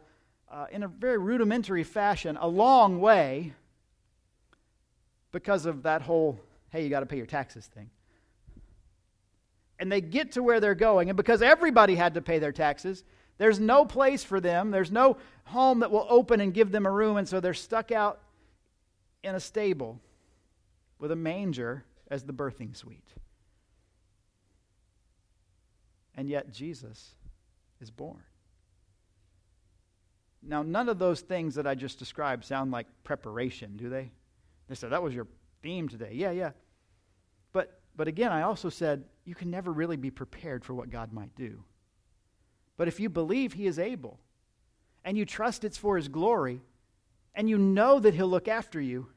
uh, 0.50 0.68
in 0.72 0.84
a 0.84 0.88
very 0.88 1.18
rudimentary 1.18 1.84
fashion 1.84 2.38
a 2.40 2.48
long 2.48 3.00
way 3.00 3.54
because 5.32 5.66
of 5.66 5.84
that 5.84 6.02
whole, 6.02 6.40
hey, 6.70 6.84
you 6.84 6.90
got 6.90 7.02
to 7.02 7.06
pay 7.06 7.18
your 7.18 7.26
taxes 7.26 7.66
thing. 7.66 7.90
And 9.78 9.92
they 9.92 10.00
get 10.00 10.32
to 10.34 10.44
where 10.44 10.62
they're 10.62 10.76
going, 10.76 11.10
and 11.10 11.18
because 11.18 11.42
everybody 11.42 11.96
had 11.96 12.14
to 12.14 12.22
pay 12.22 12.40
their 12.40 12.54
taxes, 12.54 13.04
there's 13.38 13.60
no 13.60 13.84
place 13.84 14.24
for 14.24 14.40
them. 14.40 14.72
There's 14.72 14.92
no 14.92 15.18
home 15.44 15.82
that 15.82 15.92
will 15.92 16.08
open 16.10 16.40
and 16.40 16.54
give 16.54 16.72
them 16.72 16.86
a 16.86 16.92
room, 16.92 17.18
and 17.18 17.28
so 17.28 17.42
they're 17.42 17.54
stuck 17.54 17.92
out 17.92 18.22
in 19.24 19.36
a 19.36 19.40
stable 19.40 20.00
with 21.00 21.12
a 21.12 21.16
manger 21.18 21.84
as 22.10 22.24
the 22.24 22.34
birthing 22.34 22.76
suite. 22.76 23.14
And 26.16 26.30
yet, 26.30 26.52
Jesus 26.52 27.12
is 27.82 27.92
born. 27.92 28.24
Now, 30.42 30.62
none 30.62 30.90
of 30.90 31.00
those 31.00 31.22
things 31.22 31.56
that 31.56 31.66
I 31.66 31.76
just 31.76 32.00
described 32.00 32.46
sound 32.46 32.72
like 32.72 32.88
preparation, 33.04 33.78
do 33.78 33.90
they? 33.90 34.12
They 34.68 34.76
said, 34.76 34.92
that 34.92 35.04
was 35.04 35.14
your 35.14 35.28
theme 35.62 35.90
today. 35.90 36.12
Yeah, 36.14 36.32
yeah. 36.32 36.52
But, 37.52 37.80
but 37.96 38.08
again, 38.08 38.32
I 38.32 38.44
also 38.44 38.70
said, 38.70 39.06
you 39.26 39.36
can 39.36 39.50
never 39.50 39.72
really 39.72 39.98
be 39.98 40.12
prepared 40.12 40.64
for 40.64 40.74
what 40.74 40.92
God 40.92 41.12
might 41.12 41.36
do. 41.36 41.64
But 42.78 42.88
if 42.88 43.00
you 43.00 43.10
believe 43.10 43.54
He 43.54 43.66
is 43.66 43.80
able, 43.80 44.20
and 45.04 45.18
you 45.18 45.26
trust 45.26 45.64
it's 45.64 45.78
for 45.78 45.98
His 45.98 46.08
glory, 46.08 46.62
and 47.34 47.50
you 47.50 47.58
know 47.58 48.00
that 48.00 48.14
He'll 48.14 48.28
look 48.28 48.48
after 48.48 48.80
you, 48.80 49.08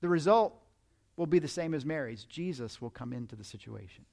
the 0.00 0.08
result 0.08 0.54
will 1.16 1.26
be 1.26 1.38
the 1.38 1.48
same 1.48 1.74
as 1.74 1.84
Mary's. 1.84 2.24
Jesus 2.24 2.80
will 2.80 2.90
come 2.90 3.12
into 3.12 3.36
the 3.36 3.44
situation. 3.44 4.04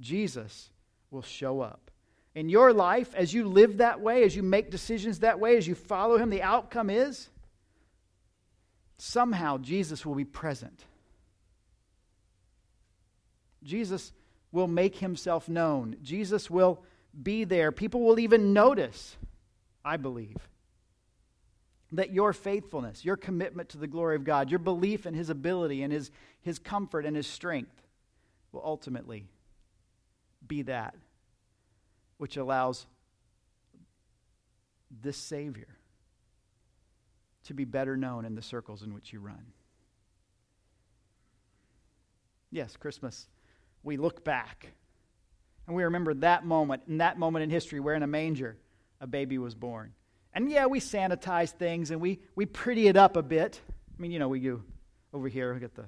Jesus 0.00 0.70
will 1.10 1.22
show 1.22 1.60
up. 1.60 1.90
In 2.34 2.48
your 2.48 2.72
life, 2.72 3.14
as 3.14 3.32
you 3.34 3.48
live 3.48 3.78
that 3.78 4.00
way, 4.00 4.22
as 4.22 4.36
you 4.36 4.42
make 4.42 4.70
decisions 4.70 5.20
that 5.20 5.40
way, 5.40 5.56
as 5.56 5.66
you 5.66 5.74
follow 5.74 6.18
Him, 6.18 6.30
the 6.30 6.42
outcome 6.42 6.90
is 6.90 7.30
somehow 8.98 9.58
Jesus 9.58 10.04
will 10.04 10.14
be 10.14 10.24
present. 10.24 10.84
Jesus 13.64 14.12
will 14.52 14.68
make 14.68 14.96
Himself 14.96 15.48
known. 15.48 15.96
Jesus 16.02 16.50
will 16.50 16.82
be 17.20 17.44
there. 17.44 17.72
People 17.72 18.02
will 18.02 18.20
even 18.20 18.52
notice, 18.52 19.16
I 19.84 19.96
believe, 19.96 20.36
that 21.92 22.12
your 22.12 22.32
faithfulness, 22.32 23.04
your 23.04 23.16
commitment 23.16 23.70
to 23.70 23.78
the 23.78 23.86
glory 23.86 24.16
of 24.16 24.24
God, 24.24 24.50
your 24.50 24.58
belief 24.58 25.06
in 25.06 25.14
His 25.14 25.30
ability 25.30 25.82
and 25.82 25.92
His, 25.92 26.10
his 26.40 26.58
comfort 26.58 27.06
and 27.06 27.16
His 27.16 27.26
strength 27.26 27.82
will 28.52 28.62
ultimately 28.64 29.26
be 30.46 30.62
that 30.62 30.94
which 32.18 32.36
allows 32.36 32.86
this 35.02 35.16
Savior 35.16 35.68
to 37.44 37.54
be 37.54 37.64
better 37.64 37.96
known 37.96 38.24
in 38.24 38.34
the 38.34 38.42
circles 38.42 38.82
in 38.82 38.92
which 38.92 39.12
you 39.12 39.20
run. 39.20 39.52
Yes, 42.50 42.76
Christmas, 42.76 43.28
we 43.82 43.96
look 43.96 44.24
back 44.24 44.72
and 45.66 45.76
we 45.76 45.84
remember 45.84 46.14
that 46.14 46.44
moment, 46.44 46.82
in 46.88 46.98
that 46.98 47.18
moment 47.18 47.42
in 47.42 47.50
history 47.50 47.78
where 47.78 47.94
in 47.94 48.02
a 48.02 48.06
manger 48.06 48.56
a 49.00 49.06
baby 49.06 49.38
was 49.38 49.54
born. 49.54 49.92
And 50.34 50.50
yeah, 50.50 50.66
we 50.66 50.80
sanitize 50.80 51.50
things 51.50 51.90
and 51.90 52.00
we, 52.00 52.20
we 52.34 52.46
pretty 52.46 52.86
it 52.88 52.96
up 52.96 53.16
a 53.16 53.22
bit. 53.22 53.60
I 53.68 54.00
mean, 54.00 54.10
you 54.10 54.18
know, 54.18 54.28
we 54.28 54.40
go 54.40 54.62
over 55.12 55.28
here, 55.28 55.54
we 55.54 55.60
got 55.60 55.74
the 55.74 55.86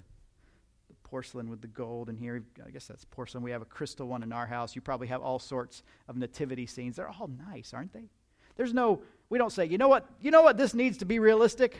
porcelain 1.05 1.51
with 1.51 1.61
the 1.61 1.67
gold, 1.67 2.09
and 2.09 2.19
here, 2.19 2.43
I 2.65 2.71
guess 2.71 2.87
that's 2.87 3.05
porcelain. 3.05 3.43
We 3.43 3.51
have 3.51 3.63
a 3.63 3.67
crystal 3.67 4.07
one 4.07 4.23
in 4.23 4.33
our 4.33 4.47
house. 4.47 4.77
You 4.77 4.81
probably 4.81 5.09
have 5.09 5.21
all 5.21 5.39
sorts 5.39 5.83
of 6.09 6.17
nativity 6.17 6.67
scenes. 6.67 6.97
They're 6.97 7.09
all 7.09 7.29
nice, 7.49 7.75
aren't 7.75 7.93
they? 7.93 8.09
There's 8.57 8.73
no, 8.73 9.03
we 9.29 9.37
don't 9.37 9.51
say, 9.51 9.67
you 9.67 9.77
know 9.77 9.89
what, 9.89 10.07
you 10.21 10.31
know 10.31 10.43
what 10.43 10.57
this 10.57 10.73
needs 10.73 10.99
to 10.99 11.05
be 11.05 11.19
realistic? 11.19 11.77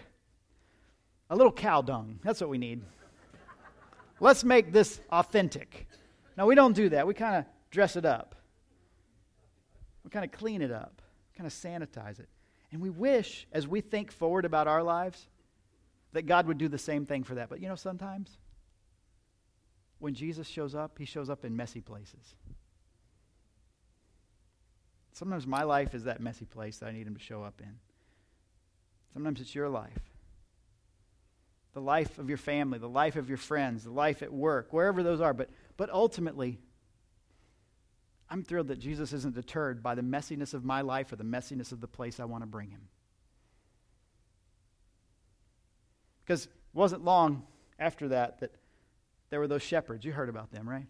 A 1.31 1.37
little 1.37 1.53
cow 1.53 1.81
dung. 1.81 2.19
That's 2.23 2.41
what 2.41 2.51
we 2.51 2.59
need. 2.59 2.83
Let's 4.19 4.45
make 4.45 4.73
this 4.73 5.01
authentic. 5.11 5.87
No, 6.37 6.47
we 6.47 6.55
don't 6.55 6.75
do 6.75 6.89
that. 6.91 7.07
We 7.07 7.15
kind 7.15 7.37
of 7.37 7.45
dress 7.71 7.97
it 7.97 8.05
up. 8.05 8.35
We 10.05 10.11
kind 10.11 10.25
of 10.25 10.33
clean 10.33 10.61
it 10.61 10.73
up, 10.73 11.03
kind 11.37 11.47
of 11.47 11.53
sanitize 11.53 12.19
it. 12.19 12.29
And 12.73 12.81
we 12.81 12.91
wish, 12.91 13.47
as 13.53 13.67
we 13.67 13.81
think 13.81 14.13
forward 14.13 14.45
about 14.45 14.69
our 14.69 14.83
lives, 14.83 15.27
that 16.13 16.27
God 16.27 16.47
would 16.47 16.59
do 16.59 16.69
the 16.69 16.79
same 16.79 17.07
thing 17.07 17.25
for 17.25 17.37
that. 17.37 17.49
But 17.49 17.61
you 17.61 17.69
know, 17.69 17.75
sometimes 17.75 18.39
when 19.99 20.15
Jesus 20.15 20.47
shows 20.47 20.75
up, 20.75 20.99
he 20.99 21.05
shows 21.05 21.31
up 21.31 21.45
in 21.45 21.57
messy 21.57 21.81
places. 21.81 22.35
Sometimes 25.13 25.47
my 25.47 25.65
life 25.65 25.95
is 25.95 26.05
that 26.05 26.21
messy 26.21 26.47
place 26.47 26.79
that 26.79 26.89
I 26.89 26.93
need 26.93 27.07
him 27.07 27.15
to 27.15 27.23
show 27.23 27.43
up 27.43 27.61
in. 27.61 27.75
Sometimes 29.13 29.41
it's 29.41 29.55
your 29.55 29.69
life. 29.69 29.99
The 31.75 31.81
life 31.81 32.19
of 32.19 32.29
your 32.29 32.39
family, 32.39 32.79
the 32.79 32.89
life 32.89 33.17
of 33.17 33.29
your 33.29 33.39
friends, 33.39 33.85
the 33.85 33.91
life 33.91 34.23
at 34.23 34.33
work, 34.33 34.73
wherever 34.73 35.03
those 35.03 35.21
are. 35.21 35.35
But, 35.35 35.51
but 35.77 35.91
ultimately, 35.91 36.59
I'm 38.31 38.45
thrilled 38.45 38.69
that 38.69 38.79
Jesus 38.79 39.13
isn't 39.13 39.35
deterred 39.35 39.83
by 39.83 39.97
the 39.97 40.03
messiness 40.03 40.55
of 40.55 40.65
my 40.65 40.83
life 40.83 41.13
or 41.13 41.17
the 41.17 41.25
messiness 41.25 41.73
of 41.73 41.81
the 41.81 41.89
place 41.89 42.21
I 42.21 42.25
want 42.25 42.45
to 42.45 42.47
bring 42.47 42.71
him. 42.71 42.89
Because 46.25 46.45
it 46.45 46.53
wasn't 46.73 47.05
long 47.05 47.43
after 47.79 48.09
that 48.09 48.39
that 48.39 48.55
there 49.31 49.41
were 49.41 49.49
those 49.49 49.63
shepherds. 49.63 50.05
You 50.05 50.13
heard 50.13 50.29
about 50.29 50.53
them, 50.53 50.69
right? 50.69 50.87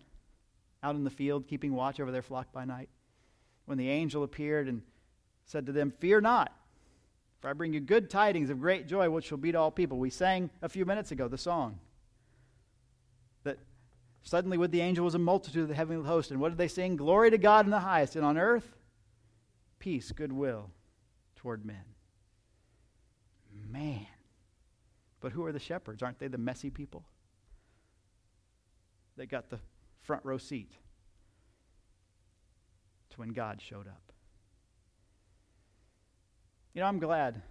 Out 0.83 0.97
in 0.97 1.05
the 1.05 1.11
field, 1.11 1.49
keeping 1.49 1.75
watch 1.75 1.99
over 1.99 2.13
their 2.13 2.21
flock 2.21 2.53
by 2.53 2.67
night. 2.67 2.91
When 3.65 3.79
the 3.79 3.89
angel 3.89 4.23
appeared 4.23 4.69
and 4.69 4.83
said 5.47 5.65
to 5.67 5.73
them, 5.73 5.93
Fear 5.99 6.21
not, 6.21 6.53
for 7.41 7.49
I 7.49 7.55
bring 7.55 7.73
you 7.73 7.81
good 7.81 8.11
tidings 8.11 8.51
of 8.51 8.61
great 8.61 8.87
joy, 8.87 9.09
which 9.09 9.27
shall 9.27 9.39
be 9.39 9.53
to 9.53 9.59
all 9.59 9.71
people. 9.71 9.99
We 9.99 10.11
sang 10.11 10.51
a 10.61 10.69
few 10.69 10.85
minutes 10.85 11.11
ago 11.11 11.27
the 11.27 11.39
song 11.39 11.79
suddenly 14.23 14.59
with 14.59 14.71
the 14.71 14.81
angel 14.81 15.05
was 15.05 15.15
a 15.15 15.19
multitude 15.19 15.63
of 15.63 15.69
the 15.69 15.75
heavenly 15.75 16.07
host. 16.07 16.31
And 16.31 16.41
what 16.41 16.51
did 16.51 16.59
they 16.59 16.69
sing? 16.69 16.97
Glory 16.97 17.31
to 17.31 17.39
God 17.39 17.65
in 17.65 17.71
the 17.71 17.81
highest, 17.81 18.17
and 18.17 18.25
on 18.25 18.39
earth, 18.39 18.77
peace, 19.79 20.13
goodwill 20.13 20.71
toward 21.37 21.65
men. 21.65 21.85
Man. 23.71 24.07
But 25.21 25.33
who 25.33 25.45
are 25.45 25.53
the 25.53 25.59
shepherds? 25.59 26.03
Aren't 26.03 26.19
they 26.19 26.29
the 26.29 26.39
messy 26.39 26.71
people? 26.71 27.05
They 29.17 29.27
got 29.27 29.51
the 29.51 29.59
front 30.01 30.25
row 30.25 30.39
seat 30.39 30.73
to 33.11 33.19
when 33.19 33.31
God 33.31 33.61
showed 33.61 33.87
up. 33.87 34.13
You 36.75 36.81
know, 36.81 36.87
I'm 36.87 37.01
glad 37.01 37.43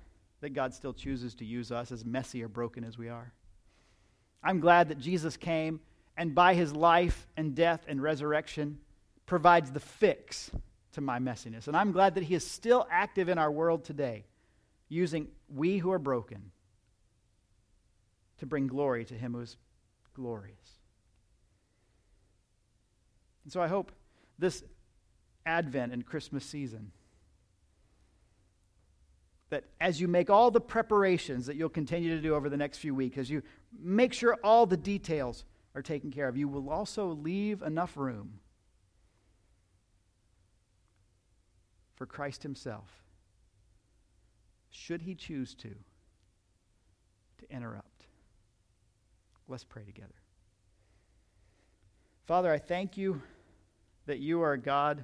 that 0.41 0.53
God 0.53 0.73
still 0.73 0.93
chooses 0.93 1.35
to 1.35 1.45
use 1.45 1.71
us 1.71 1.91
as 1.91 2.05
messy 2.05 2.43
or 2.43 2.47
broken 2.47 2.83
as 2.83 2.97
we 2.97 3.09
are. 3.09 3.33
I'm 4.41 4.59
glad 4.59 4.89
that 4.89 4.99
Jesus 4.99 5.35
came 5.35 5.81
and 6.19 6.35
by 6.35 6.53
his 6.53 6.75
life 6.75 7.27
and 7.37 7.55
death 7.55 7.85
and 7.87 8.03
resurrection 8.03 8.77
provides 9.25 9.71
the 9.71 9.79
fix 9.79 10.51
to 10.91 10.99
my 10.99 11.17
messiness. 11.17 11.67
And 11.67 11.77
I'm 11.77 11.93
glad 11.93 12.15
that 12.15 12.25
he 12.25 12.35
is 12.35 12.45
still 12.45 12.85
active 12.91 13.29
in 13.29 13.37
our 13.37 13.49
world 13.49 13.85
today, 13.85 14.25
using 14.89 15.29
we 15.47 15.77
who 15.77 15.93
are 15.93 15.99
broken 15.99 16.51
to 18.39 18.45
bring 18.45 18.67
glory 18.67 19.05
to 19.05 19.13
him 19.13 19.31
who 19.31 19.39
is 19.39 19.55
glorious. 20.13 20.57
And 23.45 23.53
so 23.53 23.61
I 23.61 23.67
hope 23.69 23.93
this 24.37 24.61
Advent 25.45 25.93
and 25.93 26.05
Christmas 26.05 26.43
season 26.43 26.91
that 29.51 29.63
as 29.79 30.01
you 30.01 30.09
make 30.09 30.29
all 30.29 30.51
the 30.51 30.59
preparations 30.59 31.45
that 31.45 31.55
you'll 31.55 31.69
continue 31.69 32.13
to 32.13 32.21
do 32.21 32.35
over 32.35 32.49
the 32.49 32.57
next 32.57 32.79
few 32.79 32.93
weeks, 32.93 33.17
as 33.17 33.29
you 33.29 33.41
make 33.81 34.11
sure 34.11 34.37
all 34.43 34.65
the 34.65 34.77
details 34.77 35.45
are 35.75 35.81
taken 35.81 36.11
care 36.11 36.27
of, 36.27 36.37
you 36.37 36.47
will 36.47 36.69
also 36.69 37.07
leave 37.07 37.61
enough 37.61 37.95
room 37.95 38.39
for 41.95 42.05
Christ 42.05 42.43
Himself, 42.43 42.89
should 44.69 45.01
He 45.01 45.15
choose 45.15 45.53
to, 45.55 45.69
to 45.69 47.51
interrupt. 47.51 48.05
Let's 49.47 49.63
pray 49.63 49.83
together. 49.83 50.13
Father, 52.25 52.51
I 52.51 52.57
thank 52.59 52.95
you 52.97 53.21
that 54.05 54.19
you 54.19 54.41
are 54.41 54.53
a 54.53 54.57
God 54.57 55.03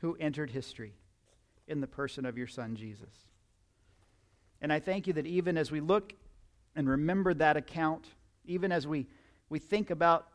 who 0.00 0.16
entered 0.18 0.50
history 0.50 0.94
in 1.68 1.80
the 1.80 1.86
person 1.86 2.26
of 2.26 2.36
your 2.36 2.46
Son, 2.46 2.74
Jesus. 2.74 3.28
And 4.60 4.72
I 4.72 4.80
thank 4.80 5.06
you 5.06 5.12
that 5.14 5.26
even 5.26 5.56
as 5.56 5.70
we 5.70 5.80
look 5.80 6.12
and 6.74 6.88
remember 6.88 7.34
that 7.34 7.56
account, 7.56 8.06
even 8.44 8.72
as 8.72 8.86
we, 8.86 9.06
we 9.48 9.58
think 9.58 9.90
about 9.90 10.28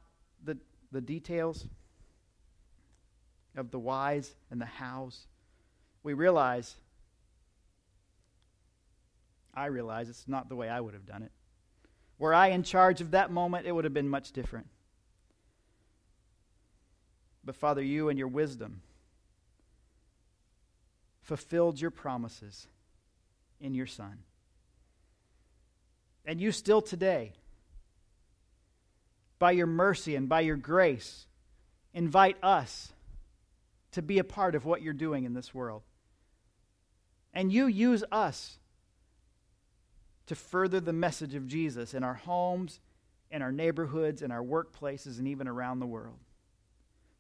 the, 0.44 0.58
the 0.92 1.02
details, 1.02 1.66
of 3.58 3.72
the 3.72 3.80
whys 3.80 4.36
and 4.52 4.60
the 4.60 4.66
hows, 4.66 5.28
we 6.04 6.14
realize, 6.14 6.76
I 9.54 9.68
realize 9.68 10.10
it's 10.10 10.28
not 10.28 10.50
the 10.50 10.56
way 10.56 10.70
I 10.70 10.80
would 10.80 10.94
have 10.94 11.06
done 11.06 11.24
it. 11.24 11.32
Were 12.18 12.34
I 12.34 12.48
in 12.48 12.64
charge 12.64 13.02
of 13.02 13.12
that 13.12 13.32
moment, 13.32 13.66
it 13.66 13.72
would 13.72 13.84
have 13.84 13.94
been 13.94 14.10
much 14.10 14.32
different. 14.32 14.68
But 17.44 17.56
Father, 17.56 17.82
you 17.82 18.10
and 18.10 18.18
your 18.18 18.28
wisdom 18.28 18.82
fulfilled 21.22 21.80
your 21.80 21.92
promises 21.92 22.68
in 23.60 23.74
your 23.74 23.88
Son. 23.88 24.20
And 26.26 26.42
you 26.42 26.52
still 26.52 26.82
today, 26.82 27.34
by 29.38 29.52
your 29.52 29.68
mercy 29.68 30.16
and 30.16 30.28
by 30.28 30.42
your 30.42 30.56
grace, 30.56 31.28
invite 31.94 32.38
us 32.42 32.92
to 33.92 34.02
be 34.02 34.20
a 34.20 34.24
part 34.24 34.56
of 34.56 34.66
what 34.66 34.82
you're 34.82 34.94
doing 34.94 35.24
in 35.24 35.34
this 35.34 35.54
world. 35.54 35.84
And 37.34 37.52
you 37.52 37.68
use 37.68 38.04
us 38.12 38.58
to 40.28 40.36
further 40.36 40.80
the 40.80 40.94
message 40.94 41.36
of 41.36 41.48
Jesus 41.48 41.94
in 41.94 42.04
our 42.04 42.14
homes, 42.14 42.80
in 43.30 43.42
our 43.42 43.52
neighborhoods, 43.52 44.22
in 44.22 44.32
our 44.32 44.44
workplaces, 44.44 45.20
and 45.20 45.28
even 45.28 45.48
around 45.48 45.80
the 45.80 45.86
world. 45.86 46.18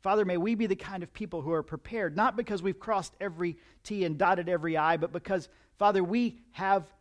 Father, 0.01 0.25
may 0.25 0.37
we 0.37 0.55
be 0.55 0.67
the 0.67 0.75
kind 0.75 1.03
of 1.03 1.13
people 1.13 1.41
who 1.41 1.51
are 1.51 1.63
prepared, 1.63 2.15
not 2.15 2.35
because 2.35 2.61
we've 2.61 2.79
crossed 2.79 3.13
every 3.19 3.57
T 3.83 4.05
and 4.05 4.17
dotted 4.17 4.49
every 4.49 4.77
I, 4.77 4.97
but 4.97 5.11
because, 5.11 5.49
Father, 5.77 6.03
we 6.03 6.39
have 6.51 6.91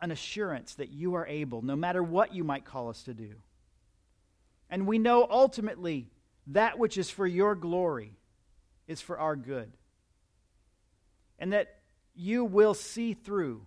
an 0.00 0.10
assurance 0.10 0.74
that 0.74 0.90
you 0.90 1.14
are 1.14 1.26
able, 1.26 1.62
no 1.62 1.76
matter 1.76 2.02
what 2.02 2.34
you 2.34 2.44
might 2.44 2.64
call 2.64 2.88
us 2.88 3.02
to 3.04 3.14
do. 3.14 3.34
And 4.70 4.86
we 4.86 4.98
know 4.98 5.26
ultimately 5.28 6.08
that 6.48 6.78
which 6.78 6.96
is 6.96 7.10
for 7.10 7.26
your 7.26 7.54
glory 7.54 8.12
is 8.86 9.00
for 9.00 9.18
our 9.18 9.36
good. 9.36 9.72
And 11.38 11.52
that 11.52 11.80
you 12.14 12.44
will 12.44 12.74
see 12.74 13.14
through 13.14 13.66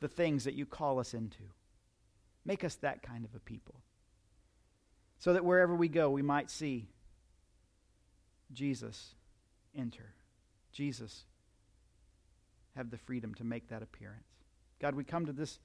the 0.00 0.08
things 0.08 0.44
that 0.44 0.54
you 0.54 0.66
call 0.66 0.98
us 0.98 1.14
into. 1.14 1.42
Make 2.44 2.64
us 2.64 2.76
that 2.76 3.02
kind 3.02 3.24
of 3.24 3.34
a 3.34 3.40
people. 3.40 3.74
So 5.18 5.32
that 5.32 5.44
wherever 5.44 5.74
we 5.74 5.88
go, 5.88 6.10
we 6.10 6.22
might 6.22 6.50
see 6.50 6.88
Jesus 8.52 9.14
enter. 9.74 10.14
Jesus 10.72 11.24
have 12.76 12.90
the 12.90 12.98
freedom 12.98 13.34
to 13.34 13.44
make 13.44 13.68
that 13.68 13.82
appearance. 13.82 14.35
God, 14.80 14.94
we 14.94 15.04
come 15.04 15.26
to 15.26 15.32
this 15.32 15.58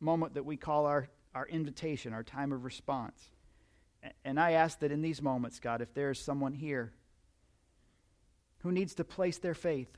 moment 0.00 0.34
that 0.34 0.44
we 0.44 0.56
call 0.56 0.86
our, 0.86 1.08
our 1.34 1.46
invitation, 1.46 2.12
our 2.12 2.22
time 2.22 2.52
of 2.52 2.64
response. 2.64 3.30
And 4.24 4.38
I 4.38 4.52
ask 4.52 4.78
that 4.80 4.92
in 4.92 5.02
these 5.02 5.22
moments, 5.22 5.58
God, 5.58 5.80
if 5.80 5.94
there 5.94 6.10
is 6.10 6.18
someone 6.18 6.52
here 6.52 6.92
who 8.58 8.72
needs 8.72 8.94
to 8.94 9.04
place 9.04 9.38
their 9.38 9.54
faith 9.54 9.90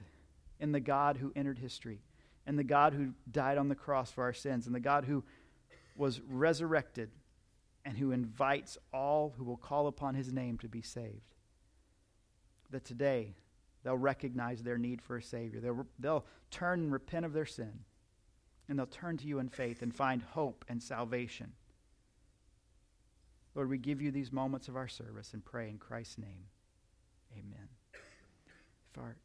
in 0.58 0.72
the 0.72 0.80
God 0.80 1.16
who 1.16 1.32
entered 1.34 1.58
history, 1.58 2.00
and 2.46 2.58
the 2.58 2.64
God 2.64 2.94
who 2.94 3.12
died 3.30 3.58
on 3.58 3.68
the 3.68 3.74
cross 3.74 4.10
for 4.10 4.24
our 4.24 4.32
sins, 4.32 4.66
and 4.66 4.74
the 4.74 4.80
God 4.80 5.04
who 5.04 5.24
was 5.96 6.20
resurrected 6.28 7.10
and 7.84 7.96
who 7.96 8.12
invites 8.12 8.78
all 8.92 9.34
who 9.36 9.44
will 9.44 9.56
call 9.56 9.86
upon 9.86 10.14
his 10.14 10.32
name 10.32 10.58
to 10.58 10.68
be 10.68 10.82
saved, 10.82 11.34
that 12.70 12.84
today 12.84 13.34
they'll 13.82 13.96
recognize 13.96 14.62
their 14.62 14.78
need 14.78 15.02
for 15.02 15.16
a 15.16 15.22
Savior. 15.22 15.60
They'll, 15.60 15.86
they'll 15.98 16.26
turn 16.50 16.80
and 16.80 16.92
repent 16.92 17.24
of 17.24 17.32
their 17.32 17.46
sin 17.46 17.80
and 18.70 18.78
they'll 18.78 18.86
turn 18.86 19.16
to 19.16 19.26
you 19.26 19.40
in 19.40 19.48
faith 19.48 19.82
and 19.82 19.92
find 19.92 20.22
hope 20.22 20.64
and 20.68 20.80
salvation. 20.80 21.52
Lord, 23.56 23.68
we 23.68 23.78
give 23.78 24.00
you 24.00 24.12
these 24.12 24.30
moments 24.30 24.68
of 24.68 24.76
our 24.76 24.86
service 24.86 25.34
and 25.34 25.44
pray 25.44 25.68
in 25.68 25.76
Christ's 25.76 26.18
name. 26.18 26.44
Amen. 27.36 27.68
Our 28.96 29.16